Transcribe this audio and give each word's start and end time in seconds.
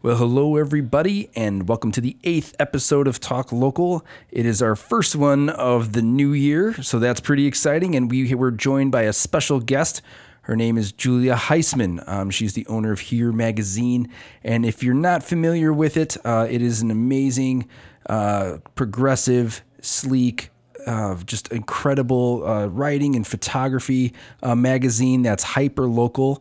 Well, 0.00 0.14
hello, 0.14 0.56
everybody, 0.56 1.28
and 1.34 1.68
welcome 1.68 1.90
to 1.90 2.00
the 2.00 2.16
eighth 2.22 2.54
episode 2.60 3.08
of 3.08 3.18
Talk 3.18 3.50
Local. 3.50 4.06
It 4.30 4.46
is 4.46 4.62
our 4.62 4.76
first 4.76 5.16
one 5.16 5.48
of 5.48 5.92
the 5.92 6.02
new 6.02 6.34
year, 6.34 6.80
so 6.84 7.00
that's 7.00 7.18
pretty 7.18 7.46
exciting. 7.46 7.96
And 7.96 8.08
we 8.08 8.32
were 8.32 8.52
joined 8.52 8.92
by 8.92 9.02
a 9.02 9.12
special 9.12 9.58
guest. 9.58 10.00
Her 10.42 10.54
name 10.54 10.78
is 10.78 10.92
Julia 10.92 11.34
Heisman. 11.34 12.08
Um, 12.08 12.30
she's 12.30 12.52
the 12.52 12.64
owner 12.68 12.92
of 12.92 13.00
Here 13.00 13.32
Magazine. 13.32 14.08
And 14.44 14.64
if 14.64 14.84
you're 14.84 14.94
not 14.94 15.24
familiar 15.24 15.72
with 15.72 15.96
it, 15.96 16.16
uh, 16.24 16.46
it 16.48 16.62
is 16.62 16.80
an 16.80 16.92
amazing, 16.92 17.68
uh, 18.08 18.58
progressive, 18.76 19.64
sleek, 19.80 20.50
uh, 20.86 21.16
just 21.24 21.48
incredible 21.48 22.46
uh, 22.46 22.66
writing 22.66 23.16
and 23.16 23.26
photography 23.26 24.14
uh, 24.44 24.54
magazine 24.54 25.22
that's 25.22 25.42
hyper 25.42 25.88
local 25.88 26.40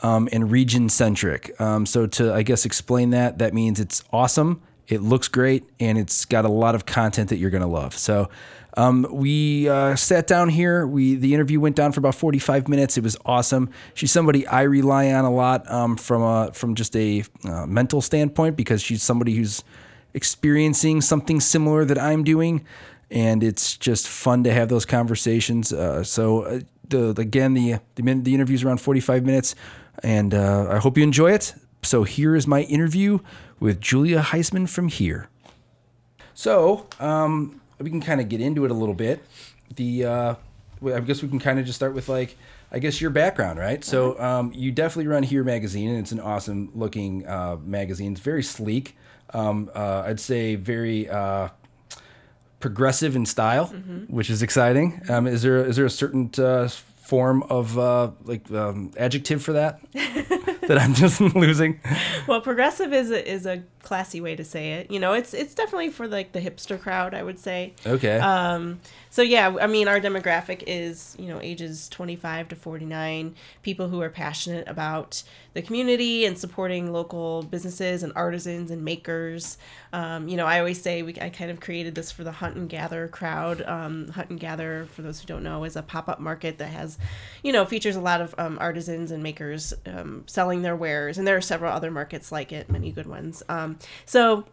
um, 0.00 0.28
and 0.32 0.50
region 0.50 0.88
centric. 0.88 1.58
Um, 1.60 1.86
so, 1.86 2.06
to 2.06 2.32
I 2.32 2.42
guess 2.42 2.64
explain 2.64 3.10
that, 3.10 3.38
that 3.38 3.54
means 3.54 3.80
it's 3.80 4.04
awesome, 4.12 4.62
it 4.88 5.02
looks 5.02 5.28
great, 5.28 5.64
and 5.80 5.98
it's 5.98 6.24
got 6.24 6.44
a 6.44 6.50
lot 6.50 6.74
of 6.74 6.86
content 6.86 7.30
that 7.30 7.36
you're 7.36 7.50
to 7.62 7.66
love. 7.66 7.96
So, 7.96 8.28
um, 8.76 9.06
we 9.10 9.68
uh, 9.68 9.96
sat 9.96 10.26
down 10.26 10.50
here. 10.50 10.86
We 10.86 11.16
the 11.16 11.32
interview 11.32 11.60
went 11.60 11.76
down 11.76 11.92
for 11.92 12.00
about 12.00 12.14
45 12.14 12.68
minutes. 12.68 12.98
It 12.98 13.04
was 13.04 13.16
awesome. 13.24 13.70
She's 13.94 14.12
somebody 14.12 14.46
I 14.46 14.62
rely 14.62 15.12
on 15.12 15.24
a 15.24 15.32
lot 15.32 15.70
um, 15.70 15.96
from 15.96 16.22
a 16.22 16.52
from 16.52 16.74
just 16.74 16.94
a 16.94 17.24
uh, 17.44 17.66
mental 17.66 18.02
standpoint 18.02 18.56
because 18.56 18.82
she's 18.82 19.02
somebody 19.02 19.34
who's 19.34 19.64
experiencing 20.12 21.00
something 21.00 21.40
similar 21.40 21.84
that 21.86 21.98
I'm 21.98 22.22
doing, 22.22 22.66
and 23.10 23.42
it's 23.42 23.76
just 23.78 24.08
fun 24.08 24.44
to 24.44 24.52
have 24.52 24.68
those 24.68 24.84
conversations. 24.84 25.72
Uh, 25.72 26.04
so 26.04 26.42
uh, 26.42 26.60
the 26.88 27.14
again 27.18 27.54
the 27.54 27.76
the, 27.94 28.02
the 28.02 28.34
interview's 28.34 28.62
around 28.62 28.78
45 28.78 29.24
minutes, 29.24 29.54
and 30.02 30.34
uh, 30.34 30.68
I 30.70 30.78
hope 30.78 30.96
you 30.96 31.04
enjoy 31.04 31.32
it. 31.32 31.54
So 31.82 32.02
here 32.02 32.34
is 32.34 32.46
my 32.46 32.62
interview 32.62 33.20
with 33.60 33.80
Julia 33.80 34.20
Heisman 34.20 34.68
from 34.68 34.88
here. 34.88 35.28
So 36.34 36.86
um, 37.00 37.60
we 37.78 37.90
can 37.90 38.00
kind 38.00 38.20
of 38.20 38.28
get 38.28 38.40
into 38.40 38.64
it 38.64 38.70
a 38.70 38.74
little 38.74 38.94
bit. 38.94 39.24
The 39.74 40.04
uh, 40.04 40.34
I 40.84 41.00
guess 41.00 41.22
we 41.22 41.28
can 41.28 41.38
kind 41.38 41.58
of 41.58 41.66
just 41.66 41.76
start 41.76 41.94
with 41.94 42.08
like 42.08 42.36
I 42.70 42.78
guess 42.78 43.00
your 43.00 43.10
background, 43.10 43.58
right? 43.58 43.84
So 43.84 44.18
um, 44.20 44.52
you 44.52 44.72
definitely 44.72 45.06
run 45.06 45.22
Here 45.22 45.44
magazine, 45.44 45.90
and 45.90 45.98
it's 45.98 46.12
an 46.12 46.20
awesome 46.20 46.70
looking 46.74 47.26
uh, 47.26 47.56
magazine. 47.62 48.12
It's 48.12 48.20
very 48.20 48.42
sleek. 48.42 48.96
Um, 49.32 49.70
uh, 49.74 50.04
I'd 50.06 50.20
say 50.20 50.56
very 50.56 51.08
uh, 51.08 51.48
progressive 52.60 53.16
in 53.16 53.26
style, 53.26 53.66
which 54.08 54.30
is 54.30 54.42
exciting. 54.42 55.00
Um, 55.08 55.26
is 55.26 55.42
there 55.42 55.64
is 55.64 55.76
there 55.76 55.86
a 55.86 55.90
certain 55.90 56.30
uh, 56.38 56.68
form 57.06 57.44
of 57.44 57.78
uh, 57.78 58.10
like 58.24 58.50
um, 58.50 58.90
adjective 58.96 59.40
for 59.40 59.52
that 59.52 59.80
that 59.92 60.76
I'm 60.78 60.92
just 60.92 61.20
losing? 61.36 61.80
Well, 62.26 62.40
progressive 62.40 62.92
is 62.92 63.12
a, 63.12 63.30
is 63.30 63.46
a 63.46 63.62
classy 63.82 64.20
way 64.20 64.34
to 64.34 64.42
say 64.42 64.72
it. 64.72 64.90
You 64.90 64.98
know, 64.98 65.12
it's 65.12 65.32
it's 65.32 65.54
definitely 65.54 65.90
for 65.90 66.08
like 66.08 66.32
the 66.32 66.40
hipster 66.40 66.80
crowd, 66.80 67.14
I 67.14 67.22
would 67.22 67.38
say. 67.38 67.74
Okay. 67.86 68.18
Um, 68.18 68.80
so 69.08 69.22
yeah, 69.22 69.56
I 69.60 69.68
mean, 69.68 69.86
our 69.86 70.00
demographic 70.00 70.64
is 70.66 71.14
you 71.18 71.28
know 71.28 71.40
ages 71.40 71.88
25 71.90 72.48
to 72.48 72.56
49, 72.56 73.36
people 73.62 73.88
who 73.88 74.02
are 74.02 74.10
passionate 74.10 74.66
about 74.66 75.22
the 75.56 75.62
community 75.62 76.26
and 76.26 76.38
supporting 76.38 76.92
local 76.92 77.42
businesses 77.42 78.02
and 78.02 78.12
artisans 78.14 78.70
and 78.70 78.84
makers. 78.84 79.56
Um, 79.90 80.28
you 80.28 80.36
know, 80.36 80.44
I 80.44 80.58
always 80.58 80.82
say 80.82 81.02
we 81.02 81.18
I 81.18 81.30
kind 81.30 81.50
of 81.50 81.60
created 81.60 81.94
this 81.94 82.12
for 82.12 82.24
the 82.24 82.30
hunt 82.30 82.56
and 82.56 82.68
gather 82.68 83.08
crowd. 83.08 83.62
Um, 83.62 84.08
hunt 84.08 84.28
and 84.28 84.38
gather, 84.38 84.86
for 84.92 85.00
those 85.00 85.18
who 85.18 85.26
don't 85.26 85.42
know, 85.42 85.64
is 85.64 85.74
a 85.74 85.82
pop 85.82 86.10
up 86.10 86.20
market 86.20 86.58
that 86.58 86.68
has, 86.68 86.98
you 87.42 87.54
know, 87.54 87.64
features 87.64 87.96
a 87.96 88.00
lot 88.02 88.20
of 88.20 88.34
um, 88.36 88.58
artisans 88.60 89.10
and 89.10 89.22
makers 89.22 89.72
um, 89.86 90.24
selling 90.26 90.60
their 90.60 90.76
wares, 90.76 91.16
and 91.16 91.26
there 91.26 91.38
are 91.38 91.40
several 91.40 91.72
other 91.72 91.90
markets 91.90 92.30
like 92.30 92.52
it, 92.52 92.70
many 92.70 92.92
good 92.92 93.06
ones. 93.06 93.42
Um, 93.48 93.78
so 94.04 94.44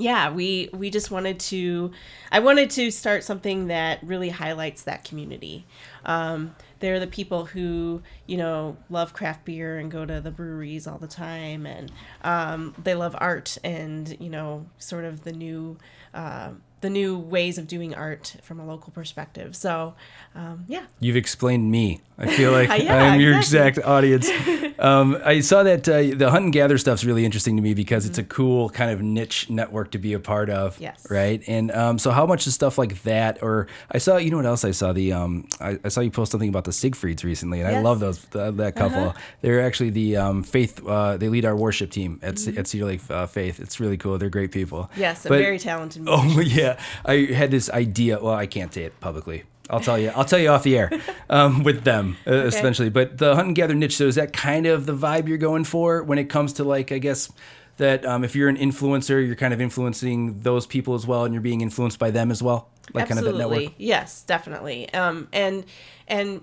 yeah 0.00 0.30
we 0.30 0.70
we 0.72 0.90
just 0.90 1.10
wanted 1.10 1.40
to 1.40 1.90
i 2.30 2.38
wanted 2.38 2.70
to 2.70 2.88
start 2.88 3.24
something 3.24 3.66
that 3.66 3.98
really 4.04 4.28
highlights 4.28 4.82
that 4.84 5.02
community 5.02 5.66
um, 6.04 6.54
they're 6.80 7.00
the 7.00 7.06
people 7.06 7.46
who 7.46 8.02
you 8.26 8.36
know 8.36 8.76
love 8.90 9.12
craft 9.12 9.44
beer 9.44 9.78
and 9.78 9.90
go 9.90 10.04
to 10.04 10.20
the 10.20 10.30
breweries 10.30 10.86
all 10.86 10.98
the 10.98 11.08
time. 11.08 11.66
And 11.66 11.92
um, 12.22 12.74
they 12.82 12.94
love 12.94 13.14
art 13.18 13.58
and 13.64 14.16
you 14.20 14.30
know 14.30 14.66
sort 14.78 15.04
of 15.04 15.24
the 15.24 15.32
new 15.32 15.78
uh, 16.14 16.50
the 16.80 16.90
new 16.90 17.18
ways 17.18 17.58
of 17.58 17.66
doing 17.66 17.94
art 17.94 18.36
from 18.42 18.60
a 18.60 18.66
local 18.66 18.92
perspective. 18.92 19.56
So 19.56 19.94
um, 20.34 20.64
yeah. 20.68 20.86
You've 21.00 21.16
explained 21.16 21.70
me. 21.70 22.00
I 22.18 22.26
feel 22.26 22.50
like 22.52 22.68
Yeah, 22.82 22.96
I'm 22.96 23.20
your 23.20 23.36
exactly. 23.36 23.80
exact 23.82 23.88
audience. 23.88 24.30
Um, 24.78 25.18
I 25.24 25.40
saw 25.40 25.64
that 25.64 25.88
uh, 25.88 26.14
the 26.16 26.30
hunt 26.30 26.44
and 26.44 26.52
gather 26.52 26.78
stuff's 26.78 27.04
really 27.04 27.24
interesting 27.24 27.56
to 27.56 27.62
me 27.62 27.74
because 27.74 28.06
it's 28.06 28.16
a 28.16 28.22
Mm-hmm. 28.22 28.28
cool 28.30 28.70
kind 28.70 28.92
of 28.92 29.02
niche 29.02 29.50
network 29.50 29.90
to 29.90 29.98
be 29.98 30.12
a 30.12 30.20
part 30.20 30.48
of. 30.50 30.78
Yes. 30.80 31.04
Right. 31.10 31.42
And 31.48 31.72
um, 31.72 31.98
so, 31.98 32.12
how 32.12 32.26
much 32.26 32.46
is 32.46 32.54
stuff 32.54 32.78
like 32.78 33.02
that? 33.02 33.42
Or 33.42 33.66
I 33.90 33.98
saw, 33.98 34.18
you 34.18 34.30
know 34.30 34.36
what 34.36 34.46
else 34.46 34.64
I 34.64 34.70
saw? 34.70 34.92
The 34.92 35.12
um, 35.14 35.48
I, 35.60 35.80
I 35.82 35.88
saw 35.88 36.00
you 36.00 36.12
post 36.12 36.30
something 36.30 36.48
about 36.48 36.62
the 36.62 36.70
Siegfrieds 36.70 37.24
recently, 37.24 37.58
and 37.60 37.68
I 37.76 37.80
love 37.80 37.98
those 37.98 38.24
uh, 38.36 38.52
that 38.52 38.76
couple. 38.76 39.16
They're 39.40 39.66
actually 39.66 39.90
the 39.90 40.16
um, 40.16 40.44
faith. 40.44 40.80
Uh, 40.86 41.16
they 41.16 41.28
lead 41.28 41.44
our 41.44 41.56
worship 41.56 41.90
team 41.90 42.20
at 42.22 42.38
C- 42.38 42.56
at 42.56 42.68
Cedar 42.68 42.84
Lake 42.84 43.00
uh, 43.10 43.26
Faith. 43.26 43.58
It's 43.58 43.80
really 43.80 43.96
cool. 43.96 44.16
They're 44.16 44.30
great 44.30 44.52
people. 44.52 44.82
Mm-hmm. 44.92 45.00
yes 45.00 45.26
a 45.26 45.28
But- 45.28 45.40
very 45.40 45.58
talented 45.58 46.04
Oh 46.06 46.38
yeah, 46.40 46.78
I 47.04 47.16
had 47.34 47.50
this 47.50 47.68
idea. 47.68 48.20
Well, 48.22 48.34
I 48.34 48.46
can't 48.46 48.72
say 48.72 48.84
it 48.84 49.00
publicly. 49.00 49.42
I'll 49.70 49.80
tell 49.80 49.98
you. 49.98 50.12
I'll 50.14 50.24
tell 50.24 50.38
you 50.38 50.48
off 50.48 50.62
the 50.62 50.78
air 50.78 50.90
um, 51.28 51.62
with 51.62 51.84
them, 51.84 52.16
uh, 52.26 52.32
essentially. 52.32 52.88
But 52.88 53.18
the 53.18 53.34
hunt 53.34 53.48
and 53.48 53.56
gather 53.56 53.74
niche. 53.74 53.96
So 53.96 54.06
is 54.06 54.14
that 54.14 54.32
kind 54.32 54.66
of 54.66 54.86
the 54.86 54.94
vibe 54.94 55.28
you're 55.28 55.38
going 55.38 55.64
for 55.64 56.02
when 56.02 56.18
it 56.18 56.30
comes 56.30 56.54
to 56.54 56.64
like, 56.64 56.92
I 56.92 56.98
guess 56.98 57.30
that 57.76 58.04
um, 58.04 58.24
if 58.24 58.34
you're 58.34 58.48
an 58.48 58.56
influencer, 58.56 59.24
you're 59.24 59.36
kind 59.36 59.54
of 59.54 59.60
influencing 59.60 60.40
those 60.40 60.66
people 60.66 60.94
as 60.94 61.06
well, 61.06 61.24
and 61.24 61.32
you're 61.32 61.42
being 61.42 61.60
influenced 61.60 61.98
by 61.98 62.10
them 62.10 62.30
as 62.30 62.42
well, 62.42 62.70
like 62.92 63.08
kind 63.08 63.18
of 63.18 63.24
that 63.24 63.36
network. 63.36 63.72
Yes, 63.78 64.22
definitely. 64.24 64.92
Um, 64.92 65.28
and 65.32 65.64
and 66.06 66.40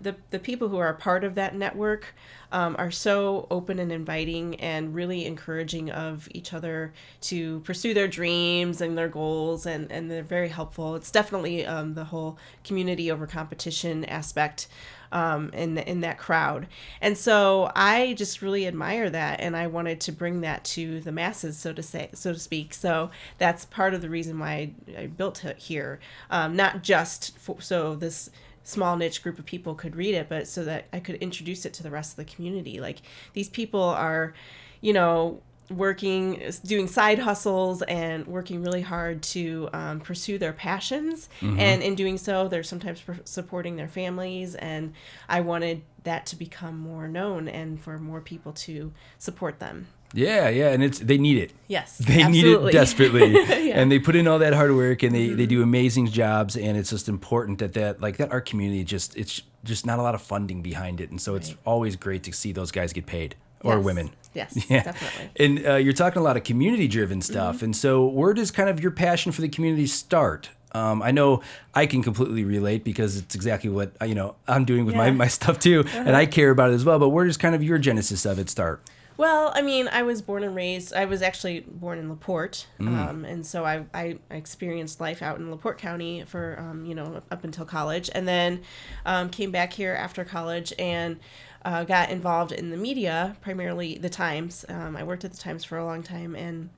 the 0.00 0.16
the 0.30 0.38
people 0.38 0.68
who 0.68 0.78
are 0.78 0.88
a 0.88 0.94
part 0.94 1.24
of 1.24 1.34
that 1.34 1.54
network 1.54 2.14
um, 2.52 2.76
are 2.78 2.90
so 2.90 3.46
open 3.50 3.78
and 3.78 3.90
inviting 3.90 4.54
and 4.60 4.94
really 4.94 5.26
encouraging 5.26 5.90
of 5.90 6.28
each 6.32 6.52
other 6.52 6.92
to 7.20 7.60
pursue 7.60 7.94
their 7.94 8.08
dreams 8.08 8.80
and 8.80 8.96
their 8.96 9.08
goals 9.08 9.66
and 9.66 9.90
and 9.90 10.10
they're 10.10 10.22
very 10.22 10.48
helpful. 10.48 10.94
It's 10.94 11.10
definitely 11.10 11.66
um, 11.66 11.94
the 11.94 12.04
whole 12.04 12.38
community 12.62 13.10
over 13.10 13.26
competition 13.26 14.04
aspect 14.04 14.68
um, 15.14 15.50
in 15.52 15.78
in 15.78 16.00
that 16.00 16.18
crowd. 16.18 16.66
And 17.00 17.16
so 17.16 17.70
I 17.74 18.14
just 18.14 18.42
really 18.42 18.66
admire 18.66 19.08
that, 19.10 19.40
and 19.40 19.56
I 19.56 19.68
wanted 19.68 20.00
to 20.02 20.12
bring 20.12 20.40
that 20.42 20.64
to 20.64 21.00
the 21.00 21.12
masses, 21.12 21.56
so 21.56 21.72
to 21.72 21.82
say, 21.82 22.10
so 22.12 22.32
to 22.32 22.38
speak. 22.38 22.74
So 22.74 23.10
that's 23.38 23.64
part 23.64 23.94
of 23.94 24.02
the 24.02 24.10
reason 24.10 24.38
why 24.38 24.72
I, 24.96 25.02
I 25.02 25.06
built 25.06 25.44
it 25.44 25.58
here, 25.58 26.00
um, 26.30 26.56
not 26.56 26.82
just 26.82 27.38
for, 27.38 27.60
so 27.60 27.94
this 27.94 28.30
small 28.64 28.96
niche 28.96 29.22
group 29.22 29.38
of 29.38 29.44
people 29.44 29.74
could 29.74 29.94
read 29.94 30.14
it, 30.14 30.28
but 30.28 30.48
so 30.48 30.64
that 30.64 30.86
I 30.92 30.98
could 30.98 31.16
introduce 31.16 31.64
it 31.64 31.72
to 31.74 31.82
the 31.82 31.90
rest 31.90 32.12
of 32.12 32.16
the 32.16 32.24
community. 32.24 32.80
Like 32.80 33.02
these 33.34 33.48
people 33.48 33.82
are, 33.82 34.34
you 34.80 34.92
know, 34.92 35.42
working 35.70 36.42
doing 36.64 36.86
side 36.86 37.18
hustles 37.18 37.82
and 37.82 38.26
working 38.26 38.62
really 38.62 38.82
hard 38.82 39.22
to 39.22 39.68
um, 39.72 40.00
pursue 40.00 40.38
their 40.38 40.52
passions. 40.52 41.28
And 41.40 41.82
in 41.82 41.94
doing 41.94 42.18
so 42.18 42.48
they're 42.48 42.62
sometimes 42.62 43.02
supporting 43.24 43.76
their 43.76 43.88
families 43.88 44.54
and 44.54 44.92
i 45.28 45.40
wanted 45.40 45.82
that 46.04 46.26
to 46.26 46.36
become 46.36 46.78
more 46.78 47.08
known 47.08 47.48
and 47.48 47.80
for 47.80 47.98
more 47.98 48.20
people 48.20 48.52
to 48.52 48.92
support 49.18 49.58
them. 49.58 49.86
Yeah, 50.12 50.48
yeah, 50.48 50.68
and 50.70 50.84
it's 50.84 50.98
they 51.00 51.18
need 51.18 51.38
it. 51.38 51.52
yes 51.66 51.98
They 52.06 52.22
absolutely. 52.22 52.66
need 52.66 52.68
it 52.68 52.72
desperately, 52.80 53.32
Yeah. 53.68 53.80
and 53.80 53.90
they 53.90 53.98
put 53.98 54.14
in 54.14 54.28
all 54.28 54.38
that 54.38 54.52
hard 54.54 54.72
work, 54.76 55.02
and 55.02 55.12
they, 55.14 55.30
they 55.30 55.46
do 55.46 55.60
amazing 55.62 56.06
jobs, 56.08 56.56
and 56.56 56.76
it's 56.76 56.90
just 56.90 57.08
important 57.08 57.58
that 57.58 57.72
that 57.72 58.00
like 58.00 58.18
that 58.18 58.30
art 58.30 58.46
community 58.46 58.84
just 58.84 59.16
it's 59.16 59.42
just 59.64 59.86
not 59.86 59.98
a 59.98 60.02
lot 60.02 60.14
of 60.14 60.22
funding 60.22 60.62
behind 60.62 61.00
it, 61.00 61.10
and 61.10 61.20
so 61.20 61.34
it's 61.34 61.54
always 61.64 61.96
great 61.96 62.22
to 62.24 62.32
see 62.32 62.52
those 62.52 62.70
guys 62.70 62.92
get 62.92 63.06
paid 63.06 63.34
or 63.64 63.76
Yes. 63.76 63.84
women. 63.84 64.10
yes 64.34 64.66
Yeah. 64.70 64.82
definitely 64.84 65.30
And 65.44 65.66
uh, 65.66 65.74
you're 65.76 65.92
talking 65.92 66.20
a 66.20 66.24
lot 66.24 66.36
of 66.36 66.44
community 66.44 66.86
driven 66.88 67.20
stuff. 67.22 67.56
Mm-hmm. 67.56 67.64
And 67.66 67.76
so, 67.76 68.06
where 68.06 68.34
does 68.34 68.50
kind 68.52 68.68
of 68.68 68.78
your 68.80 68.90
passion 68.92 69.32
for 69.32 69.40
the 69.40 69.48
community 69.48 69.86
start? 69.86 70.50
Um, 70.72 71.02
I 71.02 71.10
know 71.12 71.40
I 71.72 71.86
can 71.86 72.02
completely 72.02 72.44
relate 72.44 72.82
because 72.82 73.16
it's 73.16 73.34
exactly 73.36 73.70
what 73.70 73.92
uh, 74.02 74.06
you 74.06 74.14
know 74.16 74.34
I'm 74.48 74.64
doing 74.64 74.84
with 74.86 74.94
my, 74.96 75.04
Yeah. 75.04 75.10
Uh-huh. 75.10 75.18
my 75.18 75.28
stuff 75.28 75.58
too, 75.60 75.84
and 75.94 76.16
I 76.16 76.26
care 76.26 76.50
about 76.50 76.70
it 76.70 76.74
as 76.74 76.84
well. 76.84 76.98
But 76.98 77.10
where 77.10 77.24
does 77.26 77.36
kind 77.36 77.54
of 77.54 77.62
your 77.62 77.78
genesis 77.78 78.24
of 78.26 78.38
it 78.40 78.50
start? 78.50 78.82
Well, 79.16 79.52
I 79.54 79.62
mean, 79.62 79.86
I 79.86 80.02
was 80.02 80.20
born 80.22 80.42
and 80.42 80.56
raised. 80.56 80.92
I 80.92 81.04
was 81.04 81.22
actually 81.22 81.60
born 81.60 82.00
in 82.00 82.08
Laporte, 82.08 82.66
Mm. 82.80 82.88
um, 82.98 83.24
and 83.24 83.46
so 83.46 83.64
I, 83.64 83.84
I 83.94 84.18
I 84.28 84.34
experienced 84.34 85.00
life 85.00 85.22
out 85.22 85.38
in 85.38 85.48
Laporte 85.52 85.78
County 85.78 86.24
for 86.26 86.58
um, 86.58 86.84
you 86.84 86.96
know 86.96 87.22
up 87.30 87.44
until 87.44 87.64
college, 87.64 88.10
and 88.12 88.26
then 88.26 88.62
um, 89.06 89.28
came 89.30 89.52
back 89.52 89.72
here 89.72 89.94
after 89.94 90.24
college 90.24 90.72
and 90.76 91.20
uh, 91.64 91.84
got 91.84 92.10
involved 92.10 92.52
in 92.52 92.70
the 92.70 92.76
media, 92.76 93.36
primarily 93.40 93.96
the 93.98 94.10
Times. 94.10 94.64
Um, 94.68 94.96
I 94.96 95.02
worked 95.04 95.24
at 95.24 95.32
the 95.32 95.38
Times 95.38 95.64
for 95.64 95.78
a 95.78 95.84
long 95.84 96.02
time, 96.02 96.34
and 96.34 96.70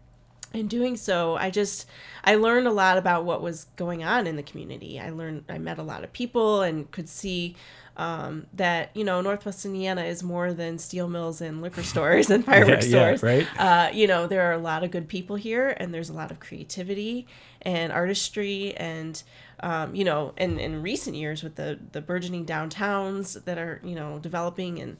in 0.54 0.68
doing 0.68 0.96
so 0.96 1.36
i 1.36 1.50
just 1.50 1.86
i 2.24 2.34
learned 2.36 2.68
a 2.68 2.72
lot 2.72 2.96
about 2.96 3.24
what 3.24 3.42
was 3.42 3.66
going 3.76 4.04
on 4.04 4.26
in 4.28 4.36
the 4.36 4.42
community 4.44 4.98
i 4.98 5.10
learned 5.10 5.44
i 5.50 5.58
met 5.58 5.76
a 5.76 5.82
lot 5.82 6.04
of 6.04 6.12
people 6.12 6.62
and 6.62 6.90
could 6.92 7.08
see 7.08 7.54
um, 7.98 8.46
that 8.52 8.90
you 8.94 9.04
know 9.04 9.22
Northwest 9.22 9.64
Indiana 9.64 10.04
is 10.04 10.22
more 10.22 10.52
than 10.52 10.76
steel 10.78 11.08
mills 11.08 11.40
and 11.40 11.62
liquor 11.62 11.82
stores 11.92 12.28
and 12.28 12.44
fireworks 12.44 12.86
Yeah, 12.88 12.98
yeah, 13.10 13.16
stores. 13.16 13.22
right. 13.22 13.46
Uh, 13.58 13.90
you 13.92 14.06
know 14.06 14.26
there 14.26 14.42
are 14.42 14.52
a 14.52 14.58
lot 14.58 14.84
of 14.84 14.90
good 14.90 15.08
people 15.08 15.36
here, 15.36 15.74
and 15.80 15.94
there's 15.94 16.10
a 16.10 16.12
lot 16.12 16.30
of 16.30 16.38
creativity 16.38 17.26
and 17.62 17.90
artistry, 17.92 18.74
and 18.76 19.22
um, 19.60 19.94
you 19.94 20.04
know, 20.04 20.32
in, 20.36 20.58
in 20.58 20.82
recent 20.82 21.16
years 21.16 21.42
with 21.42 21.56
the 21.56 21.78
the 21.92 22.00
burgeoning 22.00 22.44
downtowns 22.44 23.44
that 23.44 23.58
are 23.58 23.80
you 23.84 23.94
know 23.94 24.18
developing 24.18 24.78
in 24.78 24.96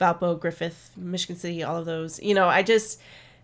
Valpo, 0.00 0.38
Griffith, 0.38 0.92
Michigan 0.96 1.36
City, 1.36 1.62
all 1.62 1.76
of 1.76 1.86
those. 1.86 2.20
You 2.20 2.34
know, 2.34 2.48
I 2.48 2.62
just 2.62 3.00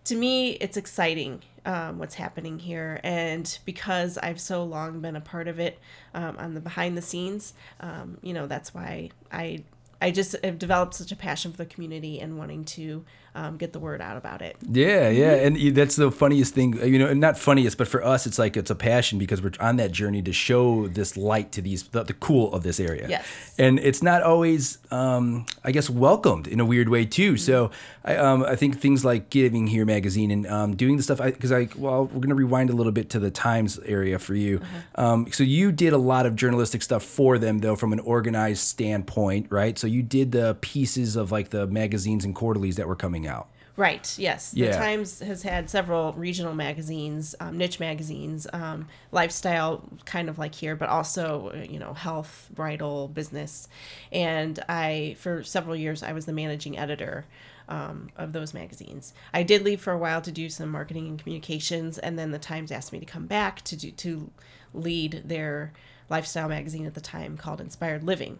to 0.07 0.15
me 0.15 0.51
it's 0.51 0.77
exciting 0.77 1.41
um, 1.65 1.99
what's 1.99 2.15
happening 2.15 2.59
here 2.59 3.01
and 3.03 3.59
because 3.65 4.17
i've 4.19 4.39
so 4.39 4.63
long 4.63 5.01
been 5.01 5.17
a 5.17 5.21
part 5.21 5.49
of 5.49 5.59
it 5.59 5.79
um, 6.13 6.37
on 6.37 6.53
the 6.53 6.61
behind 6.61 6.97
the 6.97 7.01
scenes 7.01 7.53
um, 7.81 8.17
you 8.21 8.33
know 8.33 8.47
that's 8.47 8.73
why 8.73 9.09
i 9.33 9.61
i 10.01 10.09
just 10.09 10.33
have 10.45 10.57
developed 10.57 10.93
such 10.93 11.11
a 11.11 11.15
passion 11.15 11.51
for 11.51 11.57
the 11.57 11.65
community 11.65 12.21
and 12.21 12.37
wanting 12.37 12.63
to 12.63 13.03
um, 13.37 13.55
get 13.57 13.71
the 13.71 13.79
word 13.79 14.01
out 14.01 14.17
about 14.17 14.41
it 14.41 14.57
Yeah, 14.67 15.09
yeah, 15.09 15.33
and 15.33 15.75
that's 15.75 15.95
the 15.95 16.11
funniest 16.11 16.55
thing. 16.55 16.73
You 16.83 16.97
know, 16.97 17.13
not 17.13 17.37
funniest, 17.37 17.77
but 17.77 17.87
for 17.87 18.03
us, 18.03 18.25
it's 18.25 18.39
like 18.39 18.57
it's 18.57 18.71
a 18.71 18.75
passion 18.75 19.19
because 19.19 19.43
we're 19.43 19.51
on 19.59 19.75
that 19.75 19.91
journey 19.91 20.23
to 20.23 20.33
show 20.33 20.87
this 20.87 21.15
light 21.15 21.51
to 21.51 21.61
these 21.61 21.83
the, 21.83 22.03
the 22.03 22.13
cool 22.13 22.51
of 22.53 22.63
this 22.63 22.79
area. 22.79 23.05
Yes. 23.07 23.53
and 23.59 23.79
it's 23.79 24.01
not 24.01 24.23
always, 24.23 24.79
um, 24.89 25.45
I 25.63 25.71
guess, 25.71 25.87
welcomed 25.87 26.47
in 26.47 26.59
a 26.59 26.65
weird 26.65 26.89
way 26.89 27.05
too. 27.05 27.37
So 27.37 27.69
I, 28.03 28.15
um, 28.15 28.43
I 28.43 28.55
think 28.55 28.79
things 28.79 29.05
like 29.05 29.29
Giving 29.29 29.67
Here 29.67 29.85
magazine 29.85 30.31
and 30.31 30.47
um, 30.47 30.75
doing 30.75 30.97
the 30.97 31.03
stuff 31.03 31.19
because 31.21 31.51
I, 31.51 31.69
well, 31.75 32.05
we're 32.05 32.21
gonna 32.21 32.35
rewind 32.35 32.71
a 32.71 32.73
little 32.73 32.91
bit 32.91 33.11
to 33.11 33.19
the 33.19 33.29
Times 33.29 33.77
area 33.85 34.17
for 34.17 34.33
you. 34.33 34.61
Um, 34.95 35.31
so 35.31 35.43
you 35.43 35.71
did 35.71 35.93
a 35.93 35.97
lot 35.99 36.25
of 36.25 36.35
journalistic 36.35 36.81
stuff 36.81 37.03
for 37.03 37.37
them 37.37 37.59
though, 37.59 37.75
from 37.75 37.93
an 37.93 37.99
organized 37.99 38.63
standpoint, 38.63 39.47
right? 39.51 39.77
So 39.77 39.85
you 39.85 40.01
did 40.01 40.31
the 40.31 40.57
pieces 40.61 41.15
of 41.15 41.31
like 41.31 41.49
the 41.49 41.67
magazines 41.67 42.25
and 42.25 42.33
quarterlies 42.33 42.77
that 42.77 42.87
were 42.87 42.95
coming 42.95 43.26
out. 43.27 43.49
Right. 43.77 44.17
Yes. 44.17 44.53
Yeah. 44.55 44.71
The 44.71 44.77
Times 44.77 45.19
has 45.19 45.43
had 45.43 45.69
several 45.69 46.11
regional 46.13 46.55
magazines, 46.55 47.35
um, 47.39 47.59
niche 47.59 47.79
magazines, 47.79 48.47
um, 48.51 48.87
lifestyle, 49.11 49.87
kind 50.03 50.29
of 50.29 50.39
like 50.39 50.55
here, 50.55 50.75
but 50.75 50.89
also 50.89 51.51
uh, 51.53 51.59
you 51.59 51.77
know 51.77 51.93
health, 51.93 52.49
bridal, 52.53 53.07
business, 53.07 53.69
and 54.11 54.59
I 54.67 55.15
for 55.19 55.43
several 55.43 55.75
years 55.75 56.01
I 56.01 56.11
was 56.11 56.25
the 56.25 56.33
managing 56.33 56.77
editor. 56.77 57.25
Um, 57.69 58.11
of 58.15 58.31
those 58.31 58.53
magazines, 58.53 59.13
I 59.33 59.43
did 59.43 59.61
leave 59.61 59.81
for 59.81 59.91
a 59.91 59.97
while 59.97 60.21
to 60.21 60.31
do 60.31 60.47
some 60.47 60.69
marketing 60.69 61.05
and 61.07 61.19
communications, 61.19 61.97
and 61.97 62.17
then 62.17 62.31
the 62.31 62.39
Times 62.39 62.71
asked 62.71 62.93
me 62.93 62.99
to 63.01 63.05
come 63.05 63.25
back 63.25 63.61
to 63.63 63.75
do 63.75 63.91
to 63.91 64.31
lead 64.73 65.23
their 65.25 65.73
lifestyle 66.09 66.47
magazine 66.47 66.85
at 66.85 66.93
the 66.93 67.01
time 67.01 67.37
called 67.37 67.59
Inspired 67.61 68.03
Living. 68.03 68.39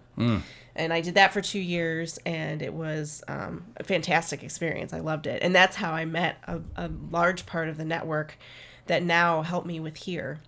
And 0.75 0.93
I 0.93 1.01
did 1.01 1.15
that 1.15 1.33
for 1.33 1.41
two 1.41 1.59
years, 1.59 2.19
and 2.25 2.61
it 2.61 2.73
was 2.73 3.23
um, 3.27 3.65
a 3.77 3.83
fantastic 3.83 4.43
experience. 4.43 4.93
I 4.93 4.99
loved 4.99 5.25
it. 5.27 5.41
And 5.41 5.53
that's 5.55 5.75
how 5.75 5.91
I 5.91 6.05
met 6.05 6.37
a, 6.47 6.61
a 6.75 6.89
large 7.09 7.45
part 7.45 7.67
of 7.67 7.77
the 7.77 7.85
network 7.85 8.37
that 8.85 9.03
now 9.03 9.41
help 9.41 9.65
me 9.65 9.79
with 9.79 9.97
here, 9.97 10.39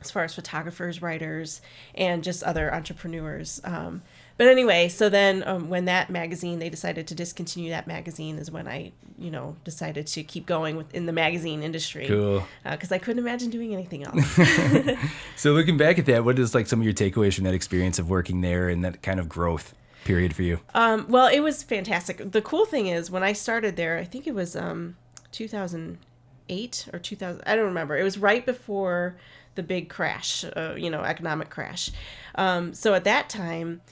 as 0.00 0.10
far 0.10 0.24
as 0.24 0.34
photographers, 0.34 1.00
writers, 1.00 1.60
and 1.94 2.24
just 2.24 2.42
other 2.42 2.74
entrepreneurs. 2.74 3.60
Um, 3.64 4.02
but 4.40 4.48
anyway, 4.48 4.88
so 4.88 5.10
then 5.10 5.46
um, 5.46 5.68
when 5.68 5.84
that 5.84 6.08
magazine, 6.08 6.60
they 6.60 6.70
decided 6.70 7.06
to 7.08 7.14
discontinue 7.14 7.68
that 7.72 7.86
magazine, 7.86 8.38
is 8.38 8.50
when 8.50 8.66
I, 8.66 8.92
you 9.18 9.30
know, 9.30 9.54
decided 9.64 10.06
to 10.06 10.22
keep 10.22 10.46
going 10.46 10.78
within 10.78 11.04
the 11.04 11.12
magazine 11.12 11.62
industry. 11.62 12.06
Cool. 12.06 12.42
Because 12.64 12.90
I 12.90 12.96
couldn't 12.96 13.18
imagine 13.18 13.50
doing 13.50 13.74
anything 13.74 14.02
else. 14.02 14.38
So 15.36 15.52
looking 15.52 15.76
back 15.76 15.98
at 15.98 16.06
that, 16.06 16.24
what 16.24 16.38
is 16.38 16.54
like 16.54 16.66
some 16.68 16.80
of 16.80 16.86
your 16.86 16.94
takeaways 16.94 17.34
from 17.34 17.44
that 17.44 17.52
experience 17.52 17.98
of 17.98 18.08
working 18.08 18.40
there 18.40 18.70
and 18.70 18.82
that 18.82 19.02
kind 19.02 19.20
of 19.20 19.28
growth 19.28 19.74
period 20.06 20.34
for 20.34 20.42
you? 20.42 20.60
Um, 20.72 21.04
well, 21.10 21.26
it 21.26 21.40
was 21.40 21.62
fantastic. 21.62 22.32
The 22.32 22.40
cool 22.40 22.64
thing 22.64 22.86
is 22.86 23.10
when 23.10 23.22
I 23.22 23.34
started 23.34 23.76
there, 23.76 23.98
I 23.98 24.04
think 24.04 24.26
it 24.26 24.34
was 24.34 24.56
um, 24.56 24.96
2008 25.32 26.88
or 26.94 26.98
2000. 26.98 27.42
I 27.44 27.56
don't 27.56 27.66
remember. 27.66 27.94
It 27.98 28.04
was 28.04 28.16
right 28.16 28.46
before 28.46 29.18
the 29.54 29.62
big 29.62 29.90
crash, 29.90 30.46
uh, 30.56 30.76
you 30.78 30.88
know, 30.88 31.02
economic 31.02 31.50
crash. 31.50 31.90
Um, 32.36 32.72
so 32.72 32.94
at 32.94 33.04
that 33.04 33.28
time, 33.28 33.82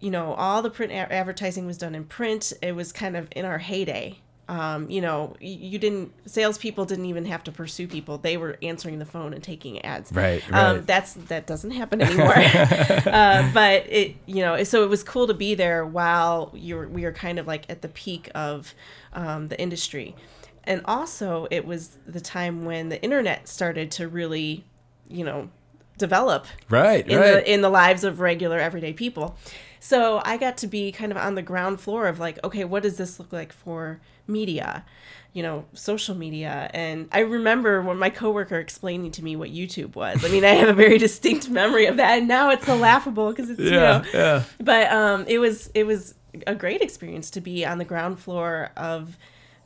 you 0.00 0.10
know, 0.10 0.34
all 0.34 0.62
the 0.62 0.70
print 0.70 0.92
a- 0.92 1.12
advertising 1.12 1.66
was 1.66 1.78
done 1.78 1.94
in 1.94 2.04
print. 2.04 2.52
It 2.62 2.72
was 2.72 2.92
kind 2.92 3.16
of 3.16 3.28
in 3.34 3.44
our 3.44 3.58
heyday. 3.58 4.20
Um, 4.48 4.88
you 4.88 5.00
know, 5.00 5.34
you 5.40 5.76
didn't 5.76 6.12
salespeople 6.30 6.84
didn't 6.84 7.06
even 7.06 7.24
have 7.24 7.42
to 7.44 7.50
pursue 7.52 7.88
people; 7.88 8.16
they 8.18 8.36
were 8.36 8.56
answering 8.62 9.00
the 9.00 9.04
phone 9.04 9.34
and 9.34 9.42
taking 9.42 9.84
ads. 9.84 10.12
Right, 10.12 10.40
Um, 10.52 10.76
right. 10.76 10.86
that's 10.86 11.14
that 11.14 11.48
doesn't 11.48 11.72
happen 11.72 12.00
anymore. 12.00 12.32
uh, 12.36 13.50
but 13.52 13.86
it, 13.90 14.14
you 14.26 14.42
know, 14.42 14.62
so 14.62 14.84
it 14.84 14.88
was 14.88 15.02
cool 15.02 15.26
to 15.26 15.34
be 15.34 15.56
there 15.56 15.84
while 15.84 16.52
you're 16.54 16.86
we 16.86 17.02
were 17.02 17.10
kind 17.10 17.40
of 17.40 17.48
like 17.48 17.64
at 17.68 17.82
the 17.82 17.88
peak 17.88 18.30
of 18.36 18.72
um, 19.14 19.48
the 19.48 19.60
industry, 19.60 20.14
and 20.62 20.80
also 20.84 21.48
it 21.50 21.66
was 21.66 21.98
the 22.06 22.20
time 22.20 22.64
when 22.64 22.88
the 22.88 23.02
internet 23.02 23.48
started 23.48 23.90
to 23.92 24.06
really, 24.06 24.64
you 25.08 25.24
know, 25.24 25.48
develop 25.98 26.46
Right, 26.68 27.04
in 27.08 27.18
right. 27.18 27.30
the 27.32 27.52
in 27.52 27.62
the 27.62 27.70
lives 27.70 28.04
of 28.04 28.20
regular 28.20 28.60
everyday 28.60 28.92
people. 28.92 29.36
So 29.86 30.20
I 30.24 30.36
got 30.36 30.56
to 30.58 30.66
be 30.66 30.90
kind 30.90 31.12
of 31.12 31.16
on 31.16 31.36
the 31.36 31.42
ground 31.42 31.80
floor 31.80 32.08
of 32.08 32.18
like, 32.18 32.42
okay, 32.42 32.64
what 32.64 32.82
does 32.82 32.96
this 32.96 33.20
look 33.20 33.32
like 33.32 33.52
for 33.52 34.00
media? 34.26 34.84
You 35.32 35.44
know, 35.44 35.64
social 35.74 36.16
media. 36.16 36.68
And 36.74 37.08
I 37.12 37.20
remember 37.20 37.80
when 37.80 37.96
my 37.96 38.10
coworker 38.10 38.58
explaining 38.58 39.12
to 39.12 39.22
me 39.22 39.36
what 39.36 39.50
YouTube 39.50 39.94
was. 39.94 40.24
I 40.24 40.28
mean, 40.28 40.44
I 40.44 40.54
have 40.54 40.68
a 40.68 40.72
very 40.72 40.98
distinct 41.06 41.48
memory 41.48 41.86
of 41.86 41.98
that, 41.98 42.18
and 42.18 42.26
now 42.26 42.50
it's 42.50 42.66
so 42.66 42.74
laughable 42.74 43.30
because 43.30 43.48
it's 43.48 43.60
you 43.60 43.74
yeah, 43.74 43.78
know, 43.78 44.04
yeah. 44.12 44.42
but 44.58 44.90
um, 44.90 45.24
it 45.28 45.38
was 45.38 45.70
it 45.72 45.84
was 45.84 46.14
a 46.48 46.56
great 46.56 46.80
experience 46.80 47.30
to 47.30 47.40
be 47.40 47.64
on 47.64 47.78
the 47.78 47.84
ground 47.84 48.18
floor 48.18 48.72
of 48.76 49.16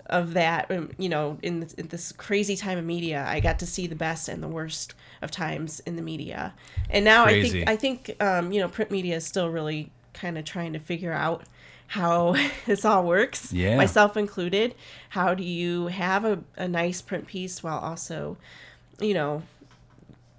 of 0.04 0.34
that 0.34 0.70
um, 0.70 0.90
you 0.98 1.08
know 1.08 1.38
in, 1.40 1.66
in 1.78 1.88
this 1.88 2.12
crazy 2.12 2.56
time 2.56 2.76
of 2.76 2.84
media 2.84 3.24
i 3.28 3.38
got 3.38 3.60
to 3.60 3.66
see 3.66 3.86
the 3.86 3.94
best 3.94 4.28
and 4.28 4.42
the 4.42 4.48
worst 4.48 4.92
of 5.22 5.30
times 5.30 5.78
in 5.86 5.94
the 5.94 6.02
media 6.02 6.52
and 6.88 7.04
now 7.04 7.24
i 7.24 7.40
think 7.40 7.68
i 7.68 7.76
think 7.76 8.16
um, 8.20 8.50
you 8.50 8.60
know 8.60 8.66
print 8.66 8.90
media 8.90 9.14
is 9.14 9.24
still 9.24 9.48
really 9.48 9.92
kind 10.12 10.36
of 10.38 10.44
trying 10.44 10.72
to 10.72 10.78
figure 10.78 11.12
out 11.12 11.44
how 11.88 12.36
this 12.66 12.84
all 12.84 13.04
works 13.04 13.52
Yeah. 13.52 13.76
myself 13.76 14.16
included 14.16 14.74
how 15.10 15.34
do 15.34 15.42
you 15.42 15.88
have 15.88 16.24
a, 16.24 16.40
a 16.56 16.68
nice 16.68 17.02
print 17.02 17.26
piece 17.26 17.62
while 17.62 17.78
also 17.78 18.36
you 19.00 19.14
know 19.14 19.42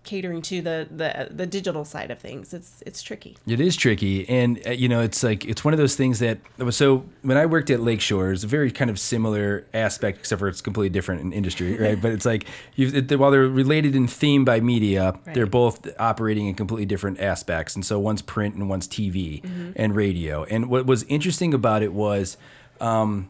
catering 0.03 0.41
to 0.41 0.61
the, 0.63 0.87
the 0.89 1.27
the 1.29 1.45
digital 1.45 1.85
side 1.85 2.09
of 2.09 2.17
things 2.17 2.53
it's 2.55 2.81
it's 2.87 3.03
tricky 3.03 3.37
It 3.45 3.59
is 3.59 3.75
tricky, 3.75 4.27
and 4.27 4.59
uh, 4.65 4.71
you 4.71 4.89
know, 4.89 5.01
it's 5.01 5.21
like 5.23 5.45
it's 5.45 5.63
one 5.63 5.73
of 5.75 5.77
those 5.77 5.95
things 5.95 6.17
that. 6.19 6.39
So 6.71 7.05
when 7.21 7.37
I 7.37 7.45
worked 7.45 7.69
at 7.69 7.79
Lakeshore, 7.81 8.31
it's 8.33 8.43
a 8.43 8.47
very 8.47 8.71
kind 8.71 8.89
of 8.89 8.97
similar 8.99 9.65
aspect, 9.73 10.17
except 10.19 10.39
for 10.39 10.47
it's 10.47 10.61
completely 10.61 10.89
different 10.89 11.21
in 11.21 11.31
industry, 11.33 11.77
right? 11.85 12.01
but 12.01 12.11
it's 12.13 12.25
like 12.25 12.45
you've, 12.75 12.95
it, 12.95 13.19
while 13.19 13.29
they're 13.29 13.47
related 13.47 13.95
in 13.95 14.07
theme 14.07 14.43
by 14.43 14.59
media, 14.59 15.13
they're 15.35 15.45
both 15.45 15.87
operating 15.99 16.47
in 16.47 16.55
completely 16.55 16.85
different 16.87 17.19
aspects, 17.19 17.75
and 17.75 17.85
so 17.85 17.99
one's 17.99 18.23
print 18.23 18.55
and 18.55 18.67
one's 18.69 18.87
TV 18.87 19.41
Mm-hmm. 19.43 19.71
and 19.75 19.95
radio. 19.95 20.43
And 20.45 20.67
what 20.69 20.85
was 20.87 21.03
interesting 21.03 21.53
about 21.53 21.83
it 21.83 21.93
was. 21.93 22.37
Um, 22.79 23.29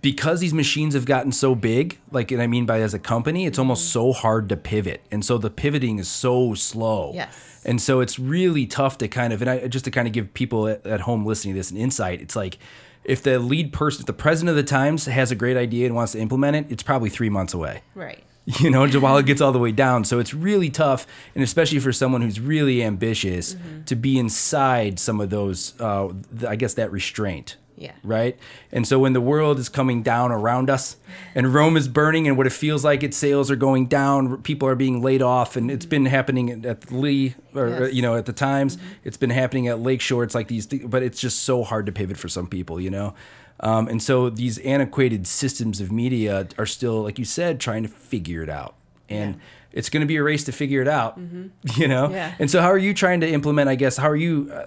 because 0.00 0.40
these 0.40 0.54
machines 0.54 0.94
have 0.94 1.04
gotten 1.04 1.32
so 1.32 1.54
big, 1.54 1.98
like, 2.10 2.30
and 2.30 2.40
I 2.40 2.46
mean 2.46 2.66
by 2.66 2.80
as 2.80 2.94
a 2.94 2.98
company, 2.98 3.46
it's 3.46 3.58
almost 3.58 3.90
so 3.90 4.12
hard 4.12 4.48
to 4.48 4.56
pivot, 4.56 5.04
and 5.10 5.24
so 5.24 5.38
the 5.38 5.50
pivoting 5.50 5.98
is 5.98 6.08
so 6.08 6.54
slow. 6.54 7.12
Yes. 7.14 7.62
And 7.66 7.80
so 7.80 8.00
it's 8.00 8.18
really 8.18 8.66
tough 8.66 8.98
to 8.98 9.08
kind 9.08 9.32
of, 9.32 9.40
and 9.40 9.50
I 9.50 9.66
just 9.68 9.84
to 9.86 9.90
kind 9.90 10.06
of 10.06 10.12
give 10.12 10.34
people 10.34 10.68
at, 10.68 10.86
at 10.86 11.00
home 11.02 11.24
listening 11.24 11.54
to 11.54 11.60
this 11.60 11.70
an 11.70 11.76
insight, 11.76 12.20
it's 12.20 12.36
like 12.36 12.58
if 13.04 13.22
the 13.22 13.38
lead 13.38 13.72
person, 13.72 14.02
if 14.02 14.06
the 14.06 14.12
president 14.12 14.50
of 14.50 14.56
the 14.56 14.68
Times 14.68 15.06
has 15.06 15.30
a 15.30 15.34
great 15.34 15.56
idea 15.56 15.86
and 15.86 15.94
wants 15.94 16.12
to 16.12 16.18
implement 16.18 16.56
it, 16.56 16.66
it's 16.70 16.82
probably 16.82 17.10
three 17.10 17.30
months 17.30 17.54
away. 17.54 17.82
right 17.94 18.22
You 18.60 18.70
know, 18.70 18.86
while 18.86 19.16
it 19.16 19.24
gets 19.24 19.40
all 19.40 19.52
the 19.52 19.58
way 19.58 19.72
down. 19.72 20.04
So 20.04 20.18
it's 20.18 20.34
really 20.34 20.68
tough, 20.68 21.06
and 21.34 21.42
especially 21.42 21.78
for 21.78 21.92
someone 21.92 22.20
who's 22.20 22.38
really 22.38 22.82
ambitious 22.82 23.56
to 23.86 23.96
be 23.96 24.18
inside 24.18 24.98
some 24.98 25.18
of 25.20 25.30
those, 25.30 25.78
uh, 25.80 26.12
I 26.46 26.56
guess, 26.56 26.74
that 26.74 26.92
restraint. 26.92 27.56
Yeah. 27.76 27.92
Right. 28.04 28.38
And 28.70 28.86
so 28.86 28.98
when 29.00 29.14
the 29.14 29.20
world 29.20 29.58
is 29.58 29.68
coming 29.68 30.02
down 30.04 30.30
around 30.30 30.70
us 30.70 30.96
and 31.34 31.52
Rome 31.52 31.76
is 31.76 31.88
burning 31.88 32.28
and 32.28 32.36
what 32.36 32.46
it 32.46 32.52
feels 32.52 32.84
like 32.84 33.02
its 33.02 33.16
sales 33.16 33.50
are 33.50 33.56
going 33.56 33.86
down, 33.86 34.42
people 34.42 34.68
are 34.68 34.76
being 34.76 35.02
laid 35.02 35.22
off. 35.22 35.56
And 35.56 35.70
it's 35.70 35.86
been 35.86 36.06
happening 36.06 36.64
at- 36.64 36.92
Lee 36.92 37.34
or, 37.54 37.68
Yes. 37.68 37.92
you 37.94 38.00
know, 38.02 38.14
at 38.16 38.26
the 38.26 38.32
Times. 38.32 38.78
It's 39.02 39.16
been 39.16 39.30
happening 39.30 39.66
at 39.66 39.80
Lakeshore. 39.80 40.22
It's 40.22 40.34
like 40.36 40.46
these, 40.48 40.66
but 40.66 41.02
it's 41.02 41.20
just 41.20 41.40
so 41.42 41.64
hard 41.64 41.86
to 41.86 41.92
pivot 41.92 42.16
for 42.16 42.28
some 42.28 42.46
people, 42.46 42.80
you 42.80 42.90
know? 42.90 43.14
Um, 43.60 43.88
and 43.88 44.02
so 44.02 44.30
these 44.30 44.58
antiquated 44.58 45.26
systems 45.26 45.80
of 45.80 45.90
media 45.90 46.46
are 46.58 46.66
still, 46.66 47.02
like 47.02 47.18
you 47.18 47.24
said, 47.24 47.58
trying 47.60 47.82
to 47.82 47.88
figure 47.88 48.42
it 48.42 48.50
out. 48.50 48.74
And 49.08 49.40
it's 49.72 49.88
going 49.90 50.00
to 50.00 50.06
be 50.06 50.16
a 50.16 50.22
race 50.22 50.44
to 50.44 50.52
figure 50.52 50.80
it 50.80 50.88
out, 50.88 51.18
you 51.76 51.88
know? 51.88 52.08
Yeah. 52.10 52.34
And 52.38 52.50
so, 52.50 52.60
how 52.62 52.68
are 52.68 52.78
you 52.78 52.94
trying 52.94 53.20
to 53.20 53.28
implement, 53.28 53.68
I 53.68 53.74
guess, 53.74 53.96
how 53.96 54.08
are 54.10 54.16
you 54.16 54.50
uh, 54.52 54.66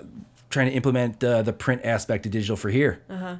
trying 0.57 0.69
to 0.69 0.75
implement 0.75 1.23
uh, 1.23 1.43
the 1.43 1.53
print 1.53 1.81
aspect 1.83 2.25
of 2.25 2.31
digital 2.31 2.55
for 2.55 2.69
here? 2.69 3.01
Uh-huh. 3.09 3.37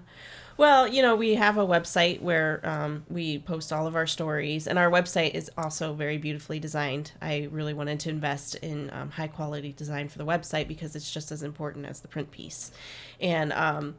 Well, 0.56 0.88
you 0.88 1.04
know, 1.04 1.16
we 1.16 1.36
have 1.36 1.58
a 1.58 1.66
website 1.66 2.22
where 2.22 2.62
um, 2.64 3.06
we 3.10 3.40
post 3.40 3.72
all 3.72 3.86
of 3.86 3.96
our 3.96 4.08
stories, 4.08 4.68
and 4.68 4.80
our 4.80 4.90
website 4.90 5.36
is 5.36 5.52
also 5.56 5.94
very 5.94 6.18
beautifully 6.18 6.60
designed. 6.60 7.12
I 7.22 7.48
really 7.52 7.76
wanted 7.76 8.00
to 8.02 8.10
invest 8.10 8.56
in 8.56 8.90
um, 8.92 9.12
high 9.12 9.28
quality 9.28 9.72
design 9.72 10.10
for 10.10 10.18
the 10.18 10.26
website 10.26 10.68
because 10.68 10.96
it's 10.96 11.12
just 11.12 11.32
as 11.32 11.44
important 11.44 11.86
as 11.86 12.00
the 12.00 12.08
print 12.08 12.32
piece. 12.32 12.72
And 13.20 13.54
um, 13.54 13.98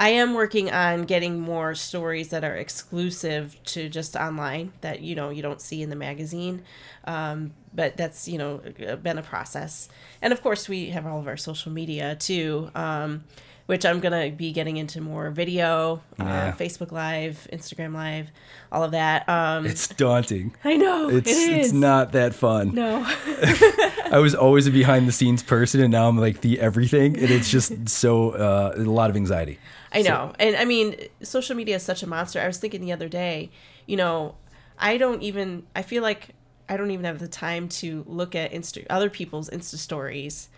I 0.00 0.08
am 0.08 0.32
working 0.34 0.70
on 0.72 1.04
getting 1.04 1.38
more 1.40 1.74
stories 1.74 2.30
that 2.30 2.42
are 2.42 2.56
exclusive 2.56 3.56
to 3.66 3.88
just 3.90 4.16
online 4.16 4.72
that 4.80 5.00
you 5.02 5.14
know 5.14 5.28
you 5.30 5.42
don't 5.42 5.60
see 5.60 5.82
in 5.82 5.90
the 5.90 5.96
magazine. 5.96 6.62
Um, 7.04 7.52
but 7.74 7.96
that's 7.98 8.26
you 8.26 8.38
know 8.38 8.62
been 9.02 9.18
a 9.18 9.22
process, 9.22 9.88
and 10.22 10.32
of 10.32 10.42
course 10.42 10.68
we 10.70 10.86
have 10.90 11.06
all 11.06 11.18
of 11.20 11.26
our 11.28 11.36
social 11.36 11.70
media 11.70 12.16
too. 12.16 12.70
Um, 12.74 13.24
which 13.66 13.86
I'm 13.86 14.00
gonna 14.00 14.30
be 14.32 14.50
getting 14.50 14.78
into 14.78 15.00
more 15.00 15.30
video, 15.30 16.02
Yeah. 16.18 16.46
uh, 16.48 16.52
Facebook 16.56 16.90
Live, 16.90 17.46
Instagram 17.52 17.94
Live, 17.94 18.26
all 18.72 18.82
of 18.82 18.90
that. 18.90 19.28
Um, 19.28 19.64
It's 19.64 19.86
daunting. 19.86 20.56
I 20.64 20.76
know 20.76 21.08
It's 21.08 21.30
it 21.30 21.36
is. 21.36 21.66
it's 21.66 21.72
not 21.72 22.10
that 22.12 22.34
fun. 22.34 22.74
No. 22.74 23.04
I 24.10 24.18
was 24.18 24.34
always 24.34 24.66
a 24.66 24.72
behind 24.72 25.06
the 25.06 25.12
scenes 25.12 25.44
person, 25.44 25.80
and 25.80 25.92
now 25.92 26.08
I'm 26.08 26.18
like 26.18 26.40
the 26.40 26.58
everything, 26.58 27.14
and 27.16 27.30
it's 27.30 27.48
just 27.48 27.88
so 27.88 28.30
uh, 28.30 28.72
a 28.76 28.80
lot 28.80 29.08
of 29.08 29.14
anxiety. 29.14 29.60
I 29.92 30.02
know. 30.02 30.32
And 30.38 30.56
I 30.56 30.64
mean, 30.64 30.96
social 31.22 31.56
media 31.56 31.76
is 31.76 31.82
such 31.82 32.02
a 32.02 32.06
monster. 32.06 32.40
I 32.40 32.46
was 32.46 32.58
thinking 32.58 32.80
the 32.82 32.92
other 32.92 33.08
day, 33.08 33.50
you 33.86 33.96
know, 33.96 34.36
I 34.78 34.96
don't 34.98 35.22
even, 35.22 35.64
I 35.74 35.82
feel 35.82 36.02
like 36.02 36.30
I 36.68 36.76
don't 36.76 36.90
even 36.92 37.04
have 37.04 37.18
the 37.18 37.28
time 37.28 37.68
to 37.68 38.04
look 38.06 38.34
at 38.34 38.52
Insta, 38.52 38.86
other 38.88 39.10
people's 39.10 39.50
Insta 39.50 39.76
stories 39.76 40.48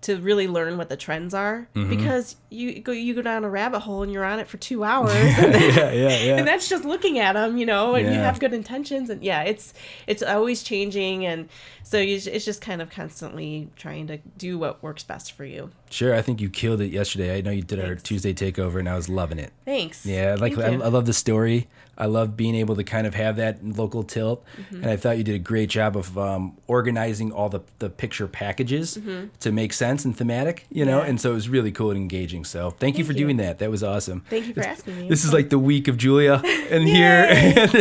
to 0.00 0.16
really 0.18 0.46
learn 0.46 0.76
what 0.76 0.90
the 0.90 0.96
trends 0.98 1.32
are 1.32 1.66
Mm-hmm. 1.74 1.88
because 1.88 2.36
you 2.50 2.78
go 2.80 2.92
you 2.92 3.14
go 3.14 3.22
down 3.22 3.42
a 3.42 3.48
rabbit 3.48 3.80
hole 3.80 4.02
and 4.02 4.12
you're 4.12 4.24
on 4.24 4.38
it 4.38 4.48
for 4.48 4.58
two 4.58 4.84
hours 4.92 5.14
and, 5.14 5.54
then- 5.54 5.74
yeah, 5.74 5.90
yeah, 5.92 6.18
yeah. 6.24 6.36
and 6.36 6.46
that's 6.46 6.68
just 6.68 6.84
looking 6.84 7.18
at 7.18 7.32
them 7.32 7.56
you 7.56 7.64
know 7.64 7.94
and 7.94 8.06
you 8.12 8.20
have 8.20 8.38
good 8.38 8.52
intentions 8.52 9.08
and 9.08 9.22
yeah 9.24 9.44
it's 9.44 9.72
it's 10.06 10.22
always 10.22 10.62
changing 10.62 11.24
and 11.24 11.48
so 11.84 11.96
you, 11.98 12.16
it's 12.16 12.44
just 12.44 12.60
kind 12.60 12.82
of 12.82 12.90
constantly 12.90 13.70
trying 13.76 14.06
to 14.08 14.18
do 14.36 14.58
what 14.58 14.82
works 14.82 15.04
best 15.04 15.32
for 15.32 15.46
you 15.46 15.70
Sure, 15.90 16.12
I 16.14 16.22
think 16.22 16.40
you 16.40 16.50
killed 16.50 16.80
it 16.80 16.90
yesterday. 16.90 17.36
I 17.36 17.40
know 17.40 17.50
you 17.52 17.62
did 17.62 17.78
our 17.78 17.94
Tuesday 17.94 18.34
takeover, 18.34 18.78
and 18.80 18.88
I 18.88 18.96
was 18.96 19.08
loving 19.08 19.38
it. 19.38 19.52
thanks 19.64 20.04
Yeah, 20.04 20.34
like 20.38 20.54
Thank 20.56 20.82
I. 20.82 20.86
I 20.86 20.88
love 20.88 21.06
the 21.06 21.12
story. 21.12 21.68
I 21.96 22.06
love 22.06 22.36
being 22.36 22.56
able 22.56 22.74
to 22.74 22.82
kind 22.82 23.06
of 23.06 23.14
have 23.14 23.36
that 23.36 23.64
local 23.64 24.02
tilt, 24.02 24.44
Mm-hmm. 24.60 24.76
and 24.82 24.86
I 24.90 24.96
thought 24.96 25.16
you 25.18 25.22
did 25.22 25.36
a 25.36 25.38
great 25.38 25.68
job 25.68 25.96
of 25.96 26.18
um, 26.18 26.56
organizing 26.66 27.30
all 27.30 27.48
the 27.48 27.60
the 27.78 27.88
picture 27.90 28.26
packages 28.26 28.98
to 29.40 29.52
make 29.52 29.72
sense 29.72 30.04
and 30.04 30.16
thematic. 30.16 30.66
You 30.72 30.84
know, 30.84 30.98
Mm-hmm. 30.98 31.04
Yeah. 31.04 31.10
and 31.10 31.20
so 31.20 31.30
it 31.30 31.34
was 31.34 31.48
really 31.48 31.70
cool 31.70 31.90
and 31.90 31.98
engaging. 31.98 32.44
So 32.44 32.70
thank, 32.70 32.98
you 32.98 33.04
for 33.04 33.12
you. 33.12 33.18
doing 33.18 33.36
that. 33.36 33.60
That 33.60 33.70
was 33.70 33.84
awesome. 33.84 34.22
Thank 34.28 34.48
you 34.48 34.54
for 34.54 34.60
It's- 34.60 34.78
asking 34.78 34.96
me. 35.00 35.08
This 35.08 35.24
is 35.24 35.32
like 35.32 35.50
the 35.50 35.58
week 35.60 35.86
of 35.86 35.96
Julia, 35.96 36.42
and 36.70 36.82
here, 36.88 37.26
and, 37.30 37.72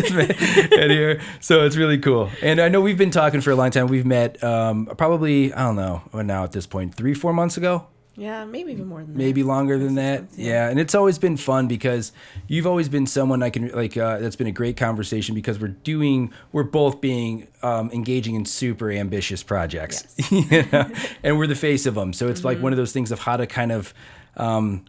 and 0.73 0.91
here. 0.91 1.19
So 1.39 1.65
it's 1.65 1.75
really 1.75 1.97
cool. 1.97 2.29
And 2.43 2.61
I 2.61 2.69
know 2.69 2.81
we've 2.81 2.97
been 2.97 3.09
talking 3.11 3.41
for 3.41 3.49
a 3.49 3.55
long 3.55 3.71
time. 3.71 3.87
We've 3.87 4.05
met 4.05 4.43
um, 4.43 4.85
probably 4.97 5.51
I 5.53 5.63
don't 5.63 5.75
know 5.75 6.03
now 6.21 6.43
at 6.43 6.51
this 6.51 6.67
point 6.67 6.93
three 6.93 7.15
four 7.15 7.33
months 7.33 7.57
ago 7.57 7.87
Yeah, 8.15 8.45
maybe 8.45 8.71
even 8.71 8.87
more 8.87 8.99
than 8.99 9.13
that. 9.13 9.17
maybe 9.17 9.41
longer 9.41 9.79
than 9.79 9.95
that. 9.95 10.21
months, 10.21 10.37
yeah. 10.37 10.51
yeah. 10.53 10.69
and 10.69 10.79
it's 10.79 10.93
always 10.93 11.17
been 11.17 11.35
fun 11.35 11.67
because 11.67 12.11
you've 12.47 12.67
always 12.67 12.87
been 12.87 13.07
someone 13.07 13.41
I 13.41 13.49
can 13.49 13.69
like. 13.69 13.97
Uh, 13.97 14.19
that's 14.19 14.35
been 14.35 14.47
a 14.47 14.51
great 14.51 14.77
conversation 14.77 15.33
because 15.33 15.59
we're 15.59 15.69
doing, 15.69 16.31
we're 16.51 16.63
both 16.63 17.01
being 17.01 17.47
um, 17.63 17.89
engaging 17.91 18.35
in 18.35 18.45
super 18.45 18.91
ambitious 18.91 19.41
projects, 19.41 20.15
you 20.31 20.63
know? 20.71 20.91
and 21.23 21.37
we're 21.37 21.47
the 21.47 21.55
face 21.55 21.85
of 21.85 21.95
them. 21.95 22.13
So 22.13 22.27
it's 22.27 22.43
like 22.43 22.59
one 22.61 22.71
of 22.71 22.77
those 22.77 22.91
things 22.91 23.11
of 23.11 23.19
how 23.19 23.37
to 23.37 23.47
kind 23.47 23.71
of. 23.71 23.93
Um, 24.35 24.85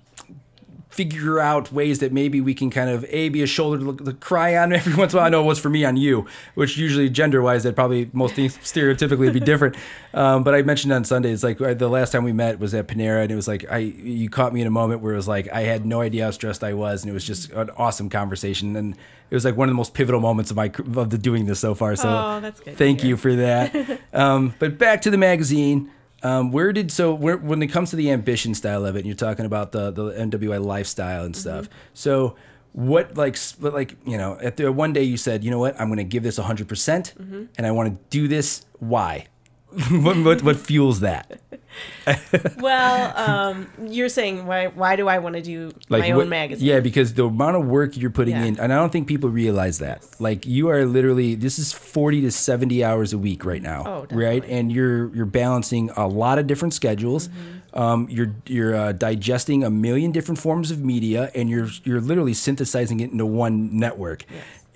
figure 0.94 1.40
out 1.40 1.72
ways 1.72 1.98
that 1.98 2.12
maybe 2.12 2.40
we 2.40 2.54
can 2.54 2.70
kind 2.70 2.88
of 2.88 3.04
a 3.08 3.28
be 3.28 3.42
a 3.42 3.46
shoulder 3.46 3.78
to, 3.78 3.84
look, 3.84 4.04
to 4.04 4.12
cry 4.12 4.56
on 4.56 4.72
every 4.80 4.94
once 4.94 5.12
in 5.12 5.18
a 5.18 5.20
while. 5.20 5.26
I 5.26 5.30
know 5.30 5.42
it 5.42 5.46
was 5.46 5.58
for 5.58 5.68
me 5.70 5.84
on 5.84 5.96
you, 5.96 6.26
which 6.54 6.76
usually 6.76 7.10
gender 7.10 7.42
wise 7.42 7.64
that 7.64 7.74
probably 7.74 8.08
most 8.12 8.34
things 8.34 8.56
stereotypically 8.58 9.18
would 9.18 9.34
be 9.34 9.40
different. 9.40 9.76
Um, 10.14 10.44
but 10.44 10.54
I 10.54 10.62
mentioned 10.62 10.92
on 10.92 11.02
Sunday, 11.04 11.32
it's 11.32 11.42
like 11.42 11.58
the 11.58 11.88
last 11.88 12.12
time 12.12 12.22
we 12.22 12.32
met 12.32 12.60
was 12.60 12.72
at 12.72 12.86
Panera, 12.86 13.22
and 13.22 13.32
it 13.32 13.34
was 13.34 13.48
like 13.48 13.64
I 13.68 13.78
you 13.78 14.30
caught 14.30 14.54
me 14.54 14.60
in 14.60 14.66
a 14.68 14.70
moment 14.70 15.00
where 15.00 15.12
it 15.12 15.16
was 15.16 15.26
like 15.26 15.48
I 15.52 15.62
had 15.62 15.84
no 15.84 16.02
idea 16.02 16.26
how 16.26 16.30
stressed 16.30 16.62
I 16.62 16.72
was, 16.72 17.02
and 17.02 17.10
it 17.10 17.14
was 17.14 17.24
just 17.24 17.50
an 17.50 17.70
awesome 17.76 18.08
conversation, 18.08 18.76
and 18.76 18.94
it 18.94 19.34
was 19.34 19.44
like 19.44 19.56
one 19.56 19.68
of 19.68 19.72
the 19.72 19.76
most 19.76 19.92
pivotal 19.92 20.20
moments 20.20 20.52
of 20.52 20.56
my 20.56 20.70
of 20.94 21.10
the 21.10 21.18
doing 21.18 21.46
this 21.46 21.58
so 21.58 21.74
far. 21.74 21.96
So 21.96 22.08
Oh, 22.08 22.52
Thank 22.52 23.02
you 23.02 23.16
for 23.16 23.34
that. 23.34 24.00
um, 24.12 24.54
but 24.60 24.78
back 24.78 25.02
to 25.02 25.10
the 25.10 25.18
magazine. 25.18 25.90
Um, 26.24 26.50
where 26.50 26.72
did 26.72 26.90
so 26.90 27.14
where, 27.14 27.36
when 27.36 27.62
it 27.62 27.66
comes 27.68 27.90
to 27.90 27.96
the 27.96 28.10
ambition 28.10 28.54
style 28.54 28.86
of 28.86 28.96
it, 28.96 29.00
and 29.00 29.06
you're 29.06 29.14
talking 29.14 29.44
about 29.44 29.72
the 29.72 29.90
the 29.90 30.10
NWI 30.12 30.64
lifestyle 30.64 31.24
and 31.24 31.36
stuff. 31.36 31.66
Mm-hmm. 31.66 31.74
So 31.92 32.36
what 32.72 33.16
like 33.16 33.36
but 33.60 33.72
like 33.72 33.94
you 34.04 34.18
know 34.18 34.36
at 34.42 34.56
the 34.56 34.72
one 34.72 34.92
day 34.92 35.02
you 35.02 35.16
said 35.16 35.44
you 35.44 35.50
know 35.50 35.60
what 35.60 35.78
I'm 35.80 35.86
going 35.88 35.98
to 35.98 36.04
give 36.04 36.24
this 36.24 36.38
100 36.38 36.66
percent 36.66 37.14
Mm-hmm. 37.20 37.44
and 37.56 37.66
I 37.66 37.70
want 37.70 37.92
to 37.92 37.98
do 38.10 38.26
this. 38.26 38.64
Why? 38.80 39.26
what, 39.90 40.16
what 40.24 40.42
what 40.42 40.56
fuels 40.56 41.00
that? 41.00 41.40
well, 42.58 43.16
um, 43.16 43.66
you're 43.86 44.08
saying 44.08 44.46
why? 44.46 44.66
Why 44.68 44.96
do 44.96 45.08
I 45.08 45.18
want 45.18 45.36
to 45.36 45.42
do 45.42 45.72
Like 45.88 46.02
my 46.02 46.10
own 46.10 46.16
what- 46.18 46.28
magazine? 46.28 46.66
Yeah, 46.66 46.80
because 46.80 47.14
the 47.14 47.24
amount 47.24 47.56
of 47.56 47.66
work 47.66 47.96
you're 47.96 48.10
putting 48.10 48.34
Yeah. 48.34 48.44
in, 48.44 48.60
and 48.60 48.72
I 48.72 48.76
don't 48.76 48.92
think 48.92 49.06
people 49.08 49.30
realize 49.30 49.78
that. 49.78 50.04
Like 50.18 50.46
you 50.46 50.68
are 50.68 50.84
literally, 50.84 51.34
this 51.34 51.58
is 51.58 51.72
40 51.72 52.20
to 52.22 52.30
70 52.30 52.84
hours 52.84 53.12
a 53.12 53.18
week 53.18 53.44
right 53.44 53.62
now, 53.62 53.84
Oh, 53.86 54.06
right? 54.10 54.44
And 54.46 54.70
you're 54.70 55.14
you're 55.14 55.26
balancing 55.26 55.90
a 55.96 56.06
lot 56.06 56.38
of 56.38 56.46
different 56.46 56.74
schedules. 56.74 57.28
Mm-hmm. 57.28 57.78
Um, 57.78 58.06
you're 58.08 58.32
you're 58.46 58.74
uh, 58.76 58.92
digesting 58.92 59.64
a 59.64 59.70
million 59.70 60.12
different 60.12 60.38
forms 60.38 60.70
of 60.70 60.84
media, 60.84 61.30
and 61.34 61.50
you're 61.50 61.68
you're 61.82 62.00
literally 62.00 62.34
synthesizing 62.34 63.00
it 63.00 63.10
into 63.10 63.26
one 63.26 63.76
network. 63.78 64.24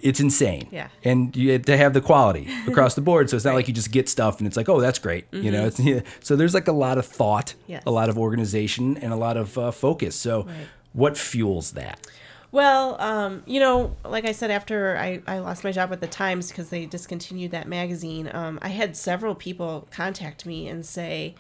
It's 0.00 0.20
insane. 0.20 0.68
Yeah. 0.70 0.88
And 1.04 1.34
you 1.34 1.52
have 1.52 1.62
to 1.62 1.76
have 1.76 1.92
the 1.92 2.00
quality 2.00 2.48
across 2.68 2.94
the 2.94 3.00
board. 3.00 3.28
So 3.30 3.36
it's 3.36 3.44
not 3.44 3.54
like 3.54 3.66
you 3.68 3.74
just 3.74 3.90
get 3.90 4.08
stuff 4.08 4.38
and 4.38 4.46
it's 4.46 4.56
like, 4.56 4.68
oh, 4.68 4.80
that's 4.80 4.98
great. 4.98 5.26
You 5.32 5.50
know, 5.50 5.66
it's, 5.66 5.80
yeah. 5.80 6.00
so 6.20 6.36
there's 6.36 6.54
like 6.54 6.68
a 6.68 6.72
lot 6.72 6.98
of 6.98 7.06
thought, 7.06 7.54
Mm-hmm. 7.62 7.72
Yes. 7.72 7.82
a 7.86 7.90
lot 7.90 8.08
of 8.08 8.16
organization, 8.18 8.96
and 8.98 9.12
a 9.12 9.16
lot 9.16 9.36
of 9.36 9.56
uh, 9.58 9.70
focus. 9.70 10.14
So 10.16 10.42
Right. 10.44 10.54
what 10.92 11.16
fuels 11.18 11.72
that? 11.72 12.06
Well, 12.50 12.98
um, 13.00 13.42
you 13.46 13.60
know, 13.60 13.94
like 14.04 14.24
I 14.24 14.32
said, 14.32 14.50
after 14.50 14.96
I, 14.96 15.20
I 15.26 15.38
lost 15.40 15.64
my 15.64 15.72
job 15.72 15.92
at 15.92 16.00
the 16.00 16.06
Times 16.06 16.48
because 16.48 16.70
they 16.70 16.86
discontinued 16.86 17.50
that 17.50 17.68
magazine, 17.68 18.30
um, 18.32 18.58
I 18.62 18.68
had 18.68 18.96
several 18.96 19.34
people 19.34 19.86
contact 19.90 20.46
me 20.46 20.66
and 20.68 20.86
say, 20.86 21.34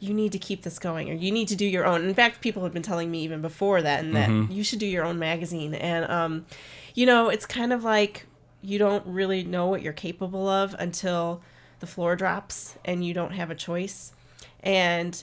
you 0.00 0.14
need 0.14 0.32
to 0.32 0.38
keep 0.38 0.62
this 0.62 0.78
going 0.78 1.10
or 1.10 1.14
you 1.14 1.30
need 1.30 1.48
to 1.48 1.56
do 1.56 1.66
your 1.66 1.86
own. 1.86 2.04
In 2.04 2.14
fact, 2.14 2.40
people 2.40 2.62
had 2.62 2.72
been 2.72 2.82
telling 2.82 3.10
me 3.10 3.22
even 3.22 3.40
before 3.42 3.82
that 3.82 4.04
and 4.04 4.14
that 4.16 4.52
you 4.52 4.62
should 4.62 4.78
do 4.78 4.86
your 4.86 5.04
own 5.04 5.18
magazine. 5.18 5.74
And, 5.74 6.10
um, 6.10 6.46
you 6.94 7.06
know, 7.06 7.28
it's 7.28 7.46
kind 7.46 7.72
of 7.72 7.84
like 7.84 8.26
you 8.62 8.78
don't 8.78 9.06
really 9.06 9.44
know 9.44 9.66
what 9.66 9.82
you're 9.82 9.92
capable 9.92 10.48
of 10.48 10.74
until 10.78 11.42
the 11.80 11.86
floor 11.86 12.16
drops 12.16 12.76
and 12.84 13.04
you 13.04 13.14
don't 13.14 13.32
have 13.32 13.50
a 13.50 13.54
choice. 13.54 14.12
And 14.60 15.22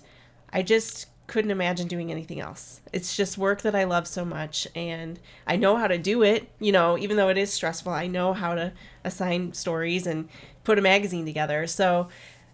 I 0.51 0.61
just 0.61 1.07
couldn't 1.27 1.51
imagine 1.51 1.87
doing 1.87 2.11
anything 2.11 2.39
else. 2.39 2.81
It's 2.93 3.15
just 3.15 3.37
work 3.37 3.61
that 3.63 3.75
I 3.75 3.83
love 3.83 4.07
so 4.07 4.23
much 4.23 4.67
and 4.75 5.19
I 5.47 5.55
know 5.55 5.75
how 5.75 5.87
to 5.87 5.97
do 5.97 6.23
it, 6.23 6.49
you 6.59 6.71
know, 6.71 6.97
even 6.97 7.17
though 7.17 7.29
it 7.29 7.37
is 7.37 7.51
stressful, 7.51 7.91
I 7.91 8.07
know 8.07 8.33
how 8.33 8.53
to 8.55 8.73
assign 9.03 9.53
stories 9.53 10.05
and 10.05 10.29
put 10.63 10.77
a 10.77 10.81
magazine 10.81 11.25
together. 11.25 11.65
So 11.67 12.09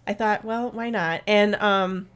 I 0.06 0.14
thought, 0.14 0.44
well, 0.44 0.70
why 0.70 0.90
not? 0.90 1.20
And 1.26 1.54
um 1.56 2.08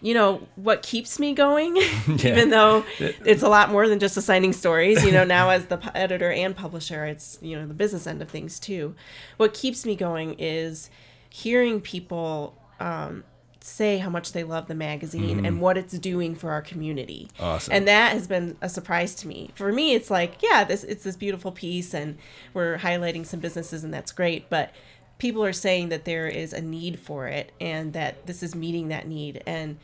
you 0.00 0.14
know 0.14 0.46
what 0.56 0.82
keeps 0.82 1.18
me 1.18 1.34
going 1.34 1.76
even 2.08 2.50
though 2.50 2.84
it's 2.98 3.42
a 3.42 3.48
lot 3.48 3.70
more 3.70 3.88
than 3.88 3.98
just 3.98 4.16
assigning 4.16 4.52
stories 4.52 5.04
you 5.04 5.12
know 5.12 5.24
now 5.24 5.50
as 5.50 5.66
the 5.66 5.96
editor 5.96 6.30
and 6.32 6.56
publisher 6.56 7.04
it's 7.04 7.38
you 7.42 7.58
know 7.58 7.66
the 7.66 7.74
business 7.74 8.06
end 8.06 8.22
of 8.22 8.28
things 8.28 8.58
too. 8.58 8.94
What 9.36 9.54
keeps 9.54 9.84
me 9.84 9.96
going 9.96 10.34
is 10.38 10.90
hearing 11.28 11.80
people 11.80 12.56
um, 12.80 13.24
say 13.60 13.98
how 13.98 14.10
much 14.10 14.32
they 14.32 14.42
love 14.42 14.66
the 14.66 14.74
magazine 14.74 15.46
and 15.46 15.60
what 15.60 15.78
it's 15.78 15.96
doing 15.98 16.34
for 16.34 16.50
our 16.50 16.62
community. 16.62 17.28
Awesome. 17.38 17.72
and 17.72 17.86
that 17.88 18.12
has 18.12 18.26
been 18.26 18.56
a 18.60 18.68
surprise 18.68 19.14
to 19.16 19.28
me. 19.28 19.50
For 19.54 19.72
me 19.72 19.94
it's 19.94 20.10
like 20.10 20.42
yeah 20.42 20.64
this 20.64 20.84
it's 20.84 21.04
this 21.04 21.16
beautiful 21.16 21.52
piece 21.52 21.94
and 21.94 22.18
we're 22.54 22.78
highlighting 22.78 23.24
some 23.24 23.40
businesses 23.40 23.84
and 23.84 23.92
that's 23.92 24.12
great 24.12 24.50
but 24.50 24.72
people 25.22 25.44
are 25.44 25.52
saying 25.52 25.88
that 25.90 26.04
there 26.04 26.26
is 26.26 26.52
a 26.52 26.60
need 26.60 26.98
for 26.98 27.28
it 27.28 27.52
and 27.60 27.92
that 27.92 28.26
this 28.26 28.42
is 28.42 28.56
meeting 28.56 28.88
that 28.88 29.06
need 29.06 29.40
and 29.46 29.78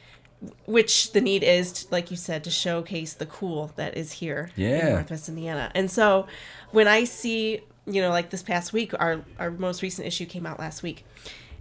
which 0.66 1.12
the 1.12 1.21
need 1.21 1.42
is 1.45 1.71
to, 1.73 1.87
like 1.92 2.11
you 2.11 2.16
said 2.16 2.42
to 2.42 2.50
showcase 2.50 3.12
the 3.14 3.25
cool 3.26 3.71
that 3.76 3.97
is 3.97 4.11
here 4.12 4.50
Yeah. 4.57 4.88
in 4.88 4.92
northwest 4.95 5.28
indiana 5.28 5.71
and 5.76 5.88
so 5.90 6.26
when 6.73 6.88
i 6.88 7.04
see 7.04 7.61
you 7.87 8.02
know 8.02 8.11
like 8.11 8.30
this 8.30 8.42
past 8.42 8.73
week 8.73 8.92
our 8.99 9.23
our 9.38 9.52
most 9.52 9.80
recent 9.80 10.09
issue 10.09 10.26
came 10.26 10.45
out 10.45 10.59
last 10.59 10.83
week 10.83 11.04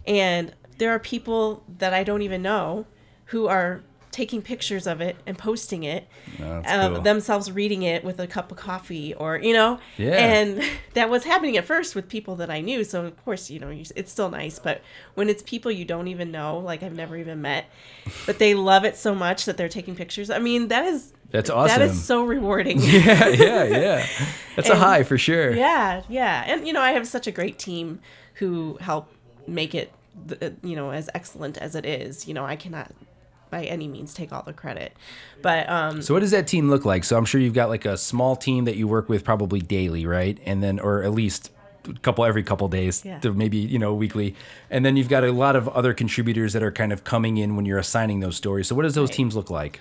and 0.08 0.54
there 0.80 0.90
are 0.90 1.00
people 1.00 1.64
that 1.78 1.94
i 1.94 2.04
don't 2.04 2.24
even 2.24 2.42
know 2.42 2.86
who 3.26 3.46
are 3.48 3.84
taking 4.12 4.42
pictures 4.42 4.88
of 4.88 5.02
it 5.02 5.16
and 5.28 5.38
posting 5.38 5.84
it, 5.84 6.08
uh, 6.42 6.90
cool. 6.90 7.02
themselves 7.02 7.52
reading 7.52 7.84
it 7.84 8.04
with 8.04 8.20
a 8.20 8.26
cup 8.28 8.52
of 8.52 8.58
coffee 8.58 9.14
or 9.14 9.38
you 9.38 9.54
know, 9.54 9.80
Yeah. 9.98 10.12
and 10.16 10.64
that 10.94 11.10
was 11.10 11.24
happening 11.26 11.58
at 11.58 11.66
first 11.66 11.94
with 11.96 12.08
people 12.10 12.36
that 12.38 12.50
I 12.50 12.62
knew. 12.62 12.84
So 12.84 13.06
of 13.06 13.24
course, 13.26 13.50
you 13.50 13.60
know, 13.60 13.70
you, 13.70 13.84
it's 13.96 14.12
still 14.12 14.30
nice, 14.30 14.60
but 14.60 14.82
when 15.16 15.30
it's 15.30 15.44
people 15.44 15.72
you 15.72 15.86
don't 15.86 16.08
even 16.08 16.32
know, 16.32 16.58
like 16.58 16.84
I've 16.84 16.96
never 16.96 17.16
even 17.18 17.42
met, 17.42 17.66
but 18.26 18.40
they 18.40 18.54
love 18.56 18.86
it 18.86 18.96
so 18.96 19.14
much 19.14 19.46
that 19.46 19.58
they're 19.58 19.70
taking 19.70 19.96
pictures. 19.96 20.30
I 20.30 20.40
mean, 20.40 20.70
that 20.70 20.86
is 20.86 21.14
That's 21.32 21.50
awesome. 21.50 21.80
that 21.80 21.86
is 21.90 22.04
so 22.04 22.24
rewarding. 22.24 22.80
yeah, 22.82 23.28
yeah, 23.28 23.64
yeah. 23.66 24.06
That's 24.56 24.70
a 24.70 24.76
high 24.76 25.04
for 25.04 25.18
sure. 25.18 25.54
Yeah, 25.54 26.02
yeah, 26.10 26.44
and 26.48 26.66
you 26.66 26.74
know 26.74 26.82
I 26.82 26.92
have 26.94 27.08
such 27.08 27.28
a 27.28 27.32
great 27.32 27.60
team 27.60 28.00
who 28.36 28.78
help 28.82 29.12
make 29.48 29.76
it, 29.76 29.92
th- 30.28 30.54
you 30.64 30.76
know, 30.76 30.92
as 30.92 31.10
excellent 31.14 31.58
as 31.58 31.76
it 31.76 31.86
is. 31.86 32.28
You 32.28 32.34
know, 32.34 32.46
I 32.46 32.56
cannot 32.56 32.92
by 33.50 33.64
any 33.66 33.88
means 33.88 34.14
take 34.14 34.32
all 34.34 34.44
the 34.44 34.54
credit, 34.54 34.94
but 35.42 35.70
um, 35.70 36.02
So 36.02 36.14
what 36.14 36.20
does 36.22 36.32
that 36.32 36.48
team 36.48 36.70
look 36.70 36.86
like? 36.86 37.04
So 37.04 37.18
I'm 37.18 37.26
sure 37.26 37.40
you've 37.42 37.54
got 37.54 37.70
like 37.70 37.86
a 37.86 37.98
small 37.98 38.36
team 38.36 38.66
that 38.66 38.76
you 38.76 38.88
work 38.88 39.10
with 39.10 39.24
probably 39.24 39.60
daily, 39.62 40.06
right? 40.06 40.38
And 40.46 40.62
then 40.64 40.80
or 40.80 41.04
at 41.04 41.12
least 41.12 41.52
a 41.88 41.94
couple 42.00 42.26
every 42.26 42.44
couple 42.44 42.68
days 42.68 43.04
Yeah. 43.06 43.20
to 43.20 43.34
maybe, 43.34 43.58
you 43.58 43.80
know, 43.80 43.94
weekly. 43.94 44.36
And 44.70 44.86
then 44.86 44.98
you've 44.98 45.10
got 45.10 45.24
a 45.24 45.32
lot 45.32 45.56
of 45.56 45.70
other 45.70 45.94
contributors 45.94 46.54
that 46.54 46.62
are 46.64 46.72
kind 46.72 46.92
of 46.92 47.04
coming 47.04 47.38
in 47.38 47.56
when 47.56 47.66
you're 47.66 47.80
assigning 47.80 48.20
those 48.20 48.36
stories. 48.36 48.68
So 48.68 48.76
what 48.76 48.84
does 48.84 48.96
those 48.96 49.10
teams 49.10 49.36
look 49.36 49.50
like? 49.50 49.80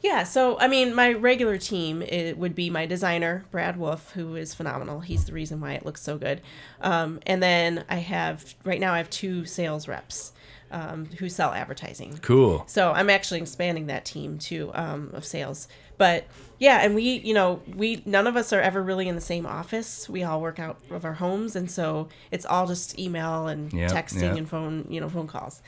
Yeah, 0.00 0.22
so 0.22 0.58
I 0.60 0.68
mean, 0.68 0.94
my 0.94 1.12
regular 1.12 1.58
team 1.58 2.02
it 2.02 2.38
would 2.38 2.54
be 2.54 2.70
my 2.70 2.86
designer 2.86 3.44
Brad 3.50 3.76
Wolf, 3.76 4.12
who 4.12 4.36
is 4.36 4.54
phenomenal. 4.54 5.00
He's 5.00 5.24
the 5.24 5.32
reason 5.32 5.60
why 5.60 5.72
it 5.72 5.84
looks 5.84 6.02
so 6.02 6.18
good. 6.18 6.40
Um, 6.80 7.18
and 7.26 7.42
then 7.42 7.84
I 7.90 7.96
have 7.96 8.54
right 8.64 8.78
now 8.80 8.92
I 8.94 8.98
have 8.98 9.10
two 9.10 9.44
sales 9.44 9.88
reps 9.88 10.32
um, 10.70 11.06
who 11.18 11.28
sell 11.28 11.52
advertising. 11.52 12.18
Cool. 12.22 12.64
So 12.66 12.92
I'm 12.92 13.10
actually 13.10 13.40
expanding 13.40 13.86
that 13.86 14.04
team 14.04 14.38
too 14.38 14.70
um, 14.74 15.10
of 15.12 15.24
sales. 15.24 15.68
But 15.96 16.26
yeah, 16.58 16.80
and 16.82 16.94
we, 16.94 17.02
you 17.02 17.34
know, 17.34 17.60
we 17.74 18.02
none 18.04 18.26
of 18.26 18.36
us 18.36 18.52
are 18.52 18.60
ever 18.60 18.82
really 18.82 19.08
in 19.08 19.14
the 19.14 19.20
same 19.20 19.46
office. 19.46 20.08
We 20.08 20.22
all 20.22 20.40
work 20.40 20.58
out 20.58 20.78
of 20.90 21.04
our 21.04 21.14
homes, 21.14 21.56
and 21.56 21.70
so 21.70 22.08
it's 22.30 22.46
all 22.46 22.66
just 22.66 22.98
email 22.98 23.48
and 23.48 23.72
Yep, 23.72 23.90
texting 23.90 24.22
yep. 24.22 24.36
and 24.36 24.48
phone, 24.48 24.86
you 24.88 25.00
know, 25.00 25.08
phone 25.08 25.26
calls. 25.26 25.60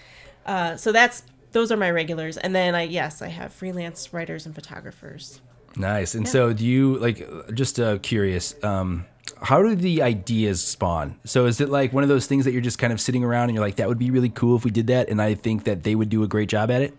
Uh, 0.46 0.76
so 0.76 0.92
that's 0.92 1.24
those 1.52 1.72
are 1.72 1.76
my 1.76 1.90
regulars, 1.90 2.36
and 2.36 2.54
then 2.54 2.74
I 2.74 2.82
yes 2.82 3.22
I 3.22 3.28
have 3.28 3.52
freelance 3.52 4.12
writers 4.12 4.46
and 4.46 4.54
photographers. 4.54 5.40
Nice. 5.76 6.14
And 6.14 6.28
so 6.28 6.52
do 6.52 6.64
you 6.64 6.96
like 6.98 7.54
just 7.54 7.78
uh, 7.80 7.98
curious, 7.98 8.54
um 8.64 9.06
how 9.42 9.62
do 9.62 9.74
the 9.74 10.02
ideas 10.02 10.62
spawn? 10.62 11.18
So 11.24 11.46
is 11.46 11.60
it 11.60 11.68
like 11.68 11.92
one 11.92 12.02
of 12.02 12.08
those 12.08 12.26
things 12.26 12.44
that 12.44 12.52
you're 12.52 12.60
just 12.60 12.78
kind 12.78 12.92
of 12.92 13.00
sitting 13.00 13.24
around 13.24 13.44
and 13.44 13.54
you're 13.54 13.64
like 13.64 13.76
that 13.76 13.88
would 13.88 13.98
be 13.98 14.10
really 14.10 14.28
cool 14.28 14.56
if 14.56 14.64
we 14.64 14.70
did 14.70 14.86
that 14.88 15.08
and 15.08 15.20
I 15.20 15.34
think 15.34 15.64
that 15.64 15.82
they 15.82 15.94
would 15.94 16.08
do 16.08 16.22
a 16.22 16.28
great 16.28 16.48
job 16.48 16.70
at 16.70 16.82
it? 16.82 16.96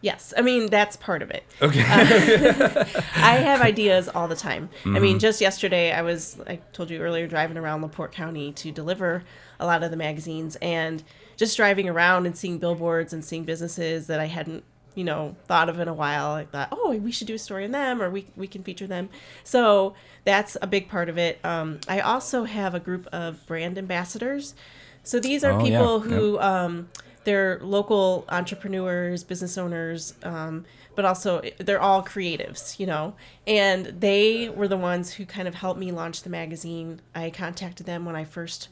Yes, 0.00 0.34
I 0.36 0.42
mean 0.42 0.66
that's 0.68 0.96
part 0.96 1.22
of 1.22 1.30
it. 1.30 1.44
Okay. 1.60 1.80
I 1.86 3.36
have 3.36 3.60
ideas 3.60 4.08
all 4.08 4.26
the 4.26 4.34
time. 4.36 4.68
I 4.84 4.88
Mm-hmm. 4.88 5.02
mean, 5.02 5.18
just 5.20 5.40
yesterday 5.40 5.92
I 5.92 6.02
was, 6.02 6.40
I 6.46 6.56
told 6.72 6.90
you 6.90 6.98
earlier, 7.00 7.26
driving 7.28 7.56
around 7.56 7.82
LaPorte 7.82 8.10
County 8.12 8.52
to 8.52 8.72
deliver 8.72 9.22
a 9.60 9.66
lot 9.66 9.82
of 9.84 9.90
the 9.92 9.96
magazines 9.96 10.56
and 10.60 11.04
just 11.36 11.56
driving 11.56 11.88
around 11.88 12.26
and 12.26 12.36
seeing 12.36 12.58
billboards 12.58 13.12
and 13.12 13.24
seeing 13.24 13.44
businesses 13.44 14.08
that 14.08 14.18
I 14.18 14.26
hadn't, 14.26 14.64
you 14.94 15.04
know, 15.04 15.36
thought 15.46 15.68
of 15.68 15.78
in 15.78 15.88
a 15.88 15.94
while. 15.94 16.32
I 16.32 16.44
thought, 16.44 16.68
oh, 16.72 16.96
we 16.96 17.12
should 17.12 17.26
do 17.26 17.34
a 17.34 17.38
story 17.38 17.64
on 17.64 17.70
them 17.72 18.02
or 18.02 18.10
we, 18.10 18.26
we 18.36 18.46
can 18.46 18.62
feature 18.62 18.86
them. 18.86 19.08
So 19.44 19.94
that's 20.24 20.56
a 20.60 20.66
big 20.66 20.88
part 20.88 21.08
of 21.08 21.18
it. 21.18 21.38
Um, 21.44 21.80
I 21.88 22.00
also 22.00 22.44
have 22.44 22.74
a 22.74 22.80
group 22.80 23.06
of 23.12 23.44
brand 23.46 23.78
ambassadors. 23.78 24.54
So 25.02 25.18
these 25.18 25.42
are 25.44 25.52
Oh, 25.52 25.58
yeah. 25.58 25.64
people 25.64 26.00
who, 26.00 26.38
um, 26.40 26.88
they're 27.24 27.60
local 27.62 28.24
entrepreneurs, 28.28 29.22
business 29.24 29.56
owners, 29.56 30.14
um, 30.24 30.64
but 30.94 31.04
also 31.04 31.40
they're 31.58 31.80
all 31.80 32.02
creatives, 32.02 32.78
you 32.80 32.86
know. 32.86 33.14
And 33.46 33.86
they 33.86 34.48
were 34.48 34.66
the 34.68 34.76
ones 34.76 35.14
who 35.14 35.24
kind 35.24 35.46
of 35.46 35.54
helped 35.54 35.78
me 35.78 35.92
launch 35.92 36.22
the 36.22 36.30
magazine. 36.30 37.00
I 37.14 37.30
contacted 37.30 37.86
them 37.86 38.04
when 38.04 38.16
I 38.16 38.24
first 38.24 38.68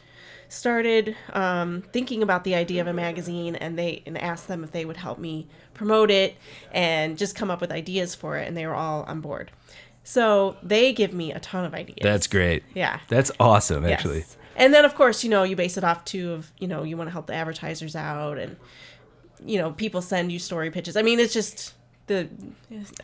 started 0.48 1.14
um, 1.32 1.82
thinking 1.92 2.22
about 2.24 2.42
the 2.42 2.56
idea 2.56 2.80
of 2.80 2.88
a 2.88 2.92
magazine, 2.92 3.54
and 3.54 3.78
they 3.78 4.02
and 4.04 4.18
asked 4.18 4.48
them 4.48 4.64
if 4.64 4.72
they 4.72 4.84
would 4.84 4.96
help 4.96 5.18
me 5.18 5.46
promote 5.80 6.10
it 6.10 6.36
and 6.72 7.16
just 7.16 7.34
come 7.34 7.50
up 7.50 7.58
with 7.58 7.72
ideas 7.72 8.14
for 8.14 8.36
it, 8.36 8.46
and 8.46 8.54
they 8.54 8.66
were 8.66 8.74
all 8.74 9.04
on 9.04 9.22
board. 9.22 9.50
So 10.04 10.58
they 10.62 10.92
give 10.92 11.14
me 11.14 11.32
a 11.32 11.40
ton 11.40 11.64
of 11.64 11.72
ideas. 11.72 12.00
That's 12.02 12.26
great. 12.26 12.64
Yeah. 12.74 13.00
That's 13.08 13.30
awesome 13.40 13.86
actually. 13.86 14.18
Yes. 14.18 14.36
And 14.56 14.74
then 14.74 14.84
of 14.84 14.94
course, 14.94 15.24
you 15.24 15.30
know, 15.30 15.42
you 15.42 15.56
base 15.56 15.78
it 15.78 15.84
off 15.84 16.04
too 16.04 16.32
of, 16.32 16.52
you 16.58 16.68
know, 16.68 16.82
you 16.82 16.98
want 16.98 17.08
to 17.08 17.12
help 17.12 17.28
the 17.28 17.32
advertisers 17.32 17.96
out 17.96 18.36
and 18.36 18.56
you 19.42 19.56
know, 19.56 19.72
people 19.72 20.02
send 20.02 20.30
you 20.30 20.38
story 20.38 20.70
pitches. 20.70 20.98
I 20.98 21.02
mean, 21.02 21.18
it's 21.18 21.32
just 21.32 21.72
the 22.10 22.28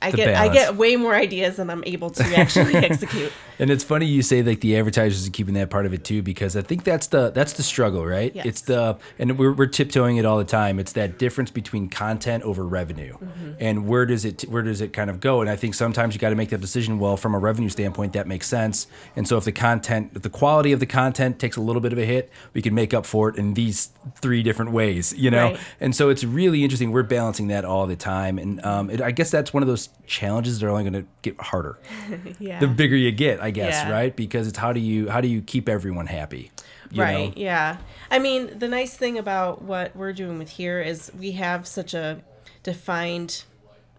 I 0.01 0.11
The 0.11 0.17
get 0.17 0.35
I 0.37 0.49
get 0.49 0.77
way 0.77 0.97
more 0.97 1.15
ideas 1.15 1.57
than 1.57 1.71
I'm 1.71 1.83
able 1.87 2.11
to 2.11 2.25
actually 2.37 2.75
execute. 2.91 3.33
And 3.59 3.71
it's 3.71 3.83
funny 3.83 4.07
you 4.07 4.23
say 4.23 4.43
like 4.43 4.61
the 4.61 4.77
advertisers 4.77 5.27
are 5.27 5.31
keeping 5.31 5.55
that 5.55 5.71
part 5.71 5.87
of 5.87 5.95
it 5.95 6.05
too, 6.05 6.23
because 6.23 6.57
I 6.57 6.63
think 6.63 6.85
that's 6.85 7.07
the 7.09 7.31
that's 7.31 7.55
the 7.55 7.63
struggle, 7.63 8.05
right? 8.07 8.33
Yes. 8.35 8.47
It's 8.47 8.61
the 8.63 8.99
and 9.19 9.39
we're, 9.39 9.53
we're 9.53 9.67
tiptoeing 9.67 10.19
it 10.19 10.25
all 10.25 10.39
the 10.39 10.45
time. 10.45 10.79
It's 10.79 10.93
that 10.93 11.19
difference 11.19 11.51
between 11.51 11.89
content 11.89 12.45
over 12.45 12.67
revenue, 12.67 13.15
Mm-hmm. 13.17 13.53
and 13.61 13.89
where 13.89 14.07
does 14.07 14.25
it 14.25 14.43
where 14.43 14.63
does 14.63 14.81
it 14.81 14.93
kind 14.93 15.09
of 15.11 15.21
go? 15.21 15.41
And 15.41 15.49
I 15.51 15.57
think 15.57 15.75
sometimes 15.75 16.15
you 16.15 16.21
got 16.21 16.31
to 16.31 16.37
make 16.37 16.51
that 16.51 16.61
decision. 16.61 16.99
Well, 16.99 17.17
from 17.17 17.35
a 17.35 17.39
revenue 17.39 17.69
standpoint, 17.71 18.13
that 18.13 18.27
makes 18.27 18.47
sense. 18.47 18.87
And 19.17 19.27
so 19.27 19.37
if 19.37 19.45
the 19.45 19.53
content, 19.53 20.13
if 20.15 20.23
the 20.23 20.31
quality 20.31 20.73
of 20.73 20.81
the 20.81 20.87
content 20.87 21.39
takes 21.39 21.57
a 21.57 21.61
little 21.61 21.81
bit 21.81 21.93
of 21.93 21.99
a 21.99 22.05
hit, 22.05 22.31
we 22.53 22.63
can 22.63 22.75
make 22.75 22.93
up 22.95 23.07
for 23.07 23.31
it 23.31 23.37
in 23.37 23.55
these 23.55 23.91
three 24.21 24.43
different 24.43 24.71
ways, 24.73 25.13
you 25.17 25.31
know. 25.31 25.51
Right. 25.53 25.61
And 25.81 25.95
so 25.97 26.09
it's 26.11 26.25
really 26.25 26.63
interesting. 26.63 26.93
We're 26.93 27.03
balancing 27.03 27.49
that 27.49 27.65
all 27.65 27.87
the 27.87 27.97
time, 27.97 28.39
and 28.39 28.65
um, 28.65 28.91
it, 29.01 29.05
I 29.05 29.11
guess 29.11 29.31
that's 29.31 29.53
one 29.55 29.63
of 29.63 29.69
those 29.69 29.89
challenges 30.07 30.61
that 30.61 30.67
are 30.67 30.71
only 30.71 30.83
going 30.89 31.05
to 31.05 31.09
get 31.23 31.41
harder 31.41 31.79
Yeah. 32.39 32.61
the 32.61 32.67
bigger 32.67 32.97
you 32.97 33.13
get, 33.13 33.41
I 33.43 33.51
guess, 33.51 33.75
Yeah. 33.75 33.91
right? 33.91 34.15
Because 34.15 34.49
it's 34.49 34.59
how 34.59 34.73
do 34.73 34.81
you 34.81 35.09
how 35.09 35.21
do 35.21 35.29
you 35.29 35.41
keep 35.43 35.69
everyone 35.69 36.07
happy? 36.07 36.51
You 36.91 37.03
right. 37.03 37.29
know? 37.29 37.33
Yeah. 37.37 37.79
I 38.11 38.19
mean, 38.19 38.59
the 38.59 38.69
nice 38.69 38.97
thing 38.97 39.19
about 39.19 39.63
what 39.63 39.95
we're 39.97 40.13
doing 40.13 40.39
with 40.39 40.51
here 40.51 40.81
is 40.81 41.11
we 41.19 41.33
have 41.33 41.67
such 41.67 41.95
a 41.95 42.23
defined 42.63 43.45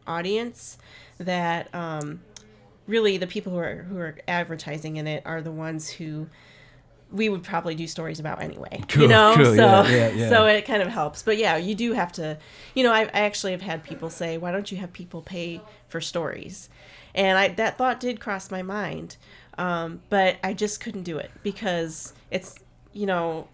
audience 0.05 0.77
that 1.17 1.73
um, 1.75 2.21
really 2.87 3.17
the 3.17 3.27
people 3.27 3.51
who 3.51 3.59
are 3.59 3.83
who 3.89 3.97
are 3.97 4.17
advertising 4.27 4.97
in 4.97 5.07
it 5.07 5.23
are 5.25 5.41
the 5.41 5.51
ones 5.51 5.89
who 5.89 6.27
we 7.11 7.29
would 7.29 7.43
probably 7.43 7.73
do 7.75 7.87
stories 7.87 8.19
about 8.19 8.41
anyway. 8.41 8.83
Cool, 8.89 9.03
you 9.03 9.07
know, 9.07 9.33
cool, 9.35 9.45
so 9.45 9.53
yeah, 9.55 9.89
yeah, 9.89 10.09
yeah. 10.09 10.29
so 10.29 10.45
it 10.45 10.65
kind 10.65 10.81
of 10.81 10.89
helps. 10.89 11.23
But 11.23 11.37
yeah, 11.37 11.57
you 11.57 11.73
do 11.75 11.93
have 11.93 12.11
to. 12.13 12.37
You 12.75 12.83
know, 12.83 12.91
I, 12.91 13.01
I 13.03 13.21
actually 13.21 13.51
have 13.53 13.61
had 13.61 13.83
people 13.83 14.09
say, 14.09 14.37
"Why 14.37 14.51
don't 14.51 14.71
you 14.71 14.77
have 14.79 14.91
people 14.93 15.21
pay 15.21 15.61
for 15.87 16.01
stories?" 16.01 16.69
And 17.15 17.37
I 17.37 17.47
that 17.49 17.77
thought 17.77 17.99
did 17.99 18.19
cross 18.19 18.51
my 18.51 18.61
mind, 18.61 19.17
um, 19.57 20.01
but 20.09 20.37
I 20.43 20.53
just 20.53 20.79
couldn't 20.81 21.03
do 21.03 21.17
it 21.17 21.31
because 21.43 22.13
it's 22.31 22.55
you 22.93 23.05
know. 23.05 23.47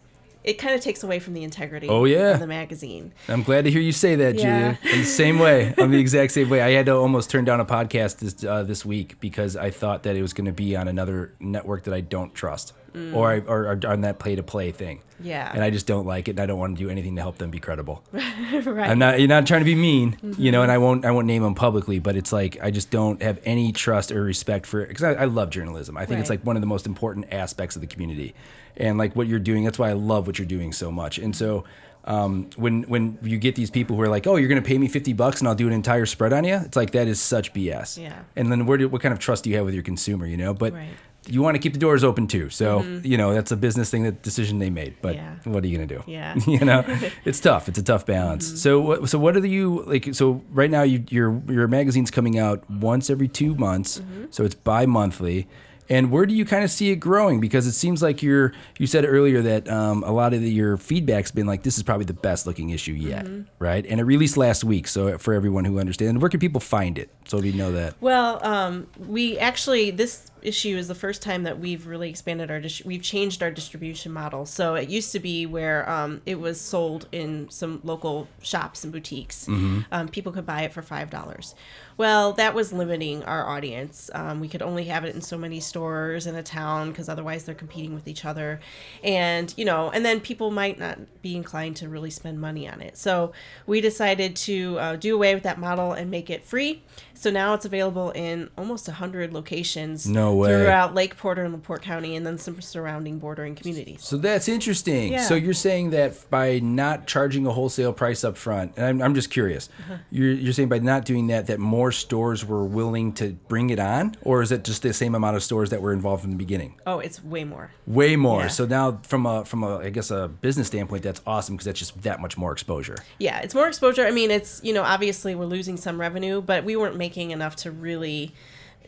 It 0.43 0.55
kind 0.57 0.75
of 0.75 0.81
takes 0.81 1.03
away 1.03 1.19
from 1.19 1.35
the 1.35 1.43
integrity 1.45 1.87
Oh, 1.87 2.03
yeah. 2.03 2.31
of 2.31 2.41
the 2.41 2.47
magazine. 2.47 3.13
I'm 3.29 3.43
glad 3.43 3.63
to 3.63 3.71
hear 3.71 3.79
you 3.79 3.93
say 3.93 4.15
that, 4.15 4.35
Yeah. 4.35 4.73
Julia. 4.73 4.93
In 4.93 4.99
the 4.99 5.05
same 5.05 5.39
way, 5.39 5.73
I'm 5.77 5.89
the 5.89 5.97
exact 5.99 6.33
same 6.33 6.49
way. 6.49 6.61
I 6.61 6.71
had 6.71 6.87
to 6.87 6.95
almost 6.97 7.29
turn 7.29 7.45
down 7.45 7.61
a 7.61 7.65
podcast 7.65 8.17
this 8.17 8.43
uh, 8.43 8.61
this 8.63 8.83
week 8.85 9.21
because 9.21 9.55
I 9.55 9.69
thought 9.69 10.03
that 10.03 10.17
it 10.17 10.21
was 10.21 10.33
going 10.33 10.47
to 10.47 10.51
be 10.51 10.75
on 10.75 10.89
another 10.89 11.33
network 11.39 11.83
that 11.83 11.93
I 11.93 12.01
don't 12.01 12.35
trust, 12.35 12.73
or, 13.13 13.31
I, 13.31 13.39
or 13.39 13.67
or 13.71 13.79
on 13.87 14.01
that 14.01 14.19
play 14.19 14.35
to 14.35 14.43
play 14.43 14.71
thing. 14.71 14.97
Mm. 14.97 15.01
Yeah. 15.25 15.51
And 15.53 15.63
I 15.63 15.69
just 15.69 15.87
don't 15.87 16.05
like 16.05 16.27
it, 16.27 16.31
and 16.31 16.39
I 16.41 16.45
don't 16.45 16.59
want 16.59 16.77
to 16.77 16.83
do 16.83 16.89
anything 16.89 17.15
to 17.15 17.21
help 17.21 17.37
them 17.37 17.49
be 17.49 17.59
credible. 17.59 18.03
right. 18.13 18.89
I'm 18.89 18.99
not. 18.99 19.19
You're 19.19 19.27
not 19.29 19.47
trying 19.47 19.61
to 19.61 19.65
be 19.65 19.75
mean, 19.75 20.17
you 20.21 20.29
Mm-hmm. 20.29 20.51
know. 20.51 20.63
And 20.63 20.71
I 20.71 20.77
won't. 20.77 21.05
I 21.05 21.11
won't 21.11 21.27
name 21.27 21.43
them 21.43 21.55
publicly, 21.55 21.99
but 21.99 22.15
it's 22.15 22.33
like 22.33 22.57
I 22.61 22.71
just 22.71 22.89
don't 22.91 23.21
have 23.21 23.39
any 23.45 23.71
trust 23.71 24.11
or 24.11 24.21
respect 24.23 24.65
for 24.65 24.81
it 24.81 24.89
because 24.89 25.03
I, 25.03 25.13
I 25.13 25.25
love 25.25 25.49
journalism. 25.49 25.97
I 25.97 26.05
think 26.05 26.19
it's 26.19 26.29
like 26.29 26.41
one 26.45 26.55
of 26.57 26.61
the 26.61 26.67
most 26.67 26.85
important 26.85 27.27
aspects 27.31 27.75
of 27.75 27.81
the 27.81 27.87
community, 27.87 28.33
and 28.77 28.97
like 28.97 29.15
what 29.15 29.27
you're 29.27 29.39
doing. 29.39 29.63
That's 29.63 29.79
why 29.79 29.89
I 29.89 29.93
love 29.93 30.27
what 30.27 30.37
you're 30.39 30.45
doing 30.47 30.73
so 30.73 30.91
much. 30.91 31.17
And 31.19 31.35
so. 31.35 31.63
Um, 32.05 32.49
when 32.57 32.83
when 32.83 33.17
you 33.23 33.37
get 33.37 33.55
these 33.55 33.69
people 33.71 33.95
who 33.95 34.01
are 34.01 34.09
like, 34.09 34.27
oh, 34.27 34.35
you're 34.35 34.49
gonna 34.49 34.61
pay 34.61 34.77
me 34.77 34.89
fifty 34.89 35.13
bucks 35.13 35.39
and 35.39 35.47
I'll 35.47 35.55
do 35.55 35.67
an 35.67 35.73
entire 35.73 36.05
spread 36.05 36.33
on 36.33 36.43
you, 36.43 36.55
it's 36.55 36.75
like 36.75 36.91
that 36.91 37.07
is 37.07 37.21
such 37.21 37.53
BS. 37.53 37.97
Yeah. 37.97 38.23
And 38.35 38.51
then 38.51 38.65
where 38.65 38.77
do, 38.77 38.89
what 38.89 39.01
kind 39.01 39.13
of 39.13 39.19
trust 39.19 39.45
do 39.45 39.49
you 39.49 39.55
have 39.55 39.63
with 39.63 39.73
your 39.73 39.83
consumer? 39.83 40.25
You 40.27 40.35
know, 40.35 40.53
but 40.53 40.73
Right. 40.73 40.89
You 41.27 41.41
want 41.41 41.55
to 41.55 41.59
keep 41.59 41.73
the 41.73 41.79
doors 41.79 42.03
open 42.03 42.27
too. 42.27 42.49
So 42.49 42.81
you 43.03 43.17
know 43.17 43.33
that's 43.33 43.51
a 43.51 43.55
business 43.57 43.89
thing, 43.89 44.03
that 44.03 44.21
decision 44.23 44.59
they 44.59 44.69
made. 44.69 44.95
But 45.01 45.15
Yeah. 45.15 45.35
what 45.45 45.63
are 45.63 45.67
you 45.67 45.77
gonna 45.77 45.87
do? 45.87 46.03
Yeah. 46.05 46.35
you 46.47 46.59
know, 46.59 46.83
it's 47.25 47.39
tough. 47.39 47.67
It's 47.69 47.79
a 47.79 47.83
tough 47.83 48.05
balance. 48.05 48.61
So, 48.61 48.79
what- 48.81 49.09
so 49.09 49.17
what 49.19 49.35
are 49.37 49.39
the 49.41 49.49
you 49.49 49.83
like? 49.87 50.13
So 50.15 50.41
right 50.51 50.69
now, 50.71 50.83
you, 50.83 51.03
your 51.09 51.41
your 51.47 51.67
magazine's 51.67 52.11
coming 52.11 52.37
out 52.39 52.69
once 52.69 53.09
every 53.09 53.27
two 53.27 53.55
months, 53.55 54.01
so 54.31 54.43
it's 54.43 54.55
bi-monthly. 54.55 55.47
And 55.89 56.11
where 56.11 56.25
do 56.25 56.33
you 56.33 56.45
kind 56.45 56.63
of 56.63 56.71
see 56.71 56.91
it 56.91 56.95
growing? 56.95 57.41
Because 57.41 57.67
it 57.67 57.73
seems 57.73 58.01
like 58.01 58.23
you're 58.23 58.53
you 58.79 58.87
said 58.87 59.03
earlier 59.03 59.41
that 59.41 59.69
um, 59.69 60.01
a 60.03 60.13
lot 60.13 60.33
of 60.33 60.39
the, 60.41 60.49
your 60.49 60.77
feedback's 60.77 61.29
been 61.29 61.45
like 61.45 61.63
this 61.63 61.75
is 61.77 61.83
probably 61.83 62.05
the 62.05 62.13
best 62.13 62.47
looking 62.47 62.69
issue 62.69 62.93
yet, 62.93 63.27
right? 63.59 63.85
And 63.87 63.99
it 63.99 64.03
released 64.05 64.37
last 64.37 64.63
week, 64.63 64.87
so 64.87 65.17
for 65.17 65.33
everyone 65.33 65.65
who 65.65 65.79
understands, 65.79 66.21
where 66.21 66.29
can 66.29 66.39
people 66.39 66.61
find 66.61 66.97
it? 66.97 67.09
So 67.27 67.37
we 67.39 67.51
know 67.51 67.73
that. 67.73 67.95
Well, 67.99 68.39
um, 68.47 68.87
we 68.97 69.37
actually 69.37 69.91
this 69.91 70.31
issue 70.45 70.77
is 70.77 70.87
the 70.87 70.95
first 70.95 71.21
time 71.21 71.43
that 71.43 71.59
we've 71.59 71.87
really 71.87 72.09
expanded 72.09 72.51
our 72.51 72.59
dis- 72.59 72.83
we've 72.85 73.01
changed 73.01 73.41
our 73.41 73.51
distribution 73.51 74.11
model. 74.11 74.45
So 74.45 74.75
it 74.75 74.89
used 74.89 75.11
to 75.13 75.19
be 75.19 75.45
where 75.45 75.89
um, 75.89 76.21
it 76.25 76.39
was 76.39 76.59
sold 76.59 77.07
in 77.11 77.49
some 77.49 77.81
local 77.83 78.27
shops 78.41 78.83
and 78.83 78.91
boutiques. 78.93 79.47
Um, 79.47 80.07
people 80.09 80.31
could 80.31 80.45
buy 80.45 80.61
it 80.63 80.73
for 80.73 80.81
five 80.81 81.09
dollars. 81.09 81.55
Well, 81.95 82.33
that 82.33 82.55
was 82.55 82.73
limiting 82.73 83.23
our 83.23 83.47
audience. 83.47 84.09
Um, 84.15 84.39
we 84.39 84.47
could 84.47 84.63
only 84.63 84.85
have 84.85 85.05
it 85.05 85.13
in 85.13 85.21
so 85.21 85.37
many 85.37 85.59
stores 85.59 86.25
in 86.25 86.35
a 86.35 86.41
town 86.43 86.89
because 86.89 87.07
otherwise 87.07 87.43
they're 87.43 87.53
competing 87.53 87.93
with 87.93 88.07
each 88.07 88.25
other, 88.25 88.59
and 89.03 89.53
you 89.57 89.65
know, 89.65 89.91
and 89.91 90.03
then 90.03 90.19
people 90.19 90.49
might 90.51 90.79
not 90.79 90.99
be 91.21 91.35
inclined 91.35 91.75
to 91.77 91.89
really 91.89 92.09
spend 92.09 92.41
money 92.41 92.67
on 92.67 92.81
it. 92.81 92.97
So 92.97 93.31
we 93.67 93.79
decided 93.81 94.35
to 94.37 94.79
uh, 94.79 94.95
do 94.95 95.15
away 95.15 95.33
with 95.35 95.43
that 95.43 95.59
model 95.59 95.91
and 95.93 96.09
make 96.09 96.29
it 96.29 96.43
free. 96.43 96.81
So 97.15 97.29
now 97.29 97.53
it's 97.53 97.65
available 97.65 98.11
in 98.11 98.49
almost 98.57 98.87
100 98.87 99.31
locations 99.33 100.07
No 100.07 100.35
way. 100.35 100.49
throughout 100.49 100.93
Lake 100.93 101.15
Porter 101.17 101.43
and 101.43 101.53
LaPorte 101.53 101.81
County 101.81 102.15
and 102.15 102.25
then 102.25 102.37
some 102.37 102.59
surrounding 102.61 103.19
bordering 103.19 103.55
communities. 103.55 104.03
So 104.03 104.17
that's 104.17 104.47
interesting. 104.47 105.13
Yeah. 105.13 105.21
So 105.23 105.35
you're 105.35 105.53
saying 105.53 105.91
that 105.91 106.29
by 106.29 106.59
not 106.59 107.07
charging 107.07 107.45
a 107.47 107.51
wholesale 107.51 107.93
price 107.93 108.23
up 108.23 108.35
front, 108.35 108.73
and 108.77 108.85
I'm, 108.85 109.01
I'm 109.01 109.15
just 109.15 109.29
curious, 109.29 109.69
Uh-huh. 109.79 109.97
you're, 110.11 110.31
you're 110.33 110.53
saying 110.53 110.69
by 110.69 110.79
not 110.79 111.05
doing 111.05 111.27
that, 111.27 111.47
that 111.47 111.59
more 111.59 111.91
stores 111.91 112.45
were 112.45 112.65
willing 112.65 113.13
to 113.13 113.33
bring 113.47 113.69
it 113.69 113.79
on? 113.79 114.15
Or 114.23 114.41
is 114.41 114.51
it 114.51 114.63
just 114.63 114.81
the 114.81 114.93
same 114.93 115.15
amount 115.15 115.35
of 115.37 115.43
stores 115.43 115.69
that 115.69 115.81
were 115.81 115.93
involved 115.93 116.23
in 116.25 116.31
the 116.31 116.35
beginning? 116.37 116.75
Oh, 116.85 116.99
it's 116.99 117.23
way 117.23 117.43
more. 117.43 117.71
Way 117.87 118.15
more. 118.15 118.41
Yeah. 118.41 118.47
So 118.47 118.65
now, 118.65 118.99
from 119.03 119.25
a 119.25 119.45
from 119.45 119.63
a 119.63 119.77
I 119.79 119.89
guess 119.89 120.11
a 120.11 120.27
business 120.27 120.67
standpoint, 120.67 121.03
that's 121.03 121.21
awesome 121.27 121.55
because 121.55 121.65
that's 121.65 121.79
just 121.79 122.01
that 122.03 122.19
much 122.19 122.37
more 122.37 122.51
exposure. 122.51 122.97
Yeah, 123.19 123.39
it's 123.39 123.53
more 123.55 123.67
exposure. 123.67 124.05
I 124.05 124.11
mean, 124.11 124.31
it's, 124.31 124.59
you 124.63 124.73
know, 124.73 124.83
obviously 124.83 125.35
we're 125.35 125.45
losing 125.45 125.77
some 125.77 125.99
revenue, 125.99 126.41
but 126.41 126.63
we 126.63 126.75
weren't 126.75 126.95
making 127.05 127.31
enough 127.31 127.55
to 127.63 127.71
really 127.71 128.33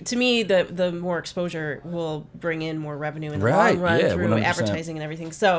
to 0.03 0.15
me 0.17 0.43
the 0.43 0.67
the 0.69 0.91
more 0.91 1.17
exposure 1.17 1.79
will 1.85 2.27
bring 2.45 2.61
in 2.61 2.77
more 2.77 2.97
revenue 2.97 3.31
in 3.31 3.39
the 3.39 3.45
Right, 3.45 3.75
long 3.75 3.81
run 3.81 3.99
yeah, 4.01 4.09
through 4.13 4.27
100%. 4.27 4.43
advertising 4.43 4.97
and 4.97 5.03
everything. 5.07 5.31
So, 5.31 5.49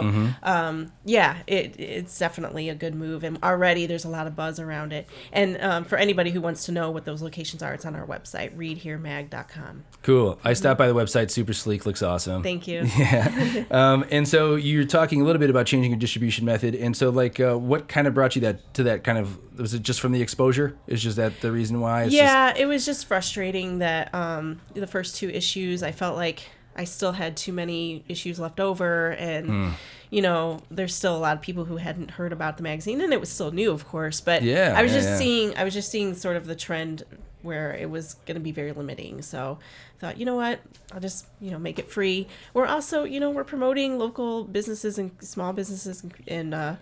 um, 0.42 0.92
yeah, 1.07 1.38
it 1.47 1.69
it's 1.81 2.19
definitely 2.19 2.69
a 2.69 2.75
good 2.75 2.95
move 2.95 3.25
and 3.25 3.38
already 3.42 3.87
there's 3.87 4.05
a 4.05 4.11
lot 4.11 4.27
of 4.27 4.37
buzz 4.37 4.61
around 4.61 4.92
it. 4.92 5.09
And 5.33 5.57
um, 5.69 5.85
for 5.85 5.97
anybody 5.97 6.33
who 6.33 6.42
wants 6.42 6.66
to 6.66 6.73
know 6.73 6.90
what 6.90 7.07
those 7.07 7.23
locations 7.23 7.62
are, 7.62 7.73
it's 7.73 7.87
on 7.87 7.95
our 7.97 8.07
website 8.07 8.51
readheremag.com. 8.55 9.85
Cool. 10.03 10.38
I 10.45 10.53
stopped 10.53 10.77
by 10.79 10.87
the 10.88 10.95
website. 10.95 11.31
Super 11.31 11.55
sleek. 11.55 11.87
Looks 11.87 12.03
awesome. 12.03 12.42
Thank 12.42 12.69
you. 12.69 12.87
Yeah. 12.99 13.64
um, 13.71 14.05
and 14.11 14.27
so 14.29 14.55
you're 14.57 14.85
talking 14.85 15.21
a 15.23 15.25
little 15.25 15.40
bit 15.40 15.49
about 15.51 15.64
changing 15.66 15.92
your 15.92 15.99
distribution 15.99 16.45
method. 16.45 16.75
And 16.75 16.97
so, 16.97 17.09
like, 17.11 17.38
uh, 17.40 17.55
what 17.57 17.88
kind 17.88 18.07
of 18.07 18.14
brought 18.14 18.35
you 18.37 18.42
that 18.42 18.75
to 18.75 18.83
that 18.85 19.03
kind 19.05 19.19
of? 19.19 19.38
Was 19.57 19.75
it 19.75 19.83
just 19.83 20.01
from 20.01 20.12
the 20.12 20.23
exposure? 20.23 20.77
Is 20.87 21.03
just 21.03 21.16
that 21.16 21.40
the 21.40 21.51
reason 21.53 21.81
why? 21.81 22.05
It's 22.05 22.14
yeah, 22.14 22.55
it 22.57 22.66
was 22.66 22.85
just 22.85 23.07
frustrating 23.07 23.79
that 23.79 24.14
um, 24.14 24.61
the 24.75 24.87
first 24.87 25.16
two 25.16 25.29
issues, 25.31 25.83
I 25.83 25.92
felt 25.92 26.16
like 26.16 26.42
I 26.77 26.85
still 26.85 27.12
had 27.12 27.37
too 27.37 27.53
many 27.53 28.05
issues 28.09 28.38
left 28.38 28.61
over, 28.61 29.11
and 29.12 29.47
Hmm. 29.47 29.69
you 30.11 30.21
know, 30.23 30.61
there's 30.71 30.95
still 30.95 31.16
a 31.16 31.19
lot 31.19 31.37
of 31.37 31.42
people 31.42 31.64
who 31.64 31.79
hadn't 31.79 32.12
heard 32.12 32.33
about 32.33 32.59
the 32.59 32.62
magazine, 32.62 33.01
and 33.01 33.12
it 33.12 33.21
was 33.21 33.31
still 33.31 33.51
new, 33.51 33.71
of 33.73 33.88
course. 33.88 34.21
But 34.21 34.42
Yeah, 34.42 34.75
I 34.77 34.83
was 34.83 34.92
yeah, 34.92 34.99
just 34.99 35.09
yeah. 35.11 35.19
seeing, 35.19 35.57
I 35.57 35.64
was 35.64 35.73
just 35.75 35.90
seeing 35.90 36.14
sort 36.14 36.37
of 36.37 36.47
the 36.47 36.55
trend 36.57 37.03
where 37.42 37.73
it 37.75 37.88
was 37.90 38.14
going 38.27 38.35
to 38.35 38.40
be 38.40 38.51
very 38.53 38.73
limiting. 38.73 39.23
So 39.23 39.59
I 39.97 40.01
thought, 40.01 40.19
you 40.19 40.27
know 40.27 40.35
what, 40.37 40.61
I'll 40.92 41.01
just 41.01 41.27
you 41.40 41.51
know 41.51 41.59
make 41.59 41.79
it 41.79 41.90
free. 41.90 42.27
We're 42.53 42.66
also, 42.66 43.05
you 43.05 43.21
know, 43.21 43.31
we're 43.31 43.45
promoting 43.45 43.99
local 43.99 44.45
businesses 44.45 44.99
and 44.99 45.12
small 45.21 45.53
businesses 45.55 46.03
and. 46.03 46.12
and 46.29 46.55
uh, 46.55 46.75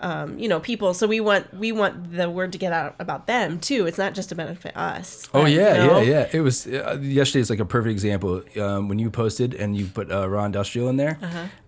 um, 0.00 0.38
you 0.38 0.48
know, 0.48 0.60
people. 0.60 0.94
So 0.94 1.06
we 1.06 1.20
want 1.20 1.52
we 1.54 1.72
want 1.72 2.12
the 2.16 2.28
word 2.28 2.52
to 2.52 2.58
get 2.58 2.72
out 2.72 2.94
about 2.98 3.26
them 3.26 3.58
too. 3.58 3.86
It's 3.86 3.98
not 3.98 4.14
just 4.14 4.28
to 4.30 4.34
benefit 4.34 4.76
us. 4.76 5.28
Oh 5.32 5.46
yeah, 5.46 5.82
you 5.82 5.86
know, 5.90 6.00
yeah, 6.00 6.10
yeah. 6.10 6.28
It 6.32 6.40
was 6.40 6.66
uh, 6.66 6.98
yesterday. 7.00 7.40
Is 7.40 7.50
like 7.50 7.60
a 7.60 7.64
perfect 7.64 7.92
example. 7.92 8.42
Um, 8.60 8.88
when 8.88 8.98
you 8.98 9.10
posted 9.10 9.54
and 9.54 9.76
you 9.76 9.86
put 9.86 10.10
uh, 10.10 10.28
raw 10.28 10.44
industrial 10.44 10.88
in 10.88 10.96
there, 10.96 11.18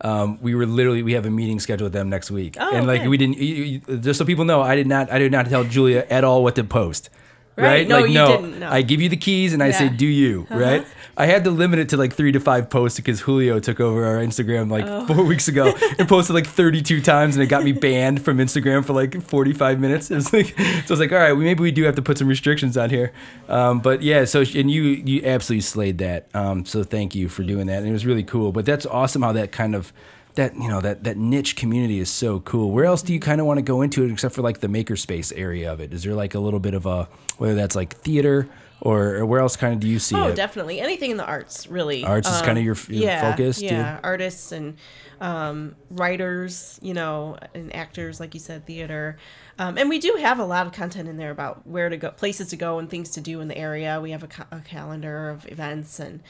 um, 0.02 0.38
we 0.42 0.54
were 0.54 0.66
literally 0.66 1.02
we 1.02 1.12
have 1.12 1.26
a 1.26 1.30
meeting 1.30 1.58
scheduled 1.60 1.86
with 1.86 1.92
them 1.92 2.08
next 2.10 2.30
week, 2.30 2.56
Uh-huh. 2.56 2.70
Oh, 2.72 2.76
and 2.76 2.86
like 2.86 3.04
we 3.04 3.16
didn't. 3.16 3.38
You, 3.38 3.64
you, 3.64 3.98
just 3.98 4.18
so 4.18 4.24
people 4.24 4.44
know, 4.44 4.60
I 4.62 4.76
did 4.76 4.86
not. 4.86 5.10
I 5.10 5.18
did 5.18 5.32
not 5.32 5.46
tell 5.48 5.64
Julia 5.64 6.06
at 6.10 6.24
all 6.24 6.42
what 6.42 6.54
to 6.56 6.64
post. 6.64 7.10
Right? 7.56 7.64
Right. 7.64 7.88
No, 7.88 8.00
like 8.00 8.08
you 8.08 8.14
no, 8.14 8.26
didn't, 8.28 8.60
no. 8.60 8.70
I 8.70 8.82
give 8.82 9.00
you 9.00 9.08
the 9.08 9.16
keys 9.16 9.52
and 9.52 9.60
I 9.64 9.72
say 9.72 9.84
Yeah. 9.84 9.90
Uh-huh. 9.90 9.96
do 9.96 10.06
you, 10.06 10.46
right? 10.48 10.86
I 11.20 11.26
had 11.26 11.42
to 11.44 11.50
limit 11.50 11.80
it 11.80 11.88
to 11.88 11.96
like 11.96 12.12
three 12.14 12.30
to 12.30 12.38
five 12.38 12.70
posts 12.70 12.96
because 12.98 13.20
Julio 13.20 13.58
took 13.58 13.80
over 13.80 14.04
our 14.06 14.18
Instagram 14.18 14.70
like 14.70 14.84
Oh. 14.86 15.04
four 15.06 15.24
weeks 15.24 15.48
ago 15.48 15.74
and 15.98 16.08
posted 16.08 16.32
like 16.34 16.46
32 16.46 17.00
times 17.02 17.34
and 17.34 17.42
it 17.42 17.48
got 17.48 17.64
me 17.64 17.72
banned 17.72 18.22
from 18.24 18.38
Instagram 18.38 18.84
for 18.84 18.92
like 18.92 19.20
45 19.20 19.80
minutes. 19.80 20.10
It 20.12 20.14
was 20.14 20.32
like, 20.32 20.46
so 20.56 20.62
I 20.64 20.82
was 20.88 21.00
like, 21.00 21.10
all 21.10 21.18
right, 21.18 21.36
maybe 21.36 21.60
we 21.60 21.72
do 21.72 21.82
have 21.82 21.96
to 21.96 22.02
put 22.02 22.18
some 22.18 22.28
restrictions 22.28 22.76
on 22.76 22.88
here. 22.90 23.12
Um, 23.48 23.80
but 23.80 24.00
yeah, 24.02 24.24
so, 24.26 24.42
and 24.54 24.70
you, 24.70 24.82
you 24.82 25.22
absolutely 25.24 25.62
slayed 25.62 25.98
that. 25.98 26.28
Um, 26.34 26.64
so 26.64 26.84
thank 26.84 27.16
you 27.16 27.28
for 27.28 27.42
doing 27.42 27.66
that. 27.66 27.78
And 27.78 27.88
it 27.88 27.92
was 27.92 28.06
really 28.06 28.22
cool, 28.22 28.52
but 28.52 28.64
that's 28.64 28.86
awesome 28.86 29.22
how 29.22 29.32
that 29.32 29.50
kind 29.50 29.74
of, 29.74 29.92
that, 30.36 30.54
you 30.54 30.68
know, 30.68 30.80
that, 30.80 31.02
that 31.02 31.16
niche 31.16 31.56
community 31.56 31.98
is 31.98 32.08
so 32.08 32.38
cool. 32.38 32.70
Where 32.70 32.84
else 32.84 33.02
do 33.02 33.12
you 33.12 33.18
kind 33.18 33.40
of 33.40 33.46
want 33.48 33.58
to 33.58 33.62
go 33.62 33.82
into 33.82 34.04
it 34.04 34.12
except 34.12 34.36
for 34.36 34.42
like 34.42 34.60
the 34.60 34.68
makerspace 34.68 35.32
area 35.34 35.72
of 35.72 35.80
it? 35.80 35.92
Is 35.92 36.04
there 36.04 36.14
like 36.14 36.36
a 36.36 36.38
little 36.38 36.60
bit 36.60 36.74
of 36.74 36.86
a, 36.86 37.08
whether 37.38 37.56
that's 37.56 37.74
like 37.74 37.96
theater 37.96 38.48
or, 38.80 39.16
or 39.16 39.26
where 39.26 39.40
else 39.40 39.56
kind 39.56 39.74
of 39.74 39.80
do 39.80 39.88
you 39.88 39.98
see 39.98 40.14
Oh, 40.16 40.28
it? 40.28 40.34
definitely. 40.36 40.80
Anything 40.80 41.10
in 41.10 41.16
the 41.16 41.24
arts, 41.24 41.66
really. 41.66 42.04
Arts 42.04 42.28
is 42.30 42.42
kinda 42.42 42.60
your- 42.62 42.76
your 42.88 43.02
yeah, 43.02 43.30
focus? 43.30 43.60
Yeah, 43.60 43.98
artists 44.02 44.52
and 44.52 44.76
um, 45.20 45.74
writers, 45.90 46.78
you 46.82 46.94
know, 46.94 47.36
and 47.54 47.74
actors, 47.74 48.20
like 48.20 48.34
you 48.34 48.40
said, 48.40 48.66
theater. 48.66 49.16
Um, 49.58 49.76
and 49.76 49.88
we 49.88 49.98
do 49.98 50.16
have 50.20 50.38
a 50.38 50.44
lot 50.44 50.66
of 50.66 50.72
content 50.72 51.08
in 51.08 51.16
there 51.16 51.30
about 51.32 51.66
where 51.66 51.88
to 51.88 51.96
go, 51.96 52.10
places 52.12 52.48
to 52.50 52.56
go, 52.56 52.78
and 52.78 52.88
things 52.88 53.10
to 53.10 53.20
do 53.20 53.40
in 53.40 53.48
the 53.48 53.58
area. 53.58 54.00
We 54.00 54.12
have 54.12 54.22
a, 54.22 54.28
ca- 54.28 54.46
a 54.52 54.60
calendar 54.60 55.28
of 55.28 55.46
events, 55.50 55.98
and 55.98 56.22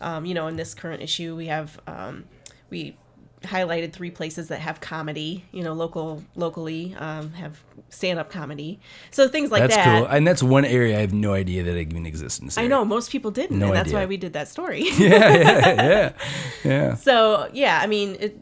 um, 0.00 0.24
you 0.24 0.34
know, 0.34 0.48
in 0.48 0.56
this 0.56 0.74
current 0.74 1.02
issue, 1.02 1.36
we 1.36 1.46
have 1.46 1.78
um, 1.86 2.24
we 2.68 2.96
highlighted 3.42 3.92
three 3.92 4.10
places 4.10 4.48
that 4.48 4.60
have 4.60 4.80
comedy. 4.80 5.44
You 5.52 5.62
know, 5.62 5.72
local 5.72 6.22
locally 6.36 6.94
um, 6.98 7.32
have 7.34 7.62
stand 7.88 8.18
up 8.18 8.30
comedy. 8.30 8.80
So 9.10 9.28
things 9.28 9.50
like 9.50 9.62
That's 9.62 9.76
that. 9.76 9.98
cool. 10.00 10.06
And 10.08 10.26
that's 10.26 10.42
one 10.42 10.64
area 10.64 10.96
I 10.98 11.00
have 11.00 11.12
no 11.12 11.32
idea 11.34 11.62
that 11.64 11.76
it 11.76 11.88
even 11.90 12.06
exists 12.06 12.38
in 12.38 12.46
this 12.46 12.58
I 12.58 12.66
know 12.66 12.84
most 12.84 13.10
people 13.10 13.30
didn't, 13.30 13.58
No 13.58 13.66
and 13.66 13.74
that's 13.76 13.88
idea. 13.88 13.98
why 14.00 14.06
we 14.06 14.16
did 14.16 14.32
that 14.32 14.48
story. 14.48 14.82
yeah, 14.98 14.98
yeah, 14.98 15.82
yeah, 15.82 16.12
yeah. 16.64 16.94
So 16.94 17.48
yeah, 17.52 17.80
I 17.82 17.86
mean 17.86 18.16
it 18.20 18.38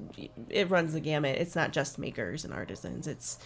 it 0.49 0.69
runs 0.71 0.93
the 0.93 1.01
gamut. 1.01 1.37
It's 1.39 1.55
not 1.57 1.73
just 1.73 1.99
makers 1.99 2.45
and 2.45 2.53
artisans. 2.53 3.07
It's 3.07 3.39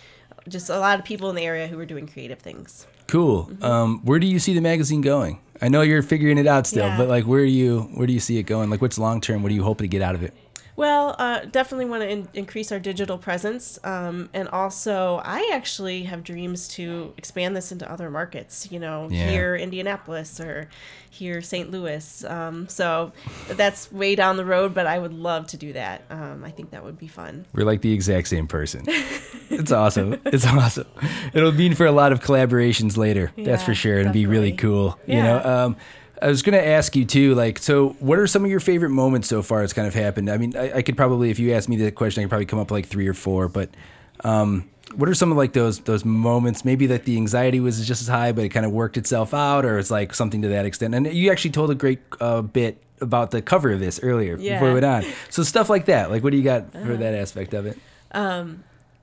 just 0.48 0.68
a 0.70 0.78
lot 0.78 0.98
of 0.98 1.04
people 1.04 1.30
in 1.30 1.36
the 1.36 1.42
area 1.44 1.66
who 1.68 1.78
are 1.78 1.86
doing 1.86 2.06
creative 2.06 2.38
things. 2.38 2.86
Cool. 3.06 3.50
Um, 3.62 4.00
where 4.04 4.18
do 4.18 4.26
you 4.26 4.38
see 4.38 4.54
the 4.54 4.60
magazine 4.60 5.00
going? 5.00 5.40
I 5.62 5.68
know 5.68 5.82
you're 5.82 6.02
figuring 6.02 6.38
it 6.38 6.46
out 6.46 6.66
still, 6.66 6.86
Yeah. 6.86 6.96
but 6.96 7.08
like, 7.08 7.24
where 7.24 7.44
do 7.44 7.50
you 7.50 7.82
where 7.94 8.06
do 8.06 8.12
you 8.12 8.20
see 8.20 8.38
it 8.38 8.42
going? 8.44 8.70
Like, 8.70 8.80
what's 8.82 8.98
long 8.98 9.20
term? 9.20 9.42
What 9.42 9.50
do 9.50 9.54
you 9.54 9.62
hope 9.62 9.78
to 9.78 9.86
get 9.86 10.02
out 10.02 10.14
of 10.14 10.22
it? 10.22 10.34
Well, 10.76 11.14
uh, 11.20 11.44
definitely 11.44 11.84
want 11.84 12.02
to 12.02 12.08
in- 12.10 12.28
increase 12.34 12.72
our 12.72 12.80
digital 12.80 13.16
presence, 13.16 13.78
um, 13.84 14.28
and 14.34 14.48
also 14.48 15.20
I 15.24 15.50
actually 15.54 16.02
have 16.04 16.24
dreams 16.24 16.66
to 16.68 17.14
expand 17.16 17.56
this 17.56 17.70
into 17.70 17.88
other 17.90 18.10
markets. 18.10 18.68
You 18.72 18.80
know, 18.80 19.08
Yeah. 19.10 19.30
here 19.30 19.54
Indianapolis 19.56 20.40
or 20.40 20.68
here 21.08 21.40
St. 21.42 21.70
Louis. 21.70 22.24
Um, 22.24 22.66
so 22.68 23.12
that's 23.50 23.92
way 23.92 24.16
down 24.16 24.37
the 24.37 24.44
road, 24.44 24.74
but 24.74 24.88
I 24.88 24.98
would 24.98 25.12
love 25.14 25.46
to 25.48 25.56
do 25.56 25.72
that. 25.74 26.02
Um, 26.10 26.42
I 26.44 26.50
think 26.50 26.70
that 26.72 26.82
would 26.82 26.98
be 26.98 27.06
fun. 27.06 27.46
We're 27.54 27.64
like 27.64 27.80
the 27.82 27.92
exact 27.92 28.26
same 28.26 28.48
person. 28.48 28.82
it's 29.50 29.70
awesome. 29.70 30.20
It's 30.26 30.44
awesome. 30.44 30.88
It'll 31.32 31.52
mean 31.52 31.76
for 31.76 31.87
a 31.87 31.92
lot 31.92 32.10
of 32.10 32.20
collaborations 32.20 32.96
later. 32.96 33.30
that's 33.38 33.62
for 33.62 33.74
sure. 33.76 33.98
It'll 34.00 34.12
be 34.12 34.26
really 34.26 34.50
definitely. 34.50 34.70
cool. 34.76 34.98
You 35.06 35.22
know. 35.22 35.76
Yeah. 36.16 36.22
Um, 36.22 36.27
I 36.27 36.29
was 36.29 36.42
gonna 36.42 36.59
ask 36.59 36.94
you 36.96 37.05
too, 37.05 37.35
like, 37.35 37.59
so 37.59 37.90
what 38.00 38.18
are 38.18 38.27
some 38.27 38.44
of 38.44 38.50
your 38.50 38.61
favorite 38.61 38.90
moments 38.90 39.29
so 39.29 39.42
far? 39.42 39.62
It's 39.62 39.72
kind 39.72 39.87
of 39.88 39.94
happened. 39.94 40.31
I 40.31 40.37
mean, 40.38 40.57
I, 40.57 40.79
I 40.79 40.83
could 40.83 40.96
probably, 40.96 41.31
if 41.31 41.38
you 41.38 41.53
asked 41.53 41.68
me 41.68 41.77
that 41.77 41.94
question, 41.94 42.20
I 42.20 42.24
could 42.24 42.31
probably 42.31 42.46
come 42.46 42.59
up 42.59 42.70
with 42.70 42.79
like 42.79 42.87
three 42.87 43.09
or 43.09 43.14
four. 43.14 43.48
But 43.48 43.70
um, 44.22 44.70
what 44.94 45.09
are 45.09 45.14
some 45.14 45.31
of 45.31 45.37
like 45.37 45.53
those 45.53 45.81
those 45.81 46.05
moments? 46.05 46.64
Maybe 46.64 46.87
that 46.87 47.05
the 47.05 47.16
anxiety 47.16 47.61
was 47.61 47.87
just 47.87 48.03
as 48.03 48.09
high, 48.09 48.33
but 48.33 48.44
it 48.44 48.50
kind 48.50 48.64
of 48.64 48.72
worked 48.72 48.96
itself 48.96 49.35
out, 49.35 49.64
or 49.64 49.79
it's 49.79 49.90
like 49.90 50.14
something 50.14 50.42
to 50.42 50.48
that 50.48 50.66
extent. 50.66 50.94
And 50.94 51.07
you 51.12 51.31
actually 51.33 51.50
told 51.50 51.70
a 51.70 51.74
great 51.74 52.00
uh, 52.20 52.42
bit 52.42 52.81
about 53.00 53.33
the 53.33 53.42
cover 53.42 53.72
of 53.72 53.81
this 53.81 53.98
earlier 54.03 54.38
before 54.55 54.68
we 54.68 54.74
went 54.74 54.85
on. 54.87 55.05
So 55.31 55.42
stuff 55.42 55.68
like 55.68 55.87
that. 55.87 56.11
Like, 56.11 56.22
what 56.22 56.31
do 56.31 56.37
you 56.37 56.44
got 56.44 56.72
for 56.72 56.96
that 56.96 57.14
aspect 57.14 57.53
of 57.55 57.66
it? 57.66 57.77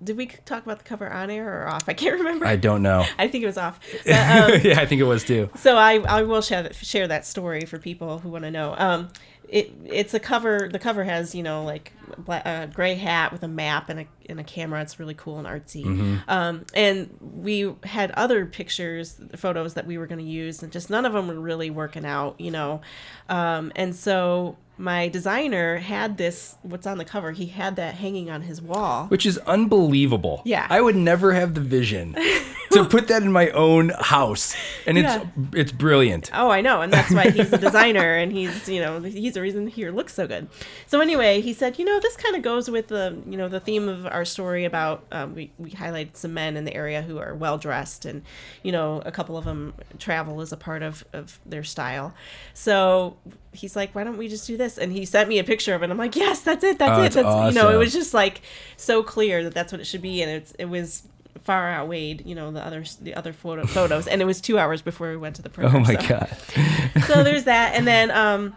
Did 0.03 0.17
we 0.17 0.27
talk 0.27 0.63
about 0.63 0.79
the 0.79 0.83
cover 0.83 1.11
on 1.11 1.29
air 1.29 1.61
or 1.61 1.67
off? 1.67 1.87
I 1.87 1.93
can't 1.93 2.15
remember. 2.19 2.45
I 2.45 2.55
don't 2.55 2.81
know. 2.81 3.05
I 3.17 3.27
think 3.27 3.43
it 3.43 3.47
was 3.47 3.57
off. 3.57 3.79
But, 4.05 4.53
um, 4.53 4.61
yeah, 4.63 4.79
I 4.79 4.85
think 4.85 5.01
it 5.01 5.05
was 5.05 5.23
too. 5.23 5.49
so 5.55 5.77
I, 5.77 5.95
I 5.99 6.23
will 6.23 6.41
share 6.41 6.63
that, 6.63 6.75
share 6.75 7.07
that 7.07 7.25
story 7.25 7.61
for 7.65 7.77
people 7.77 8.19
who 8.19 8.29
want 8.29 8.43
to 8.43 8.51
know. 8.51 8.75
Um, 8.77 9.09
it 9.51 9.73
it's 9.85 10.13
a 10.13 10.19
cover. 10.19 10.69
The 10.71 10.79
cover 10.79 11.03
has 11.03 11.35
you 11.35 11.43
know 11.43 11.63
like 11.65 11.91
a 12.27 12.69
gray 12.73 12.95
hat 12.95 13.31
with 13.31 13.43
a 13.43 13.47
map 13.47 13.89
and 13.89 14.01
a 14.01 14.07
and 14.29 14.39
a 14.39 14.43
camera. 14.43 14.81
It's 14.81 14.99
really 14.99 15.13
cool 15.13 15.37
and 15.37 15.47
artsy. 15.47 15.83
Mm-hmm. 15.83 16.17
Um, 16.29 16.65
and 16.73 17.17
we 17.19 17.73
had 17.83 18.11
other 18.11 18.45
pictures, 18.45 19.19
photos 19.35 19.73
that 19.73 19.85
we 19.85 19.97
were 19.97 20.07
going 20.07 20.19
to 20.23 20.31
use, 20.31 20.63
and 20.63 20.71
just 20.71 20.89
none 20.89 21.05
of 21.05 21.13
them 21.13 21.27
were 21.27 21.39
really 21.39 21.69
working 21.69 22.05
out. 22.05 22.39
You 22.39 22.51
know, 22.51 22.81
um, 23.27 23.73
and 23.75 23.93
so 23.93 24.55
my 24.82 25.08
designer 25.08 25.78
had 25.78 26.17
this. 26.17 26.56
What's 26.63 26.88
on 26.88 26.98
the 26.98 27.06
cover? 27.06 27.32
He 27.32 27.46
had 27.46 27.76
that 27.76 27.96
hanging 27.96 28.30
on 28.30 28.41
his 28.41 28.62
wall. 28.62 29.06
Which 29.08 29.26
is 29.26 29.38
unbelievable. 29.39 30.41
Yeah. 30.44 30.67
I 30.70 30.82
would 30.82 30.96
never 30.96 31.34
have 31.34 31.54
the 31.54 31.62
vision 31.62 32.15
to 32.71 32.86
put 32.86 33.07
that 33.10 33.21
in 33.23 33.31
my 33.31 33.49
own 33.51 33.89
house, 33.99 34.55
and 34.86 34.97
it's 34.97 35.13
Yeah. 35.13 35.25
it's 35.53 35.71
brilliant. 35.71 36.31
Oh, 36.34 36.49
I 36.49 36.62
know, 36.62 36.81
and 36.81 36.91
that's 36.91 37.12
why 37.13 37.29
he's 37.29 37.51
a 37.53 37.57
designer, 37.57 38.15
and 38.15 38.31
he's 38.31 38.67
you 38.69 38.79
know 38.81 38.99
he's 39.01 39.34
the 39.36 39.41
reason 39.41 39.67
here 39.67 39.91
looks 39.91 40.13
so 40.13 40.27
good. 40.27 40.47
So 40.88 40.99
anyway, 41.01 41.41
he 41.41 41.53
said, 41.53 41.77
you 41.79 41.86
know, 41.86 41.99
this 41.99 42.15
kind 42.17 42.36
of 42.36 42.41
goes 42.41 42.69
with 42.69 42.88
the 42.88 43.17
you 43.27 43.38
know 43.38 43.47
the 43.47 43.60
theme 43.60 43.88
of 43.89 44.05
our 44.05 44.25
story 44.25 44.65
about 44.65 45.03
um, 45.12 45.36
we 45.36 45.51
we 45.57 45.71
highlighted 45.71 46.15
some 46.17 46.34
men 46.34 46.57
in 46.57 46.65
the 46.65 46.73
area 46.75 47.01
who 47.01 47.17
are 47.17 47.34
well 47.36 47.57
dressed, 47.57 48.05
and 48.05 48.23
you 48.63 48.71
know 48.71 49.01
a 49.05 49.12
couple 49.12 49.38
of 49.38 49.45
them 49.45 49.73
travel 49.99 50.41
as 50.41 50.51
a 50.51 50.57
part 50.57 50.84
of 50.84 51.03
of 51.13 51.39
their 51.45 51.63
style. 51.63 52.13
So 52.53 53.17
he's 53.53 53.75
like, 53.75 53.93
why 53.93 54.03
don't 54.03 54.17
we 54.17 54.27
just 54.27 54.47
do 54.47 54.55
this? 54.57 54.77
And 54.77 54.93
he 54.93 55.03
sent 55.05 55.27
me 55.27 55.38
a 55.38 55.43
picture 55.43 55.75
of 55.75 55.81
it. 55.81 55.86
and 55.86 55.91
I'm 55.91 55.97
like, 55.97 56.15
yes, 56.15 56.39
that's 56.41 56.63
it, 56.63 56.79
that's 56.79 56.91
Oh, 56.97 57.01
it. 57.01 57.12
that's 57.12 57.15
That's 57.15 57.53
you 57.53 57.62
know, 57.62 57.67
it 57.67 57.71
awesome. 57.71 57.79
was 57.79 57.91
just 57.93 58.13
like 58.13 58.41
so 58.77 59.03
clear 59.03 59.43
that 59.43 59.53
that's 59.53 59.71
what 59.73 59.81
it 59.81 59.86
should 59.86 60.01
be, 60.01 60.21
and 60.21 60.31
it's 60.31 60.51
it 60.57 60.65
was 60.65 61.03
far 61.41 61.72
outweighed 61.72 62.26
you 62.26 62.36
know 62.36 62.52
the 62.52 62.65
other 62.65 62.84
the 63.02 63.15
other 63.15 63.34
photo, 63.34 63.65
photos. 63.65 64.08
And 64.08 64.22
it 64.22 64.26
was 64.26 64.41
two 64.41 64.60
hours 64.60 64.82
before 64.82 65.10
we 65.10 65.17
went 65.17 65.36
to 65.38 65.41
the 65.41 65.50
printer 65.50 65.76
Oh 65.78 65.80
my 65.80 65.96
so. 65.96 66.08
God. 66.08 66.38
so 67.08 67.24
there's 67.24 67.46
that. 67.46 67.76
And 67.76 67.88
then 67.88 68.12
um 68.12 68.56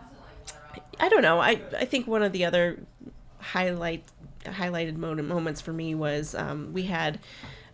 i 1.01 1.09
don't 1.09 1.23
know. 1.23 1.41
I 1.41 1.61
i 1.79 1.85
think 1.85 2.07
one 2.07 2.23
of 2.23 2.33
the 2.33 2.45
other 2.45 2.79
highlight 3.39 4.05
highlighted 4.45 4.97
moment, 4.97 5.29
moments 5.29 5.61
for 5.61 5.73
me 5.73 5.95
was 5.95 6.35
um, 6.35 6.73
we 6.73 6.85
had 6.85 7.19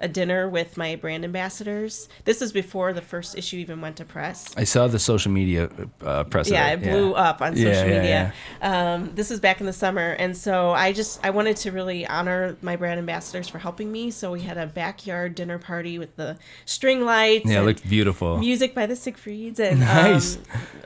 a 0.00 0.08
dinner 0.08 0.48
with 0.48 0.76
my 0.76 0.96
brand 0.96 1.24
ambassadors 1.24 2.08
this 2.24 2.40
is 2.42 2.52
before 2.52 2.92
the 2.92 3.02
first 3.02 3.36
issue 3.36 3.56
even 3.58 3.80
went 3.80 3.96
to 3.96 4.04
press 4.04 4.52
I 4.56 4.64
saw 4.64 4.86
the 4.88 4.98
social 4.98 5.30
media 5.32 5.68
uh, 6.02 6.24
press. 6.24 6.50
yeah, 6.50 6.72
it 6.72 6.82
blew 6.82 7.14
up 7.14 7.40
on 7.42 7.54
social 7.56 7.70
Yeah, 7.70 7.84
yeah, 7.84 8.00
media. 8.00 8.32
Um, 8.62 9.12
this 9.14 9.30
was 9.30 9.40
back 9.40 9.60
in 9.60 9.66
the 9.66 9.72
summer, 9.72 10.10
and 10.12 10.36
so 10.36 10.70
I 10.70 10.92
just 10.92 11.24
I 11.24 11.30
wanted 11.30 11.56
to 11.58 11.70
really 11.72 12.06
honor 12.06 12.56
my 12.62 12.76
brand 12.76 12.98
ambassadors 12.98 13.48
for 13.48 13.58
helping 13.58 13.90
me. 13.92 14.10
So 14.10 14.32
we 14.32 14.40
had 14.42 14.58
a 14.58 14.66
backyard 14.66 15.34
dinner 15.34 15.58
party 15.58 15.98
with 15.98 16.16
the 16.16 16.36
string 16.64 17.04
lights, 17.04 17.46
Yeah, 17.46 17.60
it 17.60 17.64
looked 17.64 17.88
beautiful. 17.88 18.38
music 18.38 18.74
by 18.74 18.86
the 18.86 18.94
Siegfrieds, 18.94 19.58
and 19.60 19.80
Nice. 20.00 20.36
um, 20.36 20.42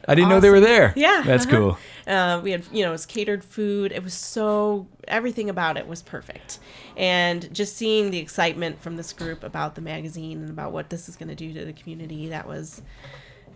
I 0.09 0.14
didn't 0.14 0.29
know 0.31 0.40
they 0.40 0.50
were 0.50 0.61
there. 0.61 0.92
yeah, 0.96 1.22
That's 1.24 1.46
uh-huh. 1.46 1.57
cool. 1.57 1.79
uh, 2.07 2.40
we 2.42 2.50
had, 2.53 2.64
you 2.72 2.83
know, 2.83 2.90
it 2.90 2.92
was 2.92 3.07
catered 3.07 3.44
food. 3.44 3.92
It 3.92 4.03
was 4.05 4.14
so 4.14 4.87
everything 5.08 5.50
about 5.50 5.76
it 5.76 5.86
was 5.86 6.02
perfect, 6.02 6.58
and 6.96 7.52
just 7.54 7.76
seeing 7.76 8.10
the 8.10 8.18
excitement 8.18 8.80
from 8.80 8.96
this 8.96 9.12
group 9.12 9.42
about 9.42 9.74
the 9.74 9.80
magazine 9.80 10.40
and 10.40 10.50
about 10.50 10.72
what 10.72 10.90
this 10.90 11.08
is 11.08 11.16
going 11.16 11.28
to 11.28 11.34
do 11.34 11.52
to 11.52 11.64
the 11.64 11.72
community. 11.72 12.28
That 12.28 12.46
was, 12.46 12.82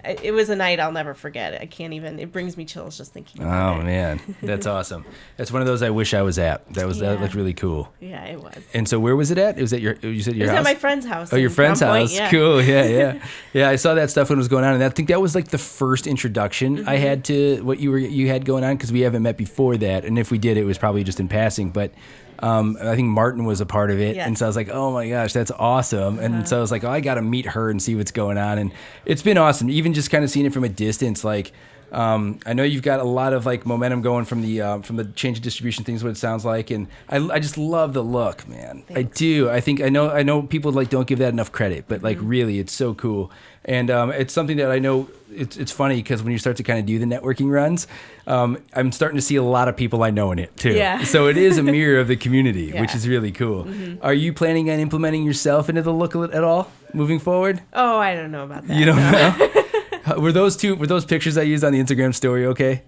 it 0.05 0.33
was 0.33 0.49
a 0.49 0.57
night 0.57 0.81
I'll 0.81 0.93
never 0.93 1.15
forget. 1.15 1.61
I 1.61 1.67
can't 1.67 1.93
even. 1.93 2.19
It 2.19 2.33
brings 2.33 2.57
me 2.57 2.65
chills 2.65 2.97
just 2.97 3.13
thinking. 3.13 3.43
about 3.43 3.77
Oh 3.77 3.81
it. 3.81 3.85
man, 3.85 4.21
that's 4.43 4.67
awesome. 4.75 5.05
That's 5.37 5.51
one 5.53 5.61
of 5.63 5.67
those 5.67 5.83
I 5.83 5.91
wish 5.91 6.15
I 6.15 6.23
was 6.23 6.39
at. 6.39 6.73
That 6.75 6.87
was 6.87 6.99
that 7.01 7.15
Yeah. 7.17 7.21
looked 7.21 7.35
really 7.35 7.55
cool. 7.55 7.93
Yeah, 8.01 8.25
it 8.25 8.41
was. 8.43 8.55
And 8.75 8.89
so 8.89 8.99
where 9.01 9.17
was 9.17 9.31
it 9.31 9.39
at? 9.39 9.59
It 9.59 9.63
was 9.63 9.73
at 9.73 9.81
your 9.81 9.95
you 10.03 10.21
said 10.23 10.35
It 10.35 10.39
your 10.39 10.47
was 10.47 10.51
house. 10.51 10.59
at 10.59 10.65
my 10.65 10.75
friend's 10.75 11.07
house. 11.07 11.33
Oh, 11.33 11.37
your 11.37 11.51
in 11.51 11.55
friend's 11.55 11.81
Crown 11.81 11.93
Point, 11.93 12.03
house. 12.11 12.15
yeah. 12.19 12.31
Cool. 12.31 12.63
Yeah, 12.63 12.85
yeah, 12.87 13.23
yeah. 13.53 13.69
I 13.71 13.77
saw 13.77 13.95
that 13.95 14.11
stuff 14.11 14.29
when 14.31 14.39
it 14.39 14.41
was 14.41 14.49
going 14.49 14.65
on, 14.65 14.75
and 14.75 14.85
I 14.85 14.89
think 14.89 15.09
that 15.09 15.21
was 15.21 15.35
like 15.35 15.49
the 15.49 15.59
first 15.59 16.07
introduction 16.07 16.87
I 16.89 16.95
Mm-hmm. 16.97 17.03
had 17.07 17.25
to 17.27 17.63
what 17.63 17.81
you 17.81 17.91
were 17.91 17.99
you 17.99 18.29
had 18.29 18.45
going 18.45 18.65
on 18.65 18.77
because 18.77 18.93
we 18.93 19.01
haven't 19.01 19.23
met 19.23 19.37
before 19.37 19.77
that, 19.79 20.05
and 20.05 20.19
if 20.19 20.31
we 20.31 20.39
did, 20.39 20.57
it 20.57 20.65
was 20.65 20.79
probably 20.79 21.05
just 21.05 21.21
in 21.21 21.29
passing. 21.29 21.71
But 21.71 21.93
um, 22.41 22.77
I 22.81 22.95
think 22.97 23.09
Martin 23.09 23.45
was 23.45 23.61
a 23.61 23.67
part 23.67 23.91
of 23.91 23.99
it, 23.99 24.17
and 24.17 24.17
Yes. 24.17 24.27
Uh-huh. 24.27 24.35
so 24.37 24.45
I 24.47 24.49
was 24.49 24.57
like, 24.57 24.69
oh 24.71 24.93
my 24.93 25.09
gosh, 25.09 25.33
that's 25.33 25.51
awesome. 25.51 26.19
And 26.19 26.49
so 26.49 26.59
I 26.59 26.61
was 26.61 26.71
like, 26.71 26.85
oh, 26.85 26.91
I 26.91 27.01
got 27.01 27.15
to 27.15 27.23
meet 27.23 27.47
her 27.47 27.71
and 27.71 27.83
see 27.83 27.95
what's 27.95 28.13
going 28.13 28.39
on, 28.39 28.59
and 28.59 28.73
it's 29.05 29.23
been 29.23 29.39
awesome. 29.39 29.69
Even 29.71 29.93
just 29.95 30.11
kind 30.11 30.23
of 30.25 30.31
seeing 30.31 30.47
it 30.47 30.53
from 30.53 30.65
a 30.65 30.69
distance, 30.69 31.25
like. 31.25 31.53
Um, 31.91 32.39
I 32.45 32.53
know 32.53 32.65
you've 32.65 32.83
got 32.83 33.01
a 33.01 33.05
lot 33.05 33.33
of 33.33 33.47
like 33.47 33.65
momentum 33.65 34.03
going 34.03 34.27
from 34.27 34.43
the 34.43 34.61
um, 34.61 34.83
from 34.83 34.97
the 34.97 35.07
change 35.07 35.39
of 35.39 35.43
distribution 35.43 35.85
things. 35.85 36.05
What 36.05 36.11
it 36.11 36.19
sounds 36.19 36.45
like, 36.45 36.71
and 36.71 36.87
I, 37.09 37.17
I 37.17 37.39
just 37.39 37.57
love 37.57 37.95
the 37.95 38.03
look, 38.03 38.47
man. 38.47 38.83
I 38.95 39.05
do. 39.05 39.49
I 39.49 39.61
think 39.63 39.81
I 39.81 39.89
know. 39.89 40.11
I 40.11 40.23
know 40.23 40.43
people 40.43 40.71
like 40.71 40.91
don't 40.91 41.07
give 41.07 41.19
that 41.21 41.33
enough 41.33 41.51
credit, 41.51 41.87
but 41.89 42.03
like 42.03 42.19
Mm-hmm. 42.19 42.29
really, 42.29 42.59
it's 42.59 42.75
so 42.75 42.93
cool, 42.93 43.31
and 43.69 43.91
um, 43.91 44.11
it's 44.11 44.33
something 44.35 44.57
that 44.57 44.71
I 44.73 44.79
know. 44.81 45.09
It's 45.31 45.57
it's 45.59 45.71
funny 45.71 45.97
because 45.97 46.23
when 46.23 46.33
you 46.33 46.39
start 46.39 46.57
to 46.57 46.63
kind 46.63 46.79
of 46.81 46.87
do 46.87 46.99
the 46.99 47.05
networking 47.05 47.51
runs, 47.53 47.87
um, 48.27 48.59
I'm 48.73 48.91
starting 48.91 49.17
to 49.17 49.23
see 49.23 49.37
a 49.37 49.43
lot 49.43 49.69
of 49.69 49.77
people 49.77 50.03
I 50.03 50.11
know 50.11 50.33
in 50.33 50.39
it 50.39 50.57
too. 50.57 50.73
Yeah. 50.73 51.05
So 51.05 51.29
it 51.29 51.37
is 51.37 51.59
a 51.59 51.63
mirror 51.63 52.01
of 52.01 52.09
the 52.09 52.17
community, 52.17 52.67
which 52.73 52.75
Yeah. 52.75 52.85
Mm-hmm. 52.87 52.97
is 52.97 53.09
really 53.09 53.31
cool. 53.31 53.69
Are 54.03 54.15
you 54.15 54.33
planning 54.33 54.71
on 54.71 54.81
implementing 54.81 55.25
yourself 55.25 55.69
into 55.69 55.83
the 55.83 55.93
look 55.93 56.17
at 56.17 56.43
all 56.43 56.73
moving 56.95 57.19
forward? 57.19 57.61
Oh, 57.75 57.99
I 57.99 58.15
don't 58.15 58.33
know 58.33 58.45
about 58.45 58.67
that. 58.67 58.77
You 58.77 58.87
don't 58.87 58.97
no. 58.97 60.15
know. 60.15 60.19
were 60.23 60.33
those 60.33 60.57
two? 60.57 60.75
Were 60.75 60.87
those 60.87 61.05
pictures 61.05 61.37
I 61.37 61.43
used 61.43 61.63
on 61.63 61.73
the 61.73 61.81
Instagram 61.81 62.15
story 62.15 62.47
okay? 62.47 62.83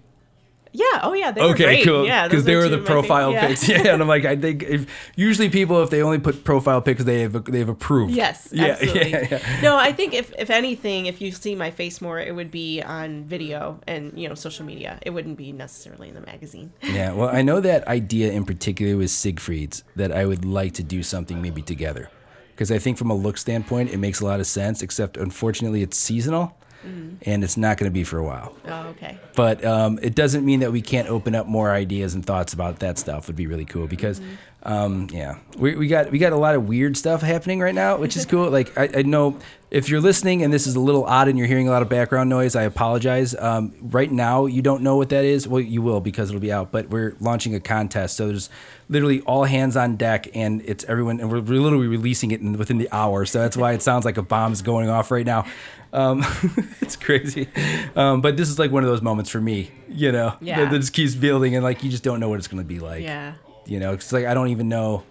Yeah. 0.73 0.85
Oh, 1.03 1.13
yeah. 1.13 1.31
They 1.31 1.41
were 1.41 1.49
Okay, 1.49 1.63
great. 1.65 1.85
cool. 1.85 2.05
Yeah, 2.05 2.27
Because 2.27 2.45
they 2.45 2.55
were 2.55 2.61
the 2.69 2.75
of 2.75 2.81
my 2.81 2.87
favorite- 2.87 3.01
profile 3.07 3.31
yeah. 3.33 3.47
pics. 3.47 3.67
Yeah, 3.69 3.93
and 3.93 4.01
I'm 4.01 4.07
like, 4.07 4.25
I 4.25 4.35
think 4.35 4.63
if 4.63 4.85
usually 5.15 5.49
people 5.49 5.81
if 5.83 5.89
they 5.89 6.01
only 6.01 6.19
put 6.19 6.43
profile 6.43 6.81
pics, 6.81 7.03
they 7.03 7.21
have 7.21 7.43
they've 7.45 7.67
approved. 7.67 8.13
Yes, 8.13 8.49
Yeah, 8.53 8.77
yeah, 8.81 9.27
yeah. 9.31 9.61
No, 9.61 9.75
I 9.77 9.91
think 9.91 10.13
if 10.13 10.31
if 10.39 10.49
anything, 10.49 11.07
if 11.07 11.19
you 11.21 11.31
see 11.31 11.55
my 11.55 11.71
face 11.71 12.01
more, 12.01 12.19
it 12.19 12.33
would 12.35 12.51
be 12.51 12.81
on 12.81 13.23
video 13.25 13.79
and 13.87 14.17
you 14.17 14.29
know 14.29 14.35
social 14.35 14.65
media. 14.65 14.97
It 15.01 15.09
wouldn't 15.11 15.37
be 15.37 15.51
necessarily 15.51 16.07
in 16.09 16.15
the 16.15 16.21
magazine. 16.21 16.71
Yeah, 16.83 17.13
well, 17.13 17.29
I 17.29 17.41
know 17.41 17.59
that 17.61 17.87
idea 17.87 18.31
in 18.31 18.45
particular 18.45 18.97
with 18.97 19.09
Siegfried's 19.11 19.83
that 19.95 20.11
I 20.11 20.25
would 20.25 20.45
like 20.45 20.73
to 20.75 20.83
do 20.83 21.03
something 21.03 21.41
maybe 21.41 21.61
together. 21.61 22.09
Because 22.51 22.71
I 22.71 22.77
think 22.79 22.97
from 22.97 23.09
a 23.09 23.15
look 23.15 23.37
standpoint, 23.37 23.91
it 23.91 23.97
makes 23.97 24.19
a 24.21 24.25
lot 24.25 24.39
of 24.39 24.45
sense, 24.45 24.81
except 24.83 25.17
unfortunately 25.17 25.81
it's 25.81 25.97
seasonal 25.97 26.55
and 26.83 27.43
it's 27.43 27.57
not 27.57 27.77
going 27.77 27.89
to 27.89 27.93
be 27.93 28.03
for 28.03 28.17
a 28.17 28.23
while. 28.23 28.55
Oh, 28.67 28.87
okay. 28.89 29.17
But 29.35 29.63
um, 29.63 29.99
it 30.01 30.15
doesn't 30.15 30.45
mean 30.45 30.61
that 30.61 30.71
we 30.71 30.81
can't 30.81 31.07
open 31.07 31.35
up 31.35 31.47
more 31.47 31.71
ideas 31.71 32.15
and 32.15 32.25
thoughts 32.25 32.53
about 32.53 32.79
that 32.79 32.97
stuff 32.97 33.27
would 33.27 33.35
be 33.35 33.47
really 33.47 33.65
cool 33.65 33.87
because, 33.87 34.21
um, 34.63 35.07
yeah, 35.11 35.37
we, 35.57 35.75
we 35.75 35.87
got 35.87 36.11
we 36.11 36.19
got 36.19 36.33
a 36.33 36.37
lot 36.37 36.55
of 36.55 36.67
weird 36.67 36.97
stuff 36.97 37.21
happening 37.21 37.59
right 37.59 37.75
now, 37.75 37.97
which 37.97 38.15
is 38.17 38.25
cool. 38.25 38.49
Like 38.49 38.77
I, 38.77 38.89
I 38.97 39.01
know 39.03 39.39
if 39.71 39.87
you're 39.87 40.01
listening 40.01 40.43
and 40.43 40.51
this 40.51 40.67
is 40.67 40.75
a 40.75 40.79
little 40.79 41.05
odd 41.05 41.29
and 41.29 41.37
you're 41.37 41.47
hearing 41.47 41.67
a 41.67 41.71
lot 41.71 41.81
of 41.81 41.89
background 41.89 42.29
noise, 42.29 42.55
I 42.55 42.63
apologize. 42.63 43.33
Um, 43.35 43.73
right 43.81 44.11
now, 44.11 44.45
you 44.45 44.61
don't 44.61 44.83
know 44.83 44.97
what 44.97 45.09
that 45.09 45.23
is. 45.23 45.47
Well, 45.47 45.61
you 45.61 45.81
will 45.81 46.01
because 46.01 46.29
it'll 46.29 46.41
be 46.41 46.51
out. 46.51 46.71
But 46.71 46.89
we're 46.89 47.15
launching 47.21 47.55
a 47.55 47.59
contest, 47.59 48.17
so 48.17 48.27
there's 48.27 48.49
literally 48.89 49.21
all 49.21 49.45
hands 49.45 49.77
on 49.77 49.95
deck, 49.95 50.27
and 50.35 50.61
it's 50.65 50.83
everyone, 50.83 51.21
and 51.21 51.31
we're, 51.31 51.39
we're 51.39 51.61
literally 51.61 51.87
releasing 51.87 52.31
it 52.31 52.41
in, 52.41 52.57
within 52.57 52.77
the 52.77 52.89
hour. 52.91 53.25
So 53.25 53.39
that's 53.39 53.55
why 53.55 53.71
it 53.71 53.81
sounds 53.81 54.03
like 54.03 54.17
a 54.17 54.21
bomb's 54.21 54.61
going 54.61 54.89
off 54.89 55.09
right 55.09 55.25
now. 55.25 55.45
Um, 55.93 56.23
it's 56.81 56.95
crazy, 56.95 57.49
um, 57.97 58.21
but 58.21 58.37
this 58.37 58.47
is 58.49 58.57
like 58.57 58.71
one 58.71 58.83
of 58.83 58.89
those 58.89 59.01
moments 59.01 59.29
for 59.29 59.41
me, 59.41 59.71
you 59.89 60.11
know, 60.13 60.35
Yeah. 60.39 60.59
that, 60.63 60.71
that 60.71 60.79
just 60.79 60.93
keeps 60.93 61.15
building, 61.15 61.53
and 61.55 61.63
like 61.63 61.83
you 61.83 61.89
just 61.91 62.03
don't 62.03 62.19
know 62.21 62.29
what 62.29 62.39
it's 62.39 62.47
going 62.47 62.63
to 62.63 62.67
be 62.67 62.79
like. 62.79 63.03
Yeah. 63.03 63.33
You 63.65 63.79
know, 63.79 63.91
it's 63.93 64.11
like 64.13 64.25
I 64.25 64.33
don't 64.33 64.47
even 64.49 64.69
know. 64.69 65.03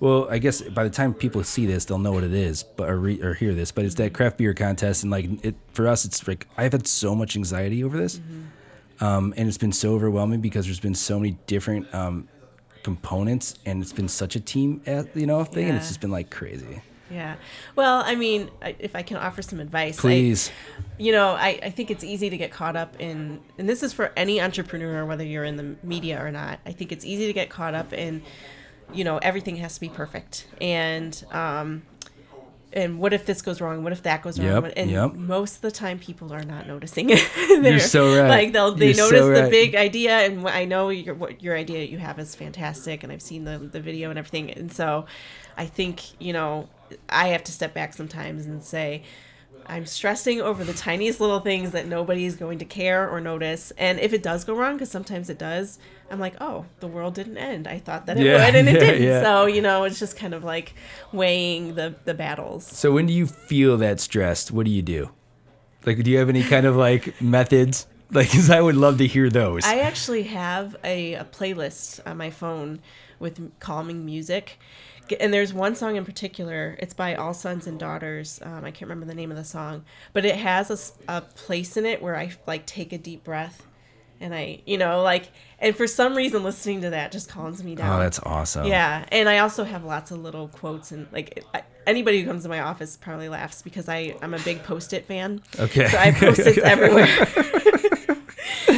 Well, 0.00 0.28
I 0.30 0.38
guess 0.38 0.60
by 0.62 0.84
the 0.84 0.90
time 0.90 1.12
people 1.12 1.42
see 1.42 1.66
this, 1.66 1.84
they'll 1.86 1.98
know 1.98 2.12
what 2.12 2.22
it 2.24 2.32
is, 2.32 2.62
but 2.62 2.88
or, 2.88 2.98
re, 2.98 3.20
or 3.20 3.34
hear 3.34 3.52
this. 3.54 3.72
But 3.72 3.84
it's 3.84 3.96
that 3.96 4.12
craft 4.12 4.36
beer 4.38 4.54
contest, 4.54 5.02
and 5.02 5.10
like 5.10 5.44
it 5.44 5.56
for 5.72 5.88
us, 5.88 6.04
it's 6.04 6.26
like 6.28 6.46
I've 6.56 6.72
had 6.72 6.86
so 6.86 7.14
much 7.16 7.34
anxiety 7.34 7.82
over 7.82 7.96
this, 7.98 8.20
um, 9.00 9.32
and 9.36 9.48
it's 9.48 9.58
been 9.58 9.72
so 9.72 9.94
overwhelming 9.94 10.40
because 10.40 10.66
there's 10.66 10.78
been 10.78 10.94
so 10.94 11.18
many 11.18 11.38
different 11.46 11.92
um, 11.94 12.28
components, 12.82 13.54
and 13.66 13.82
it's 13.82 13.92
been 13.92 14.08
such 14.08 14.36
a 14.36 14.40
team, 14.40 14.82
uh, 14.86 15.04
you 15.14 15.26
know, 15.26 15.42
thing, 15.42 15.68
and 15.68 15.76
it's 15.78 15.88
just 15.88 16.00
been 16.00 16.10
like 16.12 16.30
crazy. 16.30 16.80
Yeah. 17.10 17.36
Well, 17.74 18.02
I 18.04 18.14
mean, 18.14 18.50
I- 18.60 18.76
if 18.78 18.94
I 18.94 19.02
can 19.02 19.16
offer 19.16 19.42
some 19.42 19.60
advice, 19.60 19.98
I- 19.98 20.02
Please, 20.02 20.50
you 20.98 21.12
know, 21.12 21.30
I, 21.30 21.58
I 21.62 21.70
think 21.70 21.90
it's 21.90 22.04
easy 22.04 22.30
to 22.30 22.36
get 22.36 22.50
caught 22.50 22.76
up 22.76 23.00
in, 23.00 23.40
and 23.56 23.68
this 23.68 23.82
is 23.82 23.92
for 23.92 24.12
any 24.16 24.40
entrepreneur, 24.40 25.04
whether 25.04 25.24
you're 25.24 25.44
in 25.44 25.56
the 25.56 25.76
media 25.82 26.22
or 26.22 26.30
not. 26.30 26.60
I 26.66 26.72
think 26.72 26.92
it's 26.92 27.04
easy 27.04 27.26
to 27.26 27.32
get 27.32 27.50
caught 27.50 27.74
up 27.74 27.92
in, 27.92 28.22
you 28.92 29.04
know, 29.04 29.18
everything 29.18 29.56
has 29.56 29.74
to 29.74 29.80
be 29.80 29.88
perfect, 29.88 30.46
and 30.60 31.24
um, 31.30 31.82
and 32.72 32.98
what 32.98 33.12
if 33.12 33.24
this 33.24 33.40
goes 33.40 33.60
wrong? 33.60 33.82
What 33.82 33.92
if 33.92 34.02
that 34.02 34.22
goes 34.22 34.38
wrong? 34.38 34.64
Yep, 34.64 34.72
and 34.76 34.90
yep. 34.90 35.14
most 35.14 35.56
of 35.56 35.60
the 35.62 35.70
time, 35.70 35.98
people 35.98 36.32
are 36.34 36.42
not 36.42 36.66
noticing. 36.66 37.06
They're 37.48 37.80
so 37.80 38.20
right. 38.20 38.28
Like 38.28 38.52
they'll 38.52 38.74
they 38.74 38.86
You're 38.86 38.94
so 38.94 39.10
notice 39.10 39.44
the 39.44 39.50
big 39.50 39.74
idea, 39.74 40.18
and 40.18 40.46
I 40.46 40.64
know 40.64 40.90
your 40.90 41.14
what 41.14 41.42
your 41.42 41.56
idea 41.56 41.84
you 41.84 41.98
have 41.98 42.18
is 42.18 42.34
fantastic, 42.34 43.02
and 43.02 43.12
I've 43.12 43.22
seen 43.22 43.44
the 43.44 43.58
the 43.58 43.80
video 43.80 44.10
and 44.10 44.18
everything, 44.18 44.50
and 44.50 44.72
so 44.72 45.06
I 45.56 45.66
think 45.66 46.20
you 46.20 46.32
know 46.32 46.68
I 47.08 47.28
have 47.28 47.44
to 47.44 47.52
step 47.52 47.74
back 47.74 47.92
sometimes 47.94 48.46
and 48.46 48.62
say. 48.62 49.02
I'm 49.70 49.84
stressing 49.84 50.40
over 50.40 50.64
the 50.64 50.72
tiniest 50.72 51.20
little 51.20 51.40
things 51.40 51.72
that 51.72 51.86
nobody 51.86 52.24
is 52.24 52.36
going 52.36 52.58
to 52.60 52.64
care 52.64 53.06
or 53.06 53.20
notice. 53.20 53.70
And 53.76 54.00
if 54.00 54.14
it 54.14 54.22
does 54.22 54.44
go 54.44 54.54
wrong, 54.54 54.76
because 54.76 54.90
sometimes 54.90 55.28
it 55.28 55.36
does, 55.38 55.78
I'm 56.10 56.18
like, 56.18 56.36
oh, 56.40 56.64
the 56.80 56.86
world 56.86 57.12
didn't 57.14 57.36
end. 57.36 57.68
I 57.68 57.78
thought 57.78 58.06
that 58.06 58.16
it 58.18 58.24
Yeah, 58.24 58.46
would, 58.46 58.54
and 58.54 58.66
it 58.66 58.72
didn't. 58.80 59.02
yeah. 59.02 59.22
So, 59.22 59.44
you 59.44 59.60
know, 59.60 59.84
it's 59.84 59.98
just 59.98 60.16
kind 60.16 60.32
of 60.32 60.42
like 60.42 60.72
weighing 61.12 61.74
the, 61.74 61.94
the 62.06 62.14
battles. 62.14 62.64
so 62.66 62.92
when 62.92 63.04
do 63.04 63.12
you 63.12 63.26
feel 63.26 63.76
that 63.76 64.00
stressed? 64.00 64.50
What 64.50 64.64
do 64.64 64.70
you 64.72 64.80
do? 64.80 65.10
Like, 65.84 66.02
do 66.02 66.10
you 66.10 66.16
have 66.18 66.30
any 66.30 66.44
kind 66.44 66.64
of 66.64 66.74
like 66.76 67.20
methods? 67.20 67.86
Like, 68.10 68.30
because 68.30 68.48
I 68.48 68.62
would 68.62 68.76
love 68.76 68.96
to 68.98 69.06
hear 69.06 69.28
those. 69.28 69.66
I 69.66 69.80
actually 69.80 70.22
have 70.22 70.76
a, 70.82 71.12
a 71.12 71.24
playlist 71.24 72.00
on 72.06 72.16
my 72.16 72.30
phone 72.30 72.80
with 73.18 73.52
calming 73.60 74.06
music. 74.06 74.58
And 75.18 75.32
there's 75.32 75.52
one 75.52 75.74
song 75.74 75.96
in 75.96 76.04
particular. 76.04 76.76
It's 76.78 76.94
by 76.94 77.14
All 77.14 77.34
Sons 77.34 77.66
and 77.66 77.78
Daughters. 77.78 78.40
Um, 78.42 78.64
I 78.64 78.70
can't 78.70 78.82
remember 78.82 79.06
the 79.06 79.14
name 79.14 79.30
of 79.30 79.36
the 79.36 79.44
song, 79.44 79.84
but 80.12 80.24
it 80.24 80.36
has 80.36 80.92
a 81.08 81.20
place 81.20 81.76
in 81.76 81.86
it 81.86 82.02
where 82.02 82.16
I 82.16 82.32
like 82.46 82.66
take 82.66 82.92
a 82.92 82.98
deep 82.98 83.24
breath 83.24 83.66
and 84.20 84.34
I, 84.34 84.60
you 84.66 84.78
know, 84.78 85.02
like, 85.02 85.30
and 85.58 85.76
for 85.76 85.86
some 85.86 86.16
reason, 86.16 86.42
listening 86.42 86.80
to 86.82 86.90
that 86.90 87.12
just 87.12 87.28
calms 87.28 87.62
me 87.62 87.74
down. 87.74 87.98
Oh, 87.98 88.02
that's 88.02 88.18
awesome. 88.20 88.66
Yeah, 88.66 89.04
and 89.10 89.28
I 89.28 89.38
also 89.38 89.64
have 89.64 89.84
lots 89.84 90.10
of 90.10 90.18
little 90.20 90.48
quotes 90.48 90.92
and 90.92 91.06
like 91.12 91.44
I, 91.54 91.62
anybody 91.86 92.20
who 92.20 92.26
comes 92.26 92.42
to 92.42 92.48
my 92.48 92.60
office 92.60 92.96
probably 92.96 93.28
laughs 93.28 93.62
because 93.62 93.88
I 93.88 94.16
I'm 94.22 94.34
a 94.34 94.38
big 94.40 94.62
post-it 94.62 95.06
fan. 95.06 95.42
Okay. 95.58 95.88
So 95.88 95.98
I 95.98 96.10
have 96.10 96.16
post-its 96.16 96.58
everywhere. 96.64 97.06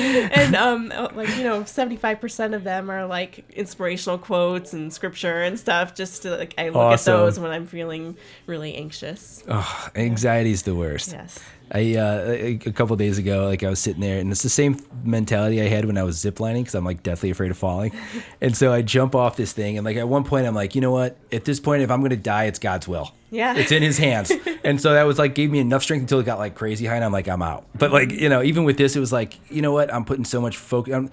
and 0.32 0.54
um 0.56 0.88
like 1.14 1.28
you 1.36 1.44
know 1.44 1.62
75% 1.62 2.54
of 2.54 2.64
them 2.64 2.90
are 2.90 3.06
like 3.06 3.44
inspirational 3.50 4.18
quotes 4.18 4.72
and 4.72 4.92
scripture 4.92 5.42
and 5.42 5.58
stuff 5.58 5.94
just 5.94 6.22
to 6.22 6.36
like 6.36 6.54
I 6.58 6.66
look 6.68 6.76
Awesome. 6.76 7.12
at 7.14 7.16
those 7.18 7.38
when 7.38 7.50
I'm 7.50 7.66
feeling 7.66 8.16
really 8.46 8.74
anxious. 8.74 9.42
Oh, 9.48 9.88
anxiety 9.94 10.50
is 10.52 10.62
the 10.62 10.74
worst. 10.74 11.12
Yes. 11.12 11.38
I 11.72 11.94
uh, 11.94 12.36
a 12.40 12.72
couple 12.72 12.96
days 12.96 13.18
ago, 13.18 13.46
like 13.46 13.62
I 13.62 13.70
was 13.70 13.78
sitting 13.78 14.00
there, 14.00 14.18
and 14.18 14.30
it's 14.32 14.42
the 14.42 14.48
same 14.48 14.76
mentality 15.04 15.62
I 15.62 15.68
had 15.68 15.84
when 15.84 15.96
I 15.96 16.02
was 16.02 16.16
ziplining 16.16 16.62
because 16.62 16.74
I'm 16.74 16.84
like 16.84 17.02
deathly 17.02 17.30
afraid 17.30 17.50
of 17.50 17.58
falling, 17.58 17.92
and 18.40 18.56
so 18.56 18.72
I 18.72 18.82
jump 18.82 19.14
off 19.14 19.36
this 19.36 19.52
thing, 19.52 19.78
and 19.78 19.84
like 19.84 19.96
at 19.96 20.08
one 20.08 20.24
point 20.24 20.46
I'm 20.46 20.54
like, 20.54 20.74
you 20.74 20.80
know 20.80 20.90
what? 20.90 21.16
At 21.32 21.44
this 21.44 21.60
point, 21.60 21.82
if 21.82 21.90
I'm 21.90 22.02
gonna 22.02 22.16
die, 22.16 22.44
it's 22.44 22.58
God's 22.58 22.88
will. 22.88 23.12
Yeah. 23.30 23.54
it's 23.54 23.70
in 23.70 23.84
His 23.84 23.98
hands, 23.98 24.32
and 24.64 24.80
so 24.80 24.94
that 24.94 25.04
was 25.04 25.18
like 25.18 25.36
gave 25.36 25.52
me 25.52 25.60
enough 25.60 25.84
strength 25.84 26.02
until 26.02 26.18
it 26.18 26.26
got 26.26 26.38
like 26.38 26.56
crazy 26.56 26.86
high, 26.86 26.96
and 26.96 27.04
I'm 27.04 27.12
like, 27.12 27.28
I'm 27.28 27.42
out. 27.42 27.66
But 27.78 27.92
like 27.92 28.10
you 28.10 28.28
know, 28.28 28.42
even 28.42 28.64
with 28.64 28.76
this, 28.76 28.96
it 28.96 29.00
was 29.00 29.12
like, 29.12 29.38
you 29.48 29.62
know 29.62 29.72
what? 29.72 29.92
I'm 29.94 30.04
putting 30.04 30.24
so 30.24 30.40
much 30.40 30.56
focus. 30.56 30.94
I'm, 30.94 31.10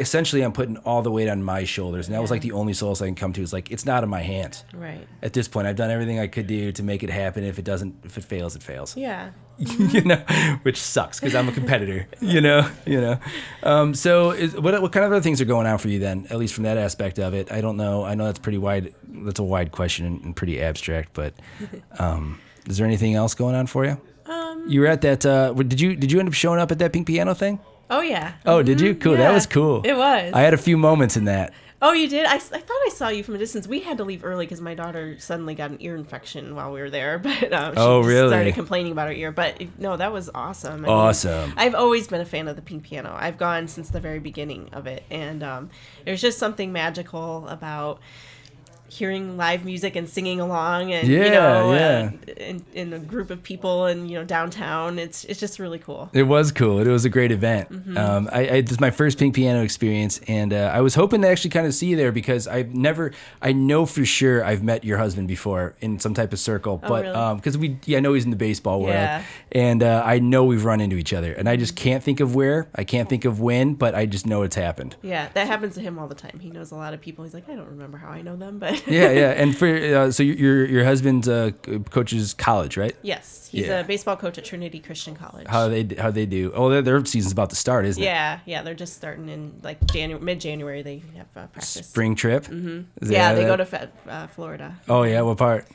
essentially, 0.00 0.42
I'm 0.42 0.52
putting 0.52 0.76
all 0.78 1.02
the 1.02 1.10
weight 1.10 1.28
on 1.28 1.42
my 1.42 1.64
shoulders, 1.64 2.08
and 2.08 2.14
that 2.14 2.22
was 2.22 2.30
like 2.30 2.42
the 2.42 2.52
only 2.52 2.72
solace 2.72 3.02
I 3.02 3.06
can 3.06 3.14
come 3.14 3.32
to. 3.34 3.42
Is 3.42 3.52
like, 3.52 3.70
it's 3.70 3.84
not 3.84 4.02
in 4.02 4.08
my 4.08 4.22
hands. 4.22 4.64
Right. 4.74 5.06
At 5.22 5.32
this 5.34 5.46
point, 5.46 5.66
I've 5.66 5.76
done 5.76 5.90
everything 5.90 6.18
I 6.18 6.26
could 6.26 6.46
do 6.46 6.72
to 6.72 6.82
make 6.82 7.02
it 7.02 7.10
happen. 7.10 7.44
If 7.44 7.58
it 7.58 7.64
doesn't, 7.64 7.94
if 8.04 8.16
it 8.18 8.24
fails, 8.24 8.56
it 8.56 8.62
fails 8.62 8.96
Yeah. 8.96 9.30
you 9.58 10.00
know, 10.00 10.16
which 10.62 10.80
sucks 10.80 11.20
because 11.20 11.34
I'm 11.34 11.46
a 11.46 11.52
competitor, 11.52 12.06
you 12.22 12.40
know, 12.40 12.66
you 12.86 12.98
know. 12.98 13.18
Um, 13.62 13.94
so, 13.94 14.30
is, 14.30 14.58
what 14.58 14.80
what 14.80 14.90
kind 14.90 15.04
of 15.04 15.12
other 15.12 15.20
things 15.20 15.38
are 15.42 15.44
going 15.44 15.66
on 15.66 15.76
for 15.76 15.88
you 15.88 15.98
then? 15.98 16.26
At 16.30 16.38
least 16.38 16.54
from 16.54 16.64
that 16.64 16.78
aspect 16.78 17.18
of 17.18 17.34
it, 17.34 17.52
I 17.52 17.60
don't 17.60 17.76
know. 17.76 18.02
I 18.02 18.14
know 18.14 18.24
that's 18.24 18.38
pretty 18.38 18.56
wide. 18.56 18.94
That's 19.06 19.38
a 19.38 19.42
wide 19.42 19.70
question 19.70 20.06
and, 20.06 20.24
and 20.24 20.34
pretty 20.34 20.62
abstract. 20.62 21.12
But 21.12 21.34
um, 21.98 22.40
is 22.66 22.78
there 22.78 22.86
anything 22.86 23.14
else 23.14 23.34
going 23.34 23.54
on 23.54 23.66
for 23.66 23.84
you? 23.84 24.00
Um, 24.24 24.64
you 24.66 24.80
were 24.80 24.86
at 24.86 25.02
that. 25.02 25.26
Uh, 25.26 25.52
did 25.52 25.78
you 25.78 25.94
did 25.94 26.10
you 26.10 26.20
end 26.20 26.28
up 26.28 26.34
showing 26.34 26.58
up 26.58 26.72
at 26.72 26.78
that 26.78 26.94
pink 26.94 27.06
piano 27.06 27.34
thing? 27.34 27.60
Oh 27.90 28.00
yeah. 28.02 28.34
Oh, 28.46 28.62
did 28.62 28.80
you? 28.80 28.94
Cool. 28.94 29.16
That 29.16 29.32
was 29.32 29.46
cool. 29.46 29.82
it 29.84 29.96
was. 29.96 30.32
I 30.32 30.40
had 30.42 30.54
a 30.54 30.58
few 30.58 30.76
moments 30.76 31.16
in 31.16 31.24
that. 31.24 31.52
Oh, 31.82 31.92
you 31.94 32.08
did? 32.08 32.26
I, 32.26 32.34
I 32.34 32.38
thought 32.38 32.76
I 32.86 32.90
saw 32.92 33.08
you 33.08 33.24
from 33.24 33.36
a 33.36 33.38
distance. 33.38 33.66
We 33.66 33.80
had 33.80 33.96
to 33.96 34.04
leave 34.04 34.22
early 34.22 34.44
because 34.44 34.60
my 34.60 34.74
daughter 34.74 35.18
suddenly 35.18 35.54
got 35.54 35.70
an 35.70 35.78
ear 35.80 35.96
infection 35.96 36.54
while 36.54 36.70
we 36.72 36.80
were 36.80 36.90
there. 36.90 37.18
But 37.22 37.52
um, 37.54 37.72
she 37.74 37.80
Oh, 37.80 38.00
really? 38.02 38.28
started 38.28 38.54
complaining 38.54 38.92
about 38.92 39.08
her 39.08 39.14
ear. 39.14 39.32
But 39.32 39.62
no, 39.78 39.96
that 39.96 40.12
was 40.12 40.28
awesome. 40.34 40.72
I 40.74 40.76
mean, 40.76 40.88
Awesome. 40.90 41.54
I've 41.56 41.74
always 41.74 42.06
been 42.06 42.20
a 42.20 42.26
fan 42.26 42.48
of 42.48 42.56
the 42.56 42.60
pink 42.62 42.82
piano. 42.82 43.16
I've 43.18 43.38
gone 43.38 43.66
since 43.66 43.88
the 43.88 43.98
very 44.00 44.18
beginning 44.18 44.68
of 44.74 44.86
it, 44.86 45.04
and 45.10 45.42
um, 45.42 45.70
there's 46.04 46.20
just 46.20 46.38
something 46.38 46.70
magical 46.70 47.48
about 47.48 47.98
hearing 48.90 49.36
live 49.36 49.64
music 49.64 49.96
and 49.96 50.08
singing 50.08 50.40
along, 50.40 50.92
and 50.92 51.08
you 51.08 51.18
know, 51.20 51.72
yeah. 51.72 52.10
uh, 52.28 52.32
in, 52.36 52.64
in 52.74 52.92
a 52.92 52.98
group 52.98 53.30
of 53.30 53.42
people, 53.42 53.86
and 53.86 54.10
you 54.10 54.18
know, 54.18 54.24
downtown. 54.24 54.98
It's 54.98 55.24
it's 55.24 55.40
just 55.40 55.58
really 55.58 55.78
cool. 55.78 56.10
It 56.12 56.24
was 56.24 56.52
cool. 56.52 56.80
It 56.80 56.88
was 56.88 57.04
a 57.04 57.08
great 57.10 57.32
event. 57.32 57.70
Mm-hmm. 57.72 57.96
Um, 57.96 58.28
I, 58.32 58.48
I 58.48 58.60
this 58.60 58.72
is 58.72 58.80
my 58.80 58.90
first 58.90 59.18
pink 59.18 59.34
piano 59.34 59.62
experience, 59.62 60.20
and 60.28 60.52
uh, 60.52 60.70
I 60.74 60.80
was 60.80 60.94
hoping 60.94 61.22
to 61.22 61.28
actually 61.28 61.50
kind 61.50 61.66
of 61.66 61.74
see 61.74 61.86
you 61.86 61.96
there 61.96 62.12
because 62.12 62.46
I've 62.48 62.74
never, 62.74 63.12
I 63.40 63.52
know 63.52 63.86
for 63.86 64.04
sure 64.04 64.44
I've 64.44 64.62
met 64.62 64.84
your 64.84 64.98
husband 64.98 65.28
before 65.28 65.74
in 65.80 65.98
some 65.98 66.14
type 66.14 66.32
of 66.32 66.38
circle, 66.38 66.76
but 66.78 67.06
Oh, 67.06 67.12
really? 67.28 67.34
because 67.36 67.56
we, 67.58 67.78
yeah, 67.86 67.98
I 67.98 68.00
know 68.00 68.14
he's 68.14 68.24
in 68.24 68.30
the 68.30 68.36
baseball 68.36 68.80
world, 68.80 68.94
Yeah. 68.94 69.22
and 69.52 69.82
uh, 69.82 70.02
I 70.04 70.18
know 70.18 70.44
we've 70.44 70.64
run 70.64 70.80
into 70.80 70.96
each 70.96 71.12
other, 71.12 71.32
and 71.32 71.48
I 71.48 71.56
just 71.56 71.76
can't 71.76 72.02
think 72.02 72.20
of 72.20 72.34
where, 72.34 72.68
I 72.74 72.84
can't 72.84 73.08
think 73.08 73.24
of 73.24 73.40
when, 73.40 73.74
but 73.74 73.94
I 73.94 74.06
just 74.06 74.26
know 74.26 74.42
it's 74.42 74.56
happened. 74.56 74.96
Yeah, 75.02 75.28
that 75.34 75.46
happens 75.46 75.74
to 75.76 75.80
him 75.80 75.98
all 75.98 76.08
the 76.08 76.14
time. 76.14 76.38
He 76.40 76.50
knows 76.50 76.70
a 76.72 76.76
lot 76.76 76.94
of 76.94 77.00
people. 77.00 77.24
He's 77.24 77.34
like, 77.34 77.48
I 77.48 77.54
don't 77.54 77.68
remember 77.68 77.98
how 77.98 78.08
I 78.08 78.22
know 78.22 78.36
them, 78.36 78.58
but 78.58 78.79
Yeah, 78.86 79.10
yeah, 79.12 79.30
and 79.42 79.56
for 79.56 79.66
uh, 79.68 80.10
so 80.10 80.22
your 80.22 80.64
your 80.66 80.84
husband 80.84 81.28
uh, 81.28 81.50
coaches 81.90 82.34
college, 82.34 82.76
right? 82.76 82.94
Yes, 83.02 83.48
he's 83.52 83.66
Yeah. 83.66 83.80
a 83.80 83.84
baseball 83.84 84.16
coach 84.16 84.38
at 84.38 84.44
Trinity 84.44 84.80
Christian 84.80 85.14
College. 85.14 85.46
How 85.48 85.68
they 85.68 85.84
how 85.98 86.10
they 86.10 86.26
do? 86.26 86.52
Oh, 86.54 86.68
their, 86.70 86.82
their 86.82 87.04
season's 87.04 87.32
about 87.32 87.50
to 87.50 87.56
start, 87.56 87.84
isn't 87.86 88.02
it? 88.02 88.06
yeah, 88.06 88.40
yeah, 88.46 88.62
they're 88.62 88.74
just 88.74 88.96
starting 88.96 89.28
in 89.28 89.52
like 89.62 89.78
January, 89.92 90.24
mid 90.24 90.40
January. 90.40 90.82
They 90.82 91.02
have 91.16 91.26
uh, 91.36 91.46
practice. 91.46 91.86
Spring 91.86 92.14
trip. 92.14 92.44
Mm-hmm. 92.44 93.12
Yeah, 93.12 93.34
they 93.34 93.44
go 93.44 93.56
to 93.56 93.88
uh, 94.08 94.26
Florida 94.28 94.78
Oh 94.88 95.02
yeah, 95.04 95.22
what 95.22 95.38
part? 95.38 95.66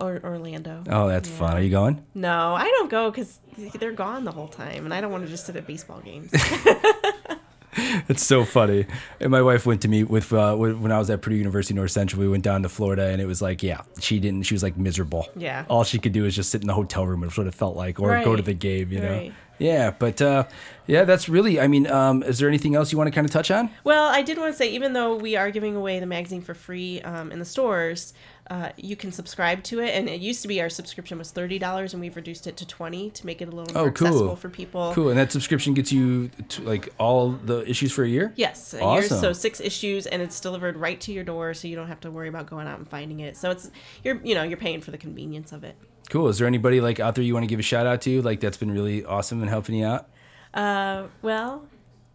or 0.00 0.20
Orlando. 0.22 0.84
Oh, 0.88 1.08
that's 1.08 1.28
fun. 1.28 1.56
Are 1.56 1.60
you 1.60 1.70
going? 1.70 2.00
No, 2.14 2.54
I 2.54 2.64
don't 2.64 2.88
go 2.90 3.10
because 3.10 3.40
they're 3.80 3.90
gone 3.92 4.22
the 4.24 4.30
whole 4.32 4.46
time, 4.46 4.84
and 4.84 4.94
I 4.94 5.00
don't 5.00 5.10
want 5.10 5.24
to 5.24 5.30
just 5.30 5.44
sit 5.46 5.56
at 5.56 5.66
baseball 5.66 6.00
games. 6.00 6.32
It's 8.08 8.24
so 8.24 8.44
funny. 8.44 8.86
And 9.20 9.30
my 9.30 9.42
wife 9.42 9.66
went 9.66 9.82
to 9.82 9.88
meet 9.88 10.04
with 10.04 10.32
uh, 10.32 10.54
when 10.56 10.92
I 10.92 10.98
was 10.98 11.10
at 11.10 11.20
Purdue 11.22 11.36
University 11.36 11.74
North 11.74 11.90
Central. 11.90 12.20
We 12.20 12.28
went 12.28 12.44
down 12.44 12.62
to 12.62 12.68
Florida, 12.68 13.06
and 13.06 13.20
it 13.20 13.26
was 13.26 13.42
like, 13.42 13.62
yeah, 13.62 13.82
she 14.00 14.18
didn't. 14.18 14.44
She 14.44 14.54
was 14.54 14.62
like 14.62 14.76
miserable. 14.76 15.28
Yeah. 15.36 15.64
All 15.68 15.84
she 15.84 15.98
could 15.98 16.12
do 16.12 16.22
was 16.22 16.34
just 16.34 16.50
sit 16.50 16.60
in 16.62 16.66
the 16.66 16.74
hotel 16.74 17.06
room. 17.06 17.24
Is 17.24 17.34
sort 17.34 17.46
of 17.46 17.54
felt 17.54 17.76
like, 17.76 18.00
or 18.00 18.22
go 18.24 18.36
to 18.36 18.42
the 18.42 18.54
game. 18.54 18.92
You 18.92 19.00
know. 19.00 19.12
Right. 19.12 19.32
Yeah, 19.58 19.90
but 19.90 20.22
uh, 20.22 20.44
yeah, 20.86 21.04
that's 21.04 21.28
really. 21.28 21.60
I 21.60 21.66
mean, 21.66 21.88
um, 21.88 22.22
is 22.22 22.38
there 22.38 22.48
anything 22.48 22.74
else 22.74 22.92
you 22.92 22.98
want 22.98 23.08
to 23.08 23.14
kind 23.14 23.24
of 23.24 23.32
touch 23.32 23.50
on? 23.50 23.70
well, 23.84 24.08
I 24.08 24.22
did 24.22 24.38
want 24.38 24.52
to 24.52 24.56
say, 24.56 24.70
even 24.70 24.92
though 24.92 25.16
we 25.16 25.36
are 25.36 25.50
giving 25.50 25.74
away 25.74 25.98
the 25.98 26.06
magazine 26.06 26.42
for 26.42 26.54
free 26.54 27.00
um, 27.02 27.32
in 27.32 27.38
the 27.38 27.44
stores, 27.44 28.14
uh, 28.50 28.70
you 28.76 28.96
can 28.96 29.12
subscribe 29.12 29.62
to 29.64 29.80
it. 29.80 29.90
And 29.94 30.08
it 30.08 30.20
used 30.20 30.42
to 30.42 30.48
be 30.48 30.60
our 30.60 30.68
subscription 30.68 31.18
was 31.18 31.30
thirty 31.30 31.58
dollars, 31.58 31.92
and 31.94 32.00
we've 32.00 32.16
reduced 32.16 32.46
it 32.46 32.56
to 32.58 32.66
twenty 32.66 33.10
to 33.10 33.26
make 33.26 33.40
it 33.42 33.48
a 33.48 33.50
little 33.50 33.74
more 33.74 33.88
Oh, 33.88 33.90
cool. 33.90 34.06
accessible 34.08 34.36
for 34.36 34.48
people. 34.48 34.92
Cool. 34.94 35.10
And 35.10 35.18
that 35.18 35.30
subscription 35.32 35.74
gets 35.74 35.92
you 35.92 36.28
to, 36.48 36.62
like 36.62 36.88
all 36.98 37.30
the 37.32 37.68
issues 37.68 37.92
for 37.92 38.04
a 38.04 38.08
year. 38.08 38.32
Yes, 38.36 38.74
a 38.74 38.78
year, 38.78 39.02
so 39.02 39.32
six 39.32 39.60
issues, 39.60 40.06
and 40.06 40.22
it's 40.22 40.40
delivered 40.40 40.76
right 40.76 41.00
to 41.02 41.12
your 41.12 41.24
door, 41.24 41.54
so 41.54 41.68
you 41.68 41.76
don't 41.76 41.88
have 41.88 42.00
to 42.00 42.10
worry 42.10 42.28
about 42.28 42.46
going 42.46 42.66
out 42.66 42.78
and 42.78 42.88
finding 42.88 43.20
it. 43.20 43.36
So 43.36 43.50
it's 43.50 43.70
you're 44.04 44.20
you 44.24 44.34
know 44.34 44.42
you're 44.42 44.56
paying 44.58 44.80
for 44.80 44.90
the 44.90 44.98
convenience 44.98 45.52
of 45.52 45.64
it. 45.64 45.76
Cool. 46.10 46.28
Is 46.28 46.38
there 46.38 46.46
anybody 46.46 46.80
like 46.80 47.00
out 47.00 47.14
there 47.16 47.24
you 47.24 47.34
want 47.34 47.44
to 47.44 47.48
give 47.48 47.60
a 47.60 47.62
shout 47.62 47.86
out 47.86 48.00
to? 48.02 48.22
Like 48.22 48.40
that's 48.40 48.56
been 48.56 48.70
really 48.70 49.04
awesome 49.04 49.40
and 49.42 49.50
helping 49.50 49.74
you 49.74 49.84
out. 49.84 50.08
Uh, 50.54 51.08
well, 51.20 51.66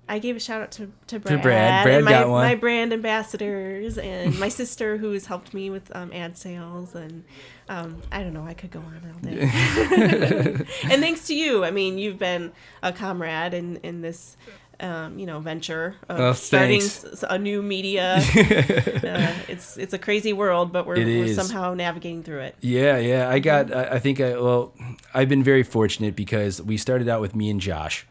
I 0.07 0.19
gave 0.19 0.35
a 0.35 0.39
shout 0.39 0.61
out 0.61 0.71
to, 0.71 0.91
to 1.07 1.19
Brad, 1.19 1.41
Brad. 1.41 2.03
My, 2.03 2.11
got 2.11 2.29
one. 2.29 2.45
my 2.45 2.55
brand 2.55 2.91
ambassadors, 2.91 3.97
and 3.97 4.37
my 4.37 4.49
sister 4.49 4.97
who's 4.97 5.27
helped 5.27 5.53
me 5.53 5.69
with 5.69 5.95
um, 5.95 6.11
ad 6.13 6.37
sales, 6.37 6.93
and 6.93 7.23
um, 7.69 8.01
I 8.11 8.21
don't 8.21 8.33
know, 8.33 8.45
I 8.45 8.53
could 8.53 8.69
go 8.71 8.79
on 8.79 9.01
all 9.13 9.19
day. 9.19 9.39
and 10.83 11.01
thanks 11.01 11.27
to 11.27 11.35
you, 11.35 11.63
I 11.63 11.71
mean, 11.71 11.97
you've 11.97 12.19
been 12.19 12.51
a 12.81 12.91
comrade 12.91 13.53
in 13.53 13.77
in 13.77 14.01
this. 14.01 14.37
Um, 14.79 15.19
you 15.19 15.27
know, 15.27 15.39
venture 15.39 15.95
of 16.09 16.19
Oh, 16.19 16.33
starting 16.33 16.81
thanks. 16.81 17.23
a 17.29 17.37
new 17.37 17.61
media. 17.61 18.15
uh, 18.17 19.33
it's 19.47 19.77
it's 19.77 19.93
a 19.93 19.99
crazy 19.99 20.33
world, 20.33 20.73
but 20.73 20.85
we're, 20.85 20.95
we're 20.97 21.33
somehow 21.33 21.73
navigating 21.75 22.23
through 22.23 22.39
it. 22.39 22.55
Yeah, 22.59 22.97
yeah. 22.97 23.29
I 23.29 23.37
got. 23.39 23.73
I 23.73 23.83
I 23.83 23.99
think 23.99 24.19
I. 24.19 24.31
Well, 24.35 24.73
I've 25.13 25.29
been 25.29 25.43
very 25.43 25.63
fortunate 25.63 26.15
because 26.15 26.61
we 26.61 26.75
started 26.77 27.07
out 27.07 27.21
with 27.21 27.35
me 27.35 27.49
and 27.51 27.61
Josh, 27.61 28.05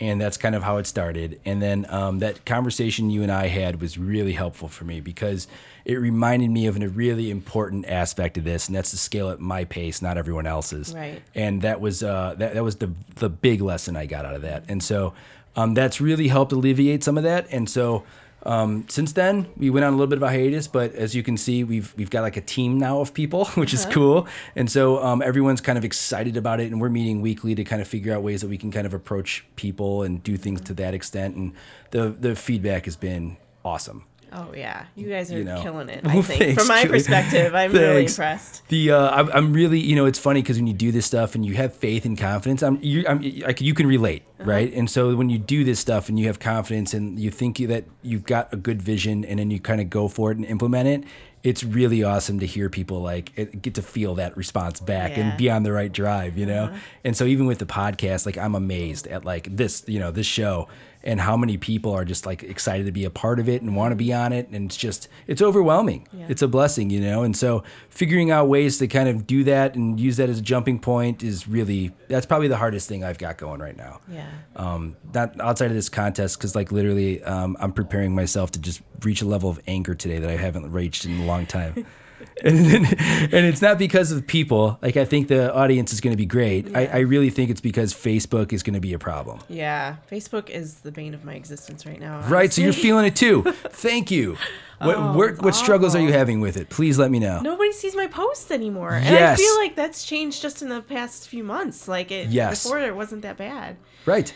and 0.00 0.20
that's 0.20 0.36
kind 0.36 0.54
of 0.54 0.62
how 0.62 0.76
it 0.76 0.86
started. 0.86 1.40
And 1.44 1.60
then 1.62 1.86
um, 1.88 2.18
that 2.18 2.44
conversation 2.44 3.10
you 3.10 3.22
and 3.22 3.32
I 3.32 3.46
had 3.46 3.80
was 3.80 3.96
really 3.98 4.32
helpful 4.32 4.68
for 4.68 4.84
me 4.84 5.00
because 5.00 5.46
it 5.84 5.94
reminded 5.94 6.50
me 6.50 6.66
of 6.66 6.80
a 6.80 6.88
really 6.88 7.30
important 7.30 7.86
aspect 7.86 8.38
of 8.38 8.44
this, 8.44 8.68
and 8.68 8.76
that's 8.76 8.90
to 8.90 8.98
scale 8.98 9.30
at 9.30 9.40
my 9.40 9.64
pace, 9.64 10.02
not 10.02 10.18
everyone 10.18 10.46
else's. 10.46 10.94
Right. 10.94 11.22
And 11.34 11.62
that 11.62 11.80
was 11.80 12.02
uh, 12.02 12.34
that 12.38 12.54
that 12.54 12.64
was 12.64 12.76
the 12.76 12.92
the 13.16 13.28
big 13.28 13.60
lesson 13.60 13.96
I 13.96 14.06
got 14.06 14.24
out 14.24 14.34
of 14.34 14.42
that. 14.42 14.64
And 14.68 14.82
so 14.82 15.14
um, 15.56 15.74
that's 15.74 16.00
really 16.00 16.28
helped 16.28 16.52
alleviate 16.52 17.04
some 17.04 17.16
of 17.18 17.24
that. 17.24 17.46
And 17.50 17.68
so. 17.68 18.04
Um, 18.44 18.86
since 18.88 19.12
then, 19.12 19.46
we 19.56 19.70
went 19.70 19.84
on 19.84 19.92
a 19.92 19.96
little 19.96 20.08
bit 20.08 20.18
of 20.18 20.22
a 20.22 20.28
hiatus, 20.28 20.68
but 20.68 20.94
as 20.94 21.14
you 21.14 21.22
can 21.22 21.36
see, 21.36 21.64
we've 21.64 21.94
we've 21.96 22.10
got 22.10 22.22
like 22.22 22.36
a 22.36 22.40
team 22.40 22.78
now 22.78 23.00
of 23.00 23.14
people, 23.14 23.44
which 23.54 23.72
is 23.72 23.86
cool. 23.86 24.26
And 24.54 24.70
so 24.70 25.02
um, 25.02 25.22
everyone's 25.22 25.60
kind 25.60 25.78
of 25.78 25.84
excited 25.84 26.36
about 26.36 26.60
it, 26.60 26.70
and 26.70 26.80
we're 26.80 26.90
meeting 26.90 27.20
weekly 27.20 27.54
to 27.54 27.64
kind 27.64 27.80
of 27.80 27.88
figure 27.88 28.14
out 28.14 28.22
ways 28.22 28.40
that 28.42 28.48
we 28.48 28.58
can 28.58 28.70
kind 28.70 28.86
of 28.86 28.94
approach 28.94 29.44
people 29.56 30.02
and 30.02 30.22
do 30.22 30.36
things 30.36 30.60
to 30.62 30.74
that 30.74 30.94
extent. 30.94 31.36
And 31.36 31.52
the 31.90 32.10
the 32.10 32.36
feedback 32.36 32.84
has 32.84 32.96
been 32.96 33.36
awesome. 33.64 34.04
Oh 34.32 34.52
yeah, 34.56 34.86
you 34.96 35.08
guys 35.08 35.30
are 35.32 35.38
You 35.38 35.44
know. 35.44 35.62
killing 35.62 35.88
it. 35.88 36.00
I 36.04 36.20
think 36.22 36.26
thanks, 36.40 36.54
from 36.62 36.68
my 36.68 36.82
Julie. 36.82 36.98
perspective, 36.98 37.54
I'm 37.54 37.72
really 37.72 38.06
impressed. 38.06 38.66
The 38.68 38.90
uh, 38.92 39.10
I'm, 39.10 39.30
I'm 39.32 39.52
really 39.52 39.78
you 39.80 39.94
know 39.96 40.06
it's 40.06 40.18
funny 40.18 40.42
because 40.42 40.56
when 40.56 40.66
you 40.66 40.74
do 40.74 40.90
this 40.92 41.06
stuff 41.06 41.34
and 41.34 41.44
you 41.46 41.54
have 41.54 41.74
faith 41.74 42.04
and 42.04 42.18
confidence, 42.18 42.62
I'm 42.62 42.78
you 42.82 43.04
I'm 43.08 43.20
like 43.40 43.60
you 43.60 43.74
can 43.74 43.86
relate, 43.86 44.22
right? 44.38 44.72
And 44.72 44.88
so 44.90 45.14
when 45.14 45.30
you 45.30 45.38
do 45.38 45.64
this 45.64 45.78
stuff 45.80 46.08
and 46.08 46.18
you 46.18 46.26
have 46.26 46.38
confidence 46.40 46.94
and 46.94 47.18
you 47.18 47.30
think 47.30 47.60
you, 47.60 47.66
that 47.68 47.84
you've 48.02 48.24
got 48.24 48.52
a 48.52 48.56
good 48.56 48.80
vision 48.82 49.24
and 49.24 49.38
then 49.38 49.50
you 49.50 49.60
kind 49.60 49.80
of 49.80 49.90
go 49.90 50.08
for 50.08 50.30
it 50.32 50.36
and 50.36 50.46
implement 50.46 50.88
it, 50.88 51.04
it's 51.42 51.62
really 51.62 52.02
awesome 52.02 52.40
to 52.40 52.46
hear 52.46 52.70
people 52.70 53.02
like 53.02 53.60
get 53.62 53.74
to 53.74 53.82
feel 53.82 54.14
that 54.16 54.36
response 54.36 54.80
back 54.80 55.16
Yeah. 55.16 55.24
and 55.28 55.38
be 55.38 55.50
on 55.50 55.62
the 55.62 55.72
right 55.72 55.92
drive, 55.92 56.38
you 56.38 56.46
know. 56.46 56.74
And 57.04 57.16
so 57.16 57.24
even 57.26 57.46
with 57.46 57.58
the 57.58 57.66
podcast, 57.66 58.24
like 58.26 58.38
I'm 58.38 58.54
amazed 58.54 59.06
at 59.06 59.24
like 59.24 59.54
this, 59.54 59.84
you 59.86 60.00
know, 60.00 60.10
this 60.10 60.26
show. 60.26 60.68
And 61.04 61.20
how 61.20 61.36
many 61.36 61.56
people 61.56 61.92
are 61.92 62.04
just 62.04 62.26
like 62.26 62.42
excited 62.42 62.86
to 62.86 62.92
be 62.92 63.04
a 63.04 63.10
part 63.10 63.38
of 63.38 63.48
it 63.48 63.60
and 63.62 63.76
want 63.76 63.92
to 63.92 63.96
be 63.96 64.12
on 64.12 64.32
it 64.32 64.48
and 64.48 64.66
it's 64.66 64.76
just 64.76 65.08
it's 65.26 65.40
overwhelming 65.42 66.08
Yeah. 66.12 66.26
it's 66.28 66.42
a 66.42 66.48
blessing 66.48 66.90
you 66.90 67.00
know 67.00 67.22
and 67.22 67.36
so 67.36 67.62
figuring 67.90 68.30
out 68.30 68.48
ways 68.48 68.78
to 68.78 68.88
kind 68.88 69.08
of 69.08 69.26
do 69.26 69.44
that 69.44 69.74
and 69.76 70.00
use 70.00 70.16
that 70.16 70.28
as 70.30 70.38
a 70.38 70.42
jumping 70.42 70.78
point 70.78 71.22
is 71.22 71.46
really 71.46 71.92
that's 72.08 72.26
probably 72.26 72.48
the 72.48 72.56
hardest 72.56 72.88
thing 72.88 73.04
i've 73.04 73.18
got 73.18 73.36
going 73.38 73.60
right 73.60 73.76
now 73.76 74.00
Yeah. 74.08 74.26
um, 74.56 74.96
not 75.12 75.38
outside 75.40 75.66
of 75.66 75.74
this 75.74 75.88
contest 75.88 76.38
because 76.38 76.54
like 76.56 76.72
literally 76.72 77.22
um, 77.22 77.56
i'm 77.60 77.72
preparing 77.72 78.14
myself 78.14 78.50
to 78.52 78.58
just 78.58 78.80
reach 79.02 79.20
a 79.22 79.26
level 79.26 79.50
of 79.50 79.60
anger 79.66 79.94
today 79.94 80.18
that 80.18 80.30
i 80.30 80.36
haven't 80.36 80.72
reached 80.72 81.04
in 81.04 81.20
a 81.20 81.24
long 81.26 81.44
time 81.46 81.86
and, 82.44 82.58
then, 82.58 82.84
and 82.86 83.46
it's 83.46 83.62
not 83.62 83.78
because 83.78 84.10
of 84.12 84.26
people 84.26 84.78
like 84.82 84.96
i 84.96 85.04
think 85.04 85.28
the 85.28 85.52
audience 85.54 85.92
is 85.92 86.00
going 86.00 86.12
to 86.12 86.16
be 86.16 86.26
great 86.26 86.74
I, 86.76 86.86
I 86.86 86.98
really 87.00 87.30
think 87.30 87.50
it's 87.50 87.60
because 87.60 87.94
facebook 87.94 88.52
is 88.52 88.62
going 88.62 88.74
to 88.74 88.80
be 88.80 88.92
a 88.92 88.98
problem 88.98 89.40
Yeah. 89.48 89.96
Facebook 90.10 90.50
is 90.50 90.80
the 90.80 90.92
bane 90.92 91.14
of 91.14 91.24
my 91.24 91.34
existence 91.34 91.86
right 91.86 92.00
now. 92.00 92.20
right 92.28 92.52
so 92.52 92.62
you're 92.62 92.72
feeling 92.72 93.04
it 93.06 93.16
too 93.16 93.42
thank 93.70 94.10
you 94.10 94.36
what, 94.80 94.96
Oh, 94.96 95.12
where, 95.16 95.34
what 95.36 95.54
struggles 95.54 95.94
are 95.94 96.00
you 96.00 96.12
having 96.12 96.40
with 96.40 96.56
it 96.56 96.68
please 96.68 96.98
let 96.98 97.10
me 97.10 97.18
know 97.18 97.40
Nobody 97.40 97.72
sees 97.72 97.94
my 97.96 98.06
posts 98.06 98.50
anymore. 98.50 98.92
And 98.92 99.14
I 99.16 99.36
feel 99.36 99.56
like 99.56 99.76
that's 99.76 100.04
changed 100.04 100.42
just 100.42 100.62
in 100.62 100.68
the 100.68 100.82
past 100.82 101.28
few 101.28 101.44
months. 101.44 101.88
Like 101.88 102.10
it 102.10 102.28
Yes. 102.28 102.62
before 102.64 102.80
it 102.80 102.94
wasn't 102.94 103.22
that 103.22 103.36
bad. 103.36 103.76
right 104.06 104.34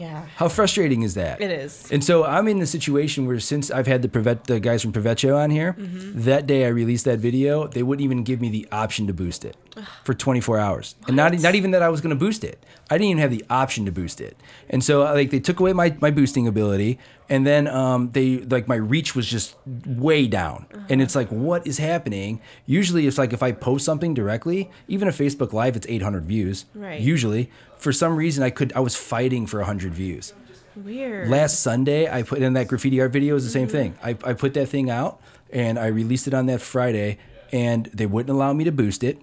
Yeah. 0.00 0.24
how 0.36 0.48
frustrating 0.48 1.02
is 1.02 1.14
that 1.14 1.40
It 1.40 1.50
is. 1.50 1.90
And 1.92 2.02
so 2.02 2.24
I'm 2.24 2.48
in 2.48 2.58
the 2.58 2.66
situation 2.66 3.26
where 3.26 3.38
since 3.40 3.70
I've 3.70 3.86
had 3.86 4.00
the 4.02 4.08
Privet, 4.08 4.44
the 4.44 4.58
guys 4.58 4.80
from 4.82 4.92
Privetcho 4.92 5.36
on 5.36 5.50
here, 5.50 5.74
Mm-hmm. 5.78 6.22
that 6.22 6.46
day 6.46 6.64
I 6.64 6.68
released 6.68 7.04
that 7.04 7.18
video, 7.18 7.66
they 7.66 7.82
wouldn't 7.82 8.04
even 8.04 8.24
give 8.24 8.40
me 8.40 8.48
the 8.48 8.66
option 8.72 9.06
to 9.08 9.12
boost 9.12 9.44
it 9.44 9.56
for 10.04 10.14
24 10.14 10.58
hours. 10.58 10.94
And 11.06 11.16
not 11.16 11.38
not 11.40 11.54
even 11.54 11.70
that 11.72 11.82
I 11.82 11.88
was 11.90 12.00
going 12.00 12.16
to 12.18 12.24
boost 12.26 12.42
it. 12.44 12.58
I 12.90 12.94
didn't 12.96 13.10
even 13.10 13.20
have 13.22 13.30
the 13.30 13.44
option 13.50 13.84
to 13.84 13.92
boost 13.92 14.20
it. 14.20 14.36
And 14.70 14.82
so 14.82 15.00
like 15.02 15.30
they 15.30 15.40
took 15.40 15.60
away 15.60 15.72
my, 15.74 15.94
my 16.00 16.10
boosting 16.10 16.46
ability 16.48 16.98
and 17.30 17.46
then 17.46 17.68
um, 17.68 18.10
they 18.10 18.38
like 18.38 18.66
my 18.68 18.74
reach 18.74 19.14
was 19.14 19.26
just 19.26 19.56
way 19.86 20.26
down. 20.26 20.66
And 20.90 21.00
it's 21.00 21.14
like 21.14 21.28
what 21.28 21.66
is 21.66 21.78
happening? 21.78 22.40
Usually 22.66 23.06
it's 23.06 23.16
like 23.16 23.32
if 23.32 23.42
I 23.42 23.52
post 23.52 23.84
something 23.84 24.12
directly, 24.12 24.68
even 24.88 25.08
a 25.08 25.12
Facebook 25.12 25.52
live 25.52 25.76
it's 25.76 25.86
800 25.88 26.24
views. 26.26 26.66
Right. 26.74 27.00
Usually, 27.00 27.50
for 27.78 27.92
some 27.92 28.16
reason 28.16 28.42
I 28.42 28.50
could 28.50 28.72
I 28.74 28.80
was 28.80 28.96
fighting 28.96 29.46
for 29.46 29.58
100 29.58 29.94
views 29.94 30.34
Weird. 30.74 31.28
last 31.30 31.60
Sunday, 31.60 32.10
I 32.12 32.22
put 32.24 32.42
in 32.42 32.52
that 32.54 32.66
graffiti 32.68 33.00
art 33.00 33.12
video 33.12 33.36
is 33.36 33.44
the 33.44 33.50
same 33.50 33.68
thing. 33.68 33.96
I, 34.02 34.10
I 34.24 34.34
put 34.34 34.54
that 34.54 34.66
thing 34.66 34.90
out 34.90 35.20
and 35.52 35.78
I 35.78 35.86
released 35.86 36.26
it 36.26 36.34
on 36.34 36.46
that 36.46 36.60
Friday, 36.60 37.18
and 37.52 37.86
they 37.86 38.06
wouldn't 38.06 38.30
allow 38.30 38.52
me 38.52 38.64
to 38.64 38.72
boost 38.72 39.02
it. 39.02 39.18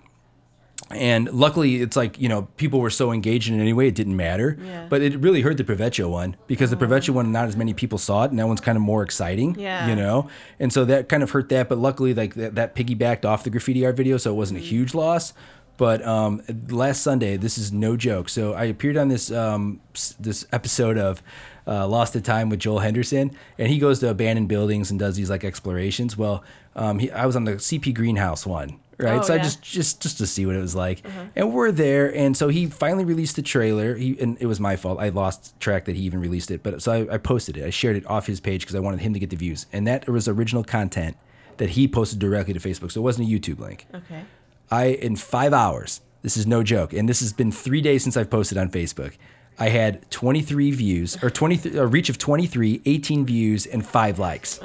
And 0.89 1.29
luckily, 1.33 1.77
it's 1.77 1.97
like 1.97 2.19
you 2.19 2.29
know 2.29 2.43
people 2.57 2.79
were 2.79 2.89
so 2.89 3.11
engaged 3.11 3.49
in 3.49 3.59
it 3.59 3.61
anyway, 3.61 3.89
it 3.89 3.95
didn't 3.95 4.15
matter. 4.15 4.57
Yeah. 4.61 4.87
But 4.89 5.01
it 5.01 5.17
really 5.19 5.41
hurt 5.41 5.57
the 5.57 5.63
Privetcho 5.63 6.09
one 6.09 6.37
because 6.47 6.69
the 6.69 6.77
Privetcho 6.77 7.09
one, 7.09 7.31
not 7.31 7.47
as 7.47 7.57
many 7.57 7.73
people 7.73 7.97
saw 7.97 8.23
it, 8.23 8.31
and 8.31 8.39
that 8.39 8.47
one's 8.47 8.61
kind 8.61 8.77
of 8.77 8.81
more 8.81 9.03
exciting. 9.03 9.59
Yeah. 9.59 9.87
You 9.87 9.95
know, 9.95 10.29
and 10.59 10.71
so 10.71 10.85
that 10.85 11.09
kind 11.09 11.23
of 11.23 11.31
hurt 11.31 11.49
that. 11.49 11.67
But 11.67 11.77
luckily, 11.79 12.13
like 12.13 12.35
that, 12.35 12.55
that 12.55 12.75
piggybacked 12.75 13.25
off 13.25 13.43
the 13.43 13.49
graffiti 13.49 13.85
art 13.85 13.97
video, 13.97 14.17
so 14.17 14.31
it 14.31 14.35
wasn't 14.35 14.59
a 14.59 14.63
huge 14.63 14.93
loss. 14.93 15.33
But 15.77 16.05
um, 16.05 16.41
last 16.69 17.03
Sunday, 17.03 17.37
this 17.37 17.57
is 17.57 17.71
no 17.71 17.95
joke. 17.95 18.29
So 18.29 18.53
I 18.53 18.65
appeared 18.65 18.97
on 18.97 19.09
this 19.09 19.31
um, 19.31 19.79
this 20.19 20.45
episode 20.51 20.97
of 20.97 21.21
uh, 21.67 21.87
Lost 21.87 22.13
to 22.13 22.21
Time 22.21 22.49
with 22.49 22.59
Joel 22.59 22.79
Henderson, 22.79 23.31
and 23.57 23.69
he 23.69 23.77
goes 23.77 23.99
to 23.99 24.09
abandoned 24.09 24.47
buildings 24.47 24.89
and 24.89 24.99
does 24.99 25.15
these 25.15 25.29
like 25.29 25.43
explorations. 25.43 26.17
Well, 26.17 26.43
um, 26.75 26.99
he, 26.99 27.11
I 27.11 27.25
was 27.25 27.35
on 27.35 27.43
the 27.43 27.53
CP 27.53 27.93
Greenhouse 27.93 28.45
one, 28.45 28.79
right? 28.97 29.19
Oh, 29.19 29.23
so 29.23 29.33
I 29.33 29.37
just 29.37 29.61
just 29.61 30.01
just 30.01 30.17
to 30.17 30.27
see 30.27 30.45
what 30.45 30.55
it 30.55 30.61
was 30.61 30.75
like, 30.75 31.05
uh-huh. 31.05 31.25
and 31.35 31.53
we're 31.53 31.71
there. 31.71 32.13
And 32.13 32.35
so 32.35 32.47
he 32.47 32.65
finally 32.65 33.05
released 33.05 33.35
the 33.35 33.41
trailer. 33.41 33.95
He 33.95 34.19
and 34.19 34.37
it 34.39 34.45
was 34.45 34.59
my 34.59 34.75
fault. 34.75 34.99
I 34.99 35.09
lost 35.09 35.59
track 35.59 35.85
that 35.85 35.95
he 35.95 36.03
even 36.03 36.19
released 36.19 36.51
it, 36.51 36.63
but 36.63 36.81
so 36.81 36.91
I, 36.91 37.15
I 37.15 37.17
posted 37.17 37.57
it. 37.57 37.65
I 37.65 37.69
shared 37.69 37.95
it 37.95 38.05
off 38.07 38.27
his 38.27 38.39
page 38.39 38.61
because 38.61 38.75
I 38.75 38.79
wanted 38.79 39.01
him 39.01 39.13
to 39.13 39.19
get 39.19 39.29
the 39.29 39.35
views, 39.35 39.65
and 39.71 39.87
that 39.87 40.07
was 40.07 40.27
original 40.27 40.63
content 40.63 41.17
that 41.57 41.71
he 41.71 41.87
posted 41.87 42.19
directly 42.19 42.53
to 42.53 42.59
Facebook. 42.59 42.91
So 42.91 43.01
it 43.01 43.03
wasn't 43.03 43.29
a 43.29 43.31
YouTube 43.31 43.59
link. 43.59 43.87
okay. 43.93 44.23
I 44.69 44.85
in 44.85 45.15
five 45.15 45.53
hours. 45.53 46.01
This 46.23 46.35
is 46.35 46.47
no 46.47 46.63
joke, 46.63 46.93
and 46.93 47.07
this 47.07 47.19
has 47.21 47.31
been 47.31 47.51
three 47.51 47.79
days 47.79 48.03
since 48.03 48.17
I've 48.17 48.29
posted 48.29 48.57
on 48.57 48.69
Facebook. 48.69 49.13
I 49.59 49.69
had 49.69 50.09
23 50.11 50.71
views 50.71 51.17
or 51.23 51.29
20 51.29 51.77
a 51.77 51.85
reach 51.85 52.09
of 52.09 52.17
23, 52.17 52.81
18 52.85 53.25
views, 53.25 53.65
and 53.65 53.85
five 53.85 54.19
likes. 54.19 54.59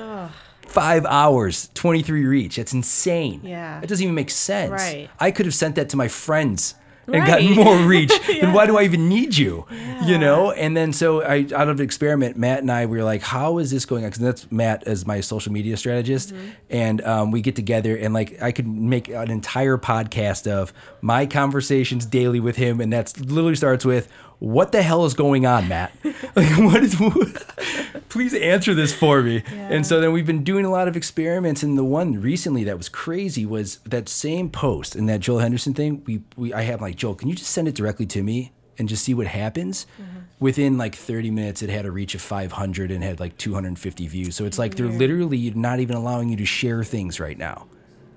Five 0.72 1.04
hours, 1.06 1.68
23 1.74 2.24
reach. 2.26 2.56
That's 2.56 2.72
insane. 2.72 3.40
Yeah. 3.44 3.80
It 3.82 3.86
doesn't 3.88 4.02
even 4.02 4.14
make 4.14 4.30
sense. 4.30 4.70
Right. 4.72 5.08
I 5.20 5.30
could 5.30 5.46
have 5.46 5.54
sent 5.54 5.74
that 5.76 5.90
to 5.90 5.96
my 5.96 6.08
friends 6.08 6.74
and 7.06 7.16
Right. 7.16 7.26
gotten 7.26 7.52
more 7.52 7.76
reach. 7.86 8.12
Then 8.26 8.52
why 8.52 8.64
do 8.66 8.78
I 8.78 8.84
even 8.84 9.08
need 9.08 9.36
you? 9.36 9.66
Yeah. 9.70 10.06
You 10.06 10.18
know? 10.18 10.52
And 10.52 10.76
then 10.76 10.92
so 10.92 11.20
I 11.22 11.46
out 11.54 11.68
of 11.68 11.80
experiment, 11.80 12.36
Matt 12.36 12.60
and 12.60 12.70
I 12.70 12.86
we 12.86 12.96
were 12.96 13.04
like, 13.04 13.22
how 13.22 13.58
is 13.58 13.70
this 13.70 13.84
going 13.84 14.04
on? 14.04 14.10
Because 14.10 14.22
that's 14.22 14.52
Matt 14.52 14.84
as 14.84 15.04
my 15.06 15.20
social 15.20 15.52
media 15.52 15.76
strategist, 15.76 16.32
Mm-hmm. 16.32 16.48
and 16.70 17.00
um, 17.02 17.30
we 17.32 17.40
get 17.42 17.56
together 17.56 17.96
and 17.96 18.14
like 18.14 18.40
I 18.40 18.52
could 18.52 18.66
make 18.68 19.08
an 19.08 19.30
entire 19.30 19.76
podcast 19.78 20.50
of 20.50 20.72
my 21.00 21.26
conversations 21.26 22.06
daily 22.06 22.40
with 22.40 22.56
him, 22.56 22.80
and 22.80 22.92
that's 22.92 23.18
literally 23.20 23.56
starts 23.56 23.84
with. 23.84 24.08
What 24.42 24.72
the 24.72 24.82
hell 24.82 25.04
is 25.04 25.14
going 25.14 25.46
on, 25.46 25.68
Matt? 25.68 25.92
like, 26.34 26.58
what 26.58 26.82
is? 26.82 26.96
please 28.08 28.34
answer 28.34 28.74
this 28.74 28.92
for 28.92 29.22
me. 29.22 29.44
And 29.46 29.86
so 29.86 30.00
then 30.00 30.10
we've 30.10 30.26
been 30.26 30.42
doing 30.42 30.64
a 30.64 30.70
lot 30.70 30.88
of 30.88 30.96
experiments, 30.96 31.62
and 31.62 31.78
the 31.78 31.84
one 31.84 32.20
recently 32.20 32.64
that 32.64 32.76
was 32.76 32.88
crazy 32.88 33.46
was 33.46 33.76
that 33.84 34.08
same 34.08 34.50
post 34.50 34.96
and 34.96 35.08
that 35.08 35.20
Joel 35.20 35.38
Henderson 35.38 35.74
thing. 35.74 36.02
We, 36.06 36.22
we 36.34 36.52
I 36.52 36.62
have 36.62 36.80
like 36.80 36.96
Joel, 36.96 37.14
can 37.14 37.28
you 37.28 37.36
just 37.36 37.52
send 37.52 37.68
it 37.68 37.76
directly 37.76 38.04
to 38.06 38.24
me 38.24 38.50
and 38.78 38.88
just 38.88 39.04
see 39.04 39.14
what 39.14 39.28
happens? 39.28 39.86
Mm-hmm. 40.02 40.18
Within 40.40 40.76
like 40.76 40.96
30 40.96 41.30
minutes, 41.30 41.62
it 41.62 41.70
had 41.70 41.86
a 41.86 41.92
reach 41.92 42.16
of 42.16 42.20
500 42.20 42.90
and 42.90 43.04
had 43.04 43.20
like 43.20 43.38
250 43.38 44.08
views. 44.08 44.34
So 44.34 44.44
it's 44.44 44.58
like 44.58 44.74
they're 44.74 44.88
literally 44.88 45.52
not 45.52 45.78
even 45.78 45.94
allowing 45.94 46.30
you 46.30 46.36
to 46.38 46.46
share 46.46 46.82
things 46.82 47.20
right 47.20 47.38
now. 47.38 47.68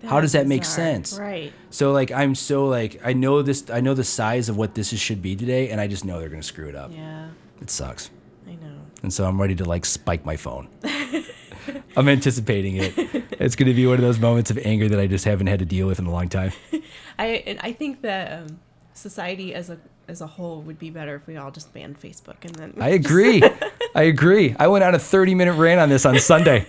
How 0.07 0.21
does 0.21 0.33
that 0.33 0.47
make 0.47 0.61
bizarre. 0.61 0.75
sense? 0.75 1.19
Right. 1.19 1.53
So 1.69 1.91
like 1.91 2.11
I'm 2.11 2.35
so 2.35 2.67
like 2.67 3.01
I 3.03 3.13
know 3.13 3.41
this 3.41 3.69
I 3.69 3.81
know 3.81 3.93
the 3.93 4.03
size 4.03 4.49
of 4.49 4.57
what 4.57 4.75
this 4.75 4.93
is, 4.93 4.99
should 4.99 5.21
be 5.21 5.35
today, 5.35 5.69
and 5.69 5.81
I 5.81 5.87
just 5.87 6.05
know 6.05 6.19
they're 6.19 6.29
gonna 6.29 6.43
screw 6.43 6.67
it 6.67 6.75
up. 6.75 6.91
Yeah. 6.93 7.29
It 7.61 7.69
sucks 7.69 8.09
I 8.47 8.51
know. 8.51 8.75
and 9.01 9.13
so 9.13 9.25
I'm 9.25 9.39
ready 9.39 9.55
to 9.55 9.65
like 9.65 9.85
spike 9.85 10.25
my 10.25 10.35
phone. 10.37 10.67
I'm 11.97 12.09
anticipating 12.09 12.75
it. 12.77 12.93
It's 13.39 13.55
going 13.55 13.67
to 13.67 13.73
be 13.73 13.87
one 13.87 13.95
of 13.95 14.01
those 14.01 14.19
moments 14.19 14.51
of 14.51 14.57
anger 14.59 14.87
that 14.89 14.99
I 14.99 15.07
just 15.07 15.25
haven't 15.25 15.47
had 15.47 15.59
to 15.59 15.65
deal 15.65 15.87
with 15.87 15.99
in 15.99 16.05
a 16.05 16.11
long 16.11 16.29
time. 16.29 16.51
I 17.19 17.25
and 17.47 17.59
I 17.61 17.71
think 17.71 18.01
that 18.01 18.43
um, 18.43 18.59
society 18.93 19.53
as 19.53 19.69
a 19.69 19.77
as 20.07 20.21
a 20.21 20.27
whole 20.27 20.61
would 20.61 20.77
be 20.77 20.89
better 20.91 21.15
if 21.15 21.25
we 21.25 21.37
all 21.37 21.49
just 21.49 21.73
banned 21.73 21.99
Facebook 21.99 22.43
and 22.43 22.53
then 22.55 22.73
I 22.79 22.89
agree. 22.89 23.41
I 23.95 24.03
agree. 24.03 24.55
I 24.59 24.67
went 24.67 24.83
on 24.83 24.93
a 24.93 24.99
30 24.99 25.33
minute 25.35 25.53
rant 25.53 25.79
on 25.79 25.89
this 25.89 26.05
on 26.05 26.19
Sunday. 26.19 26.67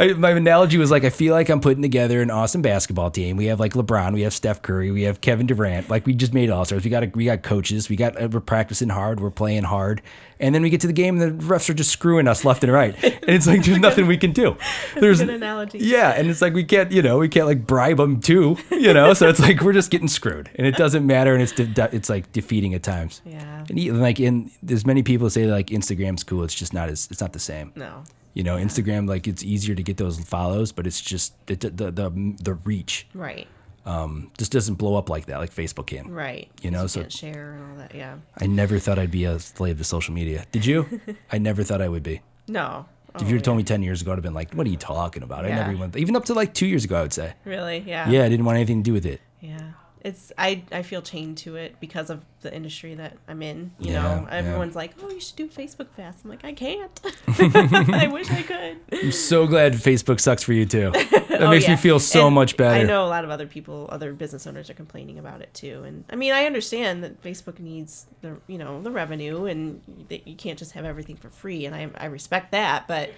I, 0.00 0.14
my 0.14 0.30
analogy 0.30 0.78
was 0.78 0.90
like, 0.90 1.04
I 1.04 1.10
feel 1.10 1.34
like 1.34 1.50
I'm 1.50 1.60
putting 1.60 1.82
together 1.82 2.22
an 2.22 2.30
awesome 2.30 2.62
basketball 2.62 3.10
team. 3.10 3.36
We 3.36 3.46
have 3.46 3.60
like 3.60 3.74
LeBron, 3.74 4.14
we 4.14 4.22
have 4.22 4.32
Steph 4.32 4.62
Curry, 4.62 4.90
we 4.90 5.02
have 5.02 5.20
Kevin 5.20 5.46
Durant. 5.46 5.90
Like 5.90 6.06
we 6.06 6.14
just 6.14 6.32
made 6.32 6.48
all 6.48 6.64
stars. 6.64 6.84
We 6.84 6.90
got 6.90 7.04
a, 7.04 7.10
we 7.14 7.26
got 7.26 7.42
coaches. 7.42 7.90
We 7.90 7.96
got 7.96 8.20
uh, 8.20 8.28
we're 8.32 8.40
practicing 8.40 8.88
hard. 8.88 9.20
We're 9.20 9.30
playing 9.30 9.64
hard. 9.64 10.00
And 10.38 10.54
then 10.54 10.62
we 10.62 10.70
get 10.70 10.80
to 10.80 10.86
the 10.86 10.94
game, 10.94 11.20
and 11.20 11.38
the 11.38 11.44
refs 11.44 11.68
are 11.68 11.74
just 11.74 11.90
screwing 11.90 12.26
us 12.26 12.46
left 12.46 12.64
and 12.64 12.72
right. 12.72 12.94
And 13.04 13.28
it's 13.28 13.46
like 13.46 13.62
there's 13.62 13.78
nothing 13.80 14.06
we 14.06 14.16
can 14.16 14.32
do. 14.32 14.56
There's 14.94 15.20
an 15.20 15.28
analogy. 15.28 15.80
Yeah, 15.80 16.12
and 16.12 16.30
it's 16.30 16.40
like 16.40 16.54
we 16.54 16.64
can't, 16.64 16.90
you 16.90 17.02
know, 17.02 17.18
we 17.18 17.28
can't 17.28 17.46
like 17.46 17.66
bribe 17.66 17.98
them 17.98 18.20
too, 18.20 18.56
you 18.70 18.94
know. 18.94 19.12
so 19.12 19.28
it's 19.28 19.38
like 19.38 19.60
we're 19.60 19.74
just 19.74 19.90
getting 19.90 20.08
screwed, 20.08 20.48
and 20.54 20.66
it 20.66 20.76
doesn't 20.76 21.06
matter, 21.06 21.34
and 21.34 21.42
it's 21.42 21.52
de- 21.52 21.94
it's 21.94 22.08
like 22.08 22.32
defeating 22.32 22.72
at 22.72 22.82
times. 22.82 23.20
Yeah. 23.26 23.66
And 23.68 24.00
like 24.00 24.18
in 24.18 24.50
there's 24.62 24.86
many 24.86 25.02
people 25.02 25.28
say 25.28 25.44
like 25.44 25.66
Instagram's 25.66 26.24
cool. 26.24 26.42
It's 26.42 26.54
just 26.54 26.72
not 26.72 26.88
as 26.88 27.06
it's 27.10 27.20
not 27.20 27.34
the 27.34 27.38
same. 27.38 27.72
No. 27.76 28.04
You 28.34 28.42
know, 28.44 28.56
Instagram 28.56 29.08
like 29.08 29.26
it's 29.26 29.42
easier 29.42 29.74
to 29.74 29.82
get 29.82 29.96
those 29.96 30.18
follows, 30.20 30.72
but 30.72 30.86
it's 30.86 31.00
just 31.00 31.34
the 31.46 31.56
the 31.56 31.90
the, 31.90 32.34
the 32.42 32.54
reach 32.64 33.06
Right. 33.14 33.48
um, 33.86 34.30
just 34.38 34.52
doesn't 34.52 34.74
blow 34.76 34.94
up 34.96 35.08
like 35.10 35.26
that 35.26 35.38
like 35.38 35.52
Facebook 35.54 35.86
can. 35.88 36.10
Right. 36.10 36.48
You 36.62 36.70
know, 36.70 36.82
'Cause 36.82 36.92
so- 36.92 37.00
can't 37.00 37.12
share 37.12 37.52
and 37.54 37.70
all 37.72 37.76
that. 37.78 37.94
Yeah. 37.94 38.16
I 38.40 38.46
never 38.46 38.78
thought 38.78 38.98
I'd 38.98 39.10
be 39.10 39.24
a 39.24 39.38
slave 39.40 39.78
to 39.78 39.84
social 39.84 40.14
media. 40.14 40.44
Did 40.52 40.64
you? 40.66 41.00
I 41.32 41.38
never 41.38 41.64
thought 41.64 41.82
I 41.82 41.88
would 41.88 42.02
be. 42.04 42.20
No. 42.46 42.86
If 43.16 43.22
you 43.22 43.26
would 43.28 43.34
have 43.34 43.42
told 43.42 43.56
me 43.56 43.64
ten 43.64 43.82
years 43.82 44.00
ago, 44.02 44.12
I'd 44.12 44.16
have 44.16 44.22
been 44.22 44.34
like, 44.34 44.54
"What 44.54 44.64
are 44.68 44.70
you 44.70 44.76
talking 44.76 45.24
about?" 45.24 45.44
I 45.44 45.48
never 45.48 45.72
even 45.72 45.90
even 45.96 46.14
up 46.14 46.26
to 46.26 46.34
like 46.34 46.54
two 46.54 46.66
years 46.66 46.84
ago, 46.84 46.96
I 46.96 47.02
would 47.02 47.12
say. 47.12 47.34
Really? 47.44 47.82
Yeah. 47.84 48.08
Yeah, 48.08 48.22
I 48.24 48.28
didn't 48.28 48.44
want 48.44 48.54
anything 48.56 48.84
to 48.84 48.88
do 48.88 48.92
with 48.92 49.04
it. 49.04 49.20
Yeah. 49.40 49.72
It's 50.02 50.32
I 50.38 50.62
I 50.72 50.82
feel 50.82 51.02
chained 51.02 51.36
to 51.38 51.56
it 51.56 51.78
because 51.80 52.08
of 52.08 52.24
the 52.40 52.54
industry 52.54 52.94
that 52.94 53.18
I'm 53.28 53.42
in. 53.42 53.72
You 53.78 53.92
Yeah, 53.92 54.02
know, 54.02 54.22
yeah. 54.30 54.36
everyone's 54.36 54.74
like, 54.74 54.92
"Oh, 55.02 55.10
you 55.10 55.20
should 55.20 55.36
do 55.36 55.46
Facebook 55.46 55.90
Fast." 55.90 56.24
I'm 56.24 56.30
like, 56.30 56.44
I 56.44 56.52
can't. 56.52 57.00
I 57.28 58.08
wish 58.10 58.30
I 58.30 58.42
could. 58.42 58.78
I'm 58.92 59.12
so 59.12 59.46
glad 59.46 59.74
Facebook 59.74 60.18
sucks 60.20 60.42
for 60.42 60.52
you 60.52 60.66
too. 60.66 60.92
That 61.30 61.46
Oh, 61.46 61.50
makes 61.50 61.66
me 61.68 61.76
feel 61.76 61.98
so 62.00 62.26
And 62.26 62.34
much 62.34 62.56
better. 62.58 62.74
I 62.74 62.82
know 62.82 63.02
a 63.04 63.08
lot 63.08 63.24
of 63.24 63.30
other 63.30 63.46
people, 63.46 63.88
other 63.90 64.12
business 64.12 64.46
owners 64.46 64.68
are 64.68 64.74
complaining 64.74 65.18
about 65.18 65.40
it 65.40 65.54
too. 65.54 65.84
And 65.86 66.04
I 66.10 66.16
mean, 66.16 66.32
I 66.32 66.44
understand 66.44 67.02
that 67.02 67.22
Facebook 67.22 67.58
needs 67.58 68.06
the, 68.20 68.36
you 68.46 68.58
know, 68.58 68.82
the 68.82 68.90
revenue 68.90 69.46
and 69.46 69.80
that 70.10 70.28
you 70.28 70.34
can't 70.34 70.58
just 70.58 70.72
have 70.72 70.84
everything 70.84 71.16
for 71.16 71.30
free. 71.30 71.64
And 71.64 71.74
I, 71.74 71.88
I 71.96 72.06
respect 72.06 72.52
that, 72.52 72.86
but 72.88 73.10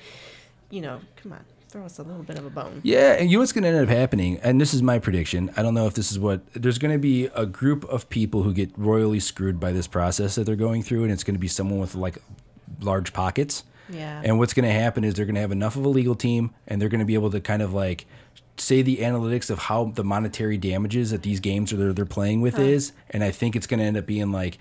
you 0.71 0.83
know, 0.83 1.01
come 1.17 1.33
on, 1.33 1.45
throw 1.73 1.85
us 1.85 1.99
a 1.99 2.03
little 2.03 2.23
bit 2.23 2.39
of 2.39 2.45
a 2.45 2.51
bone. 2.51 2.81
Yeah, 2.85 3.15
and 3.15 3.31
you 3.31 3.39
know 3.39 3.41
what's 3.41 3.53
going 3.53 3.65
to 3.65 3.71
end 3.71 3.79
up 3.79 3.89
happening, 3.89 4.39
and 4.43 4.61
this 4.61 4.75
is 4.75 4.83
my 4.83 4.99
prediction. 4.99 5.51
I 5.57 5.63
don't 5.63 5.75
know 5.75 5.87
if 5.87 5.95
this 5.95 6.13
is 6.13 6.19
what 6.19 6.43
there's 6.53 6.79
going 6.79 6.93
to 6.93 6.99
be 6.99 7.27
a 7.35 7.47
group 7.47 7.85
of 7.85 8.09
people 8.11 8.43
who 8.43 8.53
get 8.53 8.71
royally 8.77 9.21
screwed 9.21 9.59
by 9.59 9.73
this 9.73 9.87
process 9.87 10.35
that 10.35 10.45
they're 10.45 10.55
going 10.55 10.83
through, 10.83 11.05
and 11.05 11.13
it's 11.13 11.25
going 11.25 11.35
to 11.35 11.41
be 11.41 11.49
someone 11.49 11.81
with 11.81 11.95
like 11.95 12.19
large 12.81 13.13
pockets. 13.13 13.65
Yeah. 13.89 14.23
And 14.25 14.39
what's 14.39 14.55
going 14.55 14.67
to 14.67 14.73
happen 14.73 15.05
is 15.05 15.15
they're 15.15 15.27
going 15.27 15.35
to 15.35 15.41
have 15.41 15.53
enough 15.53 15.77
of 15.77 15.85
a 15.85 15.89
legal 15.89 16.15
team 16.15 16.55
and 16.67 16.81
they're 16.81 16.89
going 16.89 17.01
to 17.01 17.05
be 17.05 17.15
able 17.15 17.31
to 17.31 17.41
kind 17.41 17.61
of 17.61 17.75
like 17.75 18.07
say 18.57 18.81
the 18.81 18.99
analytics 18.99 19.51
of 19.51 19.59
how 19.59 19.87
the 19.87 20.05
monetary 20.05 20.57
damages 20.57 21.11
that 21.11 21.23
these 21.23 21.41
games 21.41 21.73
are 21.73 21.77
they're, 21.77 21.93
they're 21.93 22.07
playing 22.07 22.41
with 22.41 22.59
is. 22.59 22.93
And 23.11 23.23
I 23.23 23.31
think 23.31 23.57
it's 23.57 23.67
going 23.67 23.81
to 23.81 23.87
end 23.87 23.97
up 23.97 24.07
being 24.07 24.33
like, 24.33 24.59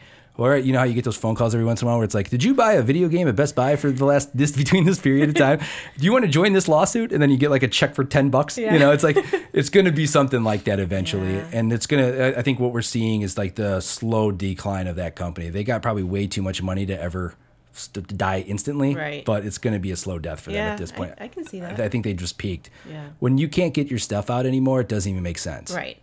right, 0.49 0.63
you 0.63 0.73
know 0.73 0.79
how 0.79 0.85
you 0.85 0.93
get 0.93 1.03
those 1.03 1.17
phone 1.17 1.35
calls 1.35 1.53
every 1.53 1.65
once 1.65 1.81
in 1.81 1.87
a 1.87 1.89
while 1.89 1.97
where 1.97 2.05
it's 2.05 2.15
like, 2.15 2.29
did 2.29 2.43
you 2.43 2.53
buy 2.53 2.73
a 2.73 2.81
video 2.81 3.07
game 3.07 3.27
at 3.27 3.35
Best 3.35 3.55
Buy 3.55 3.75
for 3.75 3.91
the 3.91 4.05
last 4.05 4.35
this 4.35 4.51
between 4.63 4.85
this 4.85 4.99
period 4.99 5.29
of 5.29 5.35
time? 5.35 5.59
Do 5.97 6.05
you 6.05 6.11
want 6.11 6.25
to 6.25 6.31
join 6.31 6.53
this 6.53 6.67
lawsuit? 6.67 7.11
And 7.11 7.21
then 7.21 7.29
you 7.29 7.37
get 7.37 7.51
like 7.51 7.63
a 7.63 7.67
check 7.67 7.95
for 7.95 8.03
ten 8.03 8.29
bucks. 8.29 8.57
Yeah. 8.57 8.73
You 8.73 8.79
know, 8.79 8.91
it's 8.91 9.03
like 9.03 9.17
it's 9.53 9.69
going 9.69 9.85
to 9.85 9.91
be 9.91 10.05
something 10.05 10.43
like 10.43 10.63
that 10.65 10.79
eventually, 10.79 11.35
Yeah. 11.35 11.49
and 11.53 11.71
it's 11.73 11.85
gonna. 11.87 12.07
I- 12.09 12.39
I 12.39 12.41
think 12.43 12.59
what 12.59 12.71
we're 12.73 12.81
seeing 12.81 13.21
is 13.21 13.37
like 13.37 13.55
the 13.55 13.81
slow 13.81 14.31
decline 14.31 14.87
of 14.87 14.95
that 14.95 15.15
company. 15.15 15.49
They 15.49 15.63
got 15.63 15.81
probably 15.81 16.03
way 16.03 16.27
too 16.27 16.41
much 16.41 16.61
money 16.63 16.85
to 16.85 16.99
ever 16.99 17.35
st- 17.73 18.07
to 18.07 18.15
die 18.15 18.39
instantly, 18.47 18.95
Right. 18.95 19.23
But 19.25 19.45
it's 19.45 19.57
going 19.57 19.73
to 19.73 19.79
be 19.79 19.91
a 19.91 19.95
slow 19.95 20.17
death 20.19 20.39
for 20.41 20.51
them 20.51 20.65
at 20.67 20.77
this 20.77 20.91
I- 20.91 20.95
point. 20.95 21.13
I 21.19 21.27
can 21.27 21.45
see 21.45 21.59
that. 21.59 21.79
I, 21.79 21.85
I 21.85 21.89
think 21.89 22.03
they 22.03 22.13
just 22.13 22.37
peaked. 22.37 22.69
Yeah. 22.89 23.09
When 23.19 23.37
you 23.37 23.47
can't 23.47 23.73
get 23.73 23.89
your 23.89 23.99
stuff 23.99 24.29
out 24.29 24.45
anymore, 24.45 24.81
it 24.81 24.87
doesn't 24.89 25.09
even 25.11 25.23
make 25.23 25.37
sense. 25.37 25.71
Right. 25.71 25.97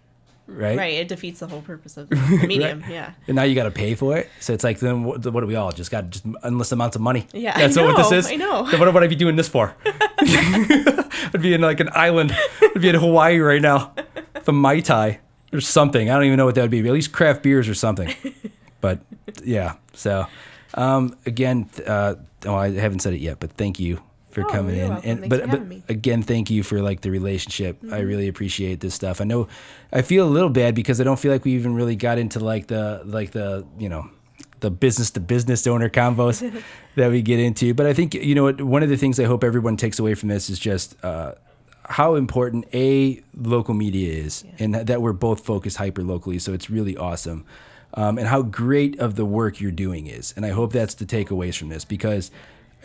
Right. 0.49 0.78
Right. 0.78 0.94
It 0.94 1.09
defeats 1.09 1.40
the 1.40 1.46
whole 1.46 1.61
purpose 1.61 1.99
of 1.99 2.09
the 2.09 2.16
medium. 2.46 2.80
Right. 2.80 2.90
Yeah. 2.90 3.12
And 3.26 3.36
now 3.36 3.42
you 3.42 3.55
got 3.55 3.64
to 3.64 3.70
pay 3.70 3.94
for 3.94 4.16
it. 4.16 4.30
So 4.40 4.55
it's 4.55 4.64
like 4.64 4.78
then 4.80 5.05
what, 5.05 5.24
what 5.26 5.42
do 5.42 5.46
we 5.46 5.55
all 5.57 5.70
just 5.72 5.90
got 5.90 6.09
just 6.09 6.24
endless 6.42 6.72
amounts 6.72 6.96
of 6.96 7.03
money? 7.03 7.26
Yeah, 7.34 7.53
I 7.55 7.61
that's 7.61 7.76
what 7.76 7.96
this 7.96 8.12
is. 8.12 8.32
I 8.32 8.36
know. 8.36 8.68
Then 8.68 8.80
what 8.80 8.92
would 8.92 9.03
I 9.03 9.07
be 9.09 9.14
doing 9.14 9.36
this 9.36 9.49
for? 9.49 9.76
I'd 9.86 11.42
be 11.42 11.53
in 11.53 11.61
like 11.61 11.80
an 11.80 11.90
island. 11.92 12.34
I'd 12.62 12.80
be 12.80 12.88
in 12.88 12.94
Hawaii 12.94 13.38
right 13.38 13.61
now. 13.61 13.92
The 14.44 14.53
mai 14.53 14.80
tai 14.80 15.20
or 15.53 15.61
something. 15.61 16.11
I 16.11 16.14
don't 16.14 16.24
even 16.24 16.38
know 16.38 16.46
what 16.46 16.55
that 16.55 16.62
would 16.62 16.70
be. 16.70 16.78
At 16.80 16.92
least 16.92 17.12
craft 17.12 17.42
beers 17.42 17.68
or 17.68 17.74
something. 17.74 18.14
But 18.80 19.01
yeah. 19.44 19.74
So 19.92 20.26
um, 20.74 21.14
again, 21.26 21.68
uh, 21.86 22.14
oh, 22.46 22.55
I 22.55 22.70
haven't 22.70 23.01
said 23.01 23.12
it 23.12 23.20
yet, 23.20 23.38
but 23.38 23.53
thank 23.53 23.78
you 23.78 24.01
for 24.31 24.43
Oh, 24.45 24.49
coming 24.49 24.76
in. 24.76 24.89
welcome. 24.89 25.11
And 25.11 25.20
Thanks 25.20 25.37
but 25.37 25.51
but. 25.51 25.61
Mm-hmm. 25.68 25.93
again, 25.93 26.22
thank 26.22 26.51
you 26.51 26.62
for 26.62 26.81
like 26.83 27.01
the 27.01 27.11
relationship. 27.11 27.79
I 27.91 28.01
really 28.01 28.29
appreciate 28.29 28.81
this 28.81 28.95
stuff. 28.95 29.20
I 29.20 29.24
know 29.24 29.49
I 29.93 30.03
feel 30.03 30.26
a 30.26 30.31
little 30.31 30.51
bad 30.51 30.74
because 30.74 31.01
I 31.01 31.05
don't 31.05 31.18
feel 31.18 31.33
like 31.33 31.45
we 31.45 31.53
even 31.53 31.74
really 31.74 31.97
got 31.97 32.18
into 32.18 32.41
like 32.41 32.66
the 32.66 33.03
like 33.05 33.31
the 33.33 33.66
you 33.79 33.89
know 33.89 34.11
the 34.61 34.70
business 34.70 35.11
to 35.12 35.20
business 35.20 35.66
owner 35.66 35.89
combos 35.89 36.41
that 36.97 37.11
we 37.11 37.22
get 37.22 37.39
into. 37.41 37.72
But 37.74 37.87
I 37.87 37.95
think 37.95 38.14
you 38.14 38.35
know 38.35 38.45
what 38.45 38.61
one 38.61 38.83
of 38.83 38.89
the 38.89 38.97
things 38.97 39.18
I 39.20 39.24
hope 39.24 39.45
everyone 39.45 39.76
takes 39.76 39.99
away 39.99 40.14
from 40.14 40.29
this 40.29 40.51
is 40.51 40.59
just 40.59 41.03
uh, 41.05 41.33
how 41.85 42.14
important 42.16 42.66
a 42.74 43.22
local 43.35 43.72
media 43.74 44.12
is, 44.12 44.45
and 44.59 44.74
that 44.74 45.01
we're 45.01 45.12
both 45.14 45.45
focused 45.45 45.79
hyper 45.79 46.03
locally. 46.03 46.39
So 46.39 46.53
it's 46.53 46.68
really 46.68 46.97
awesome. 46.97 47.45
Um, 47.95 48.18
and 48.18 48.29
how 48.29 48.43
great 48.43 48.99
of 48.99 49.14
the 49.16 49.24
work 49.24 49.61
you're 49.62 49.70
doing 49.70 50.07
is, 50.09 50.35
and 50.37 50.45
I 50.45 50.51
hope 50.51 50.72
that's 50.74 50.93
the 50.95 51.07
takeaways 51.07 51.57
from 51.57 51.70
this 51.70 51.87
because 51.87 52.31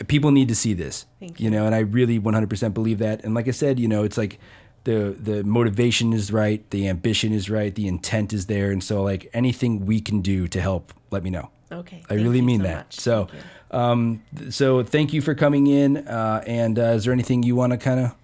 people 0.08 0.32
need 0.32 0.48
to 0.50 0.56
see 0.56 0.74
this. 0.74 1.06
Thank 1.20 1.40
you 1.40 1.50
know, 1.50 1.66
and 1.66 1.74
I 1.76 1.80
really 1.80 2.20
100% 2.20 2.74
believe 2.74 3.00
that. 3.00 3.24
And 3.24 3.34
like 3.34 3.48
I 3.48 3.52
said, 3.52 3.80
you 3.80 3.88
know, 3.88 4.04
it's 4.04 4.18
like 4.18 4.40
the 4.84 5.16
the 5.18 5.44
motivation 5.44 6.14
is 6.14 6.32
right, 6.32 6.68
the 6.70 6.88
ambition 6.88 7.32
is 7.32 7.50
right, 7.50 7.74
the 7.74 7.88
intent 7.88 8.34
is 8.34 8.48
there, 8.48 8.72
and 8.72 8.84
so 8.84 9.02
like 9.02 9.30
anything 9.34 9.86
we 9.86 10.02
can 10.02 10.22
do 10.22 10.48
to 10.50 10.62
help, 10.62 10.94
let 11.12 11.24
me 11.24 11.30
know. 11.30 11.50
Okay. 11.72 12.04
I 12.10 12.16
really 12.16 12.38
you 12.38 12.44
mean 12.44 12.60
so 12.60 12.68
that. 12.68 12.76
much. 12.76 13.00
So, 13.00 13.26
Thank 13.26 13.44
um, 13.74 14.24
so 14.50 14.84
thank 14.84 15.14
you 15.14 15.22
for 15.22 15.34
coming 15.34 15.68
in. 15.68 15.98
Uh, 16.08 16.44
and 16.46 16.78
uh, 16.78 16.84
is 16.84 17.06
there 17.06 17.14
anything 17.14 17.44
you 17.44 17.56
want 17.56 17.72
to 17.72 17.78
kind 17.78 18.00
of? 18.00 18.16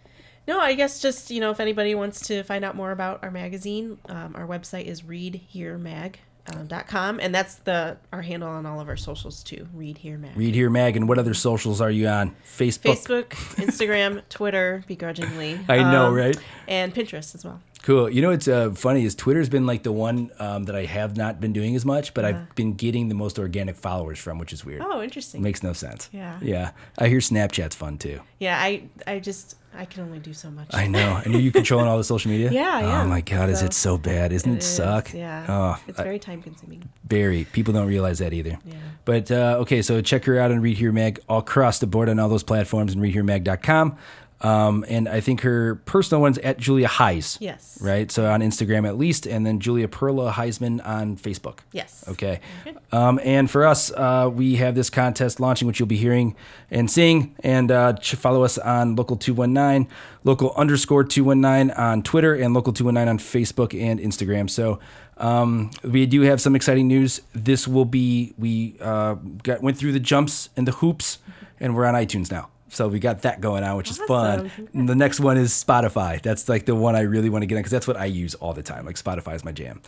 No, 0.47 0.59
I 0.59 0.73
guess 0.73 0.99
just, 0.99 1.29
you 1.29 1.39
know, 1.39 1.51
if 1.51 1.59
anybody 1.59 1.93
wants 1.93 2.21
to 2.27 2.41
find 2.43 2.65
out 2.65 2.75
more 2.75 2.91
about 2.91 3.23
our 3.23 3.29
magazine, 3.29 3.99
um, 4.07 4.35
our 4.35 4.47
website 4.47 4.85
is 4.85 5.03
readheremag.com. 5.03 6.13
And 6.49 7.33
that's 7.33 7.55
the 7.55 7.97
our 8.11 8.21
handle 8.21 8.49
on 8.49 8.65
all 8.65 8.79
of 8.79 8.87
our 8.87 8.97
socials 8.97 9.43
too. 9.43 9.67
Read 9.73 9.97
Here 9.99 10.17
Mag. 10.17 10.35
Read 10.35 10.55
here, 10.55 10.69
Mag, 10.69 10.95
and 10.95 11.07
what 11.07 11.17
other 11.17 11.33
socials 11.33 11.81
are 11.81 11.91
you 11.91 12.07
on? 12.07 12.35
Facebook. 12.45 12.95
Facebook, 12.95 13.29
Instagram, 13.55 14.21
Twitter, 14.29 14.83
begrudgingly. 14.87 15.59
I 15.67 15.77
know, 15.77 16.07
um, 16.07 16.13
right? 16.13 16.37
And 16.67 16.93
Pinterest 16.93 17.35
as 17.35 17.43
well. 17.45 17.61
Cool. 17.89 18.07
You 18.07 18.21
know 18.21 18.29
it's 18.29 18.47
uh, 18.47 18.69
funny 18.69 19.03
is 19.03 19.15
Twitter's 19.15 19.49
been 19.49 19.65
like 19.65 19.81
the 19.81 19.91
one 19.91 20.29
um, 20.37 20.65
that 20.65 20.75
I 20.75 20.85
have 20.85 21.17
not 21.17 21.41
been 21.41 21.53
doing 21.53 21.75
as 21.75 21.85
much, 21.85 22.13
but 22.13 22.23
I've 22.23 22.53
been 22.53 22.75
getting 22.75 23.09
the 23.09 23.15
most 23.15 23.39
organic 23.39 23.75
followers 23.75 24.19
from, 24.19 24.37
which 24.37 24.53
is 24.53 24.63
weird. 24.63 24.83
Oh, 24.85 25.01
interesting. 25.01 25.41
Makes 25.41 25.63
no 25.63 25.73
sense. 25.73 26.07
Yeah. 26.13 26.37
Yeah. 26.39 26.69
I 26.99 27.07
hear 27.07 27.17
Snapchat's 27.17 27.75
fun 27.75 27.97
too. 27.97 28.21
yeah, 28.37 28.61
I 28.61 28.83
I 29.07 29.17
just 29.17 29.55
I 29.73 29.85
can 29.85 30.03
only 30.03 30.19
do 30.19 30.33
so 30.33 30.51
much. 30.51 30.67
I 30.71 30.85
know. 30.85 31.19
And 31.25 31.33
are 31.33 31.39
you 31.39 31.51
controlling 31.51 31.87
all 31.87 31.97
the 31.97 32.03
social 32.03 32.29
media? 32.29 32.51
Yeah, 32.59 32.77
I 32.77 33.01
Oh 33.01 33.07
my 33.07 33.21
God, 33.21 33.49
is 33.49 33.63
it 33.63 33.73
so 33.73 33.97
bad? 33.97 34.33
Isn't 34.33 34.51
it, 34.51 34.55
It 34.57 34.59
is, 34.59 34.67
suck? 34.67 35.11
Yeah. 35.11 35.45
Oh, 35.49 35.83
it's 35.87 35.99
very 35.99 36.19
time 36.19 36.43
consuming. 36.43 36.87
very. 37.07 37.45
People 37.45 37.73
don't 37.73 37.87
realize 37.87 38.19
that 38.19 38.33
either. 38.33 38.59
Yeah. 38.65 38.75
But 39.05 39.31
uh, 39.31 39.57
okay, 39.61 39.81
so 39.81 39.99
check 40.01 40.25
her 40.25 40.37
out 40.37 40.51
on 40.51 40.61
Read 40.61 40.77
Here 40.77 40.91
Mag 40.91 41.21
all 41.27 41.39
across 41.39 41.79
the 41.79 41.87
board 41.87 42.07
on 42.07 42.19
all 42.19 42.29
those 42.29 42.43
platforms 42.43 42.93
and 42.93 43.01
readheremag.com. 43.01 43.97
Um, 44.41 44.85
and 44.87 45.09
I 45.09 45.19
think 45.19 45.41
her 45.41 45.75
personal 45.85 46.21
one's 46.21 46.37
at 46.39 46.57
Julia 46.57 46.87
Heis. 46.87 47.37
Yes. 47.41 47.77
Right. 47.81 48.09
So 48.09 48.29
on 48.29 48.41
Instagram 48.41 48.87
at 48.87 48.97
least, 48.97 49.25
and 49.25 49.45
then 49.45 49.59
Julia 49.59 49.87
Perla 49.87 50.31
Heisman 50.31 50.85
on 50.85 51.17
Facebook. 51.17 51.59
Yes. 51.71 52.05
Okay. 52.07 52.39
Okay. 52.65 52.77
Um, 52.91 53.19
and 53.23 53.51
for 53.51 53.65
us, 53.65 53.91
uh, 53.91 54.29
we 54.33 54.55
have 54.55 54.75
this 54.75 54.89
contest 54.89 55.39
launching, 55.39 55.67
which 55.67 55.79
you'll 55.79 55.87
be 55.87 55.97
hearing 55.97 56.35
and 56.71 56.89
seeing. 56.89 57.35
And 57.43 57.71
uh, 57.71 57.97
follow 57.97 58.43
us 58.43 58.57
on 58.57 58.95
local 58.95 59.17
219, 59.17 59.91
local 60.23 60.53
underscore 60.55 61.03
219 61.03 61.75
on 61.75 62.03
Twitter, 62.03 62.33
and 62.33 62.53
local 62.53 62.71
219 62.71 63.09
on 63.09 63.19
Facebook 63.19 63.79
and 63.79 63.99
Instagram. 63.99 64.49
So 64.49 64.79
um, 65.17 65.71
we 65.83 66.05
do 66.05 66.21
have 66.21 66.39
some 66.39 66.55
exciting 66.55 66.87
news. 66.87 67.21
This 67.33 67.67
will 67.67 67.85
be, 67.85 68.33
we 68.37 68.77
uh, 68.79 69.15
got 69.43 69.61
went 69.61 69.77
through 69.77 69.91
the 69.91 69.99
jumps 69.99 70.49
and 70.55 70.65
the 70.67 70.71
hoops, 70.71 71.19
and 71.59 71.75
we're 71.75 71.85
on 71.85 71.93
iTunes 71.93 72.31
now. 72.31 72.49
So 72.69 72.87
we 72.87 72.99
got 72.99 73.23
that 73.23 73.41
going 73.41 73.63
on, 73.63 73.77
which 73.77 73.89
is 73.89 73.97
fun. 73.97 74.51
And 74.73 74.87
the 74.87 74.95
next 74.95 75.19
one 75.19 75.37
is 75.37 75.51
Spotify. 75.51 76.21
That's 76.21 76.47
like 76.47 76.65
the 76.65 76.75
one 76.75 76.95
I 76.95 77.01
really 77.01 77.29
want 77.29 77.41
to 77.41 77.47
get 77.47 77.55
on 77.55 77.59
because 77.59 77.71
that's 77.71 77.87
what 77.87 77.97
I 77.97 78.05
use 78.05 78.35
all 78.35 78.53
the 78.53 78.63
time. 78.63 78.85
Like 78.85 78.95
Spotify 78.95 79.35
is 79.35 79.43
my 79.43 79.51
jam. 79.51 79.81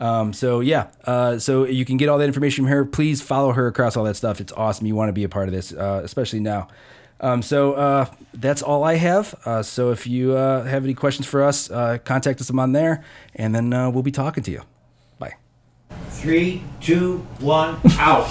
Um, 0.00 0.32
so 0.32 0.60
yeah, 0.60 0.88
uh, 1.04 1.38
so 1.38 1.64
you 1.64 1.84
can 1.84 1.96
get 1.96 2.08
all 2.08 2.18
that 2.18 2.26
information 2.26 2.64
from 2.64 2.70
her. 2.70 2.84
Please 2.84 3.20
follow 3.20 3.52
her 3.52 3.66
across 3.66 3.96
all 3.96 4.04
that 4.04 4.14
stuff. 4.14 4.40
It's 4.40 4.52
awesome. 4.52 4.86
You 4.86 4.94
want 4.94 5.08
to 5.08 5.12
be 5.12 5.24
a 5.24 5.28
part 5.28 5.48
of 5.48 5.54
this, 5.54 5.72
uh, 5.72 6.00
especially 6.04 6.40
now. 6.40 6.68
Um, 7.20 7.42
so 7.42 7.72
uh, 7.74 8.06
that's 8.32 8.62
all 8.62 8.84
I 8.84 8.94
have. 8.94 9.34
Uh, 9.44 9.62
so 9.62 9.90
if 9.90 10.06
you 10.06 10.36
uh, 10.36 10.62
have 10.64 10.84
any 10.84 10.94
questions 10.94 11.26
for 11.26 11.42
us, 11.42 11.68
uh, 11.70 11.98
contact 12.04 12.40
us 12.40 12.50
on 12.50 12.72
there, 12.72 13.04
and 13.34 13.54
then 13.54 13.72
uh, 13.72 13.90
we'll 13.90 14.04
be 14.04 14.12
talking 14.12 14.44
to 14.44 14.50
you. 14.52 14.62
Bye. 15.18 15.34
Three, 16.10 16.62
two, 16.80 17.18
one, 17.40 17.78
out. 17.98 18.30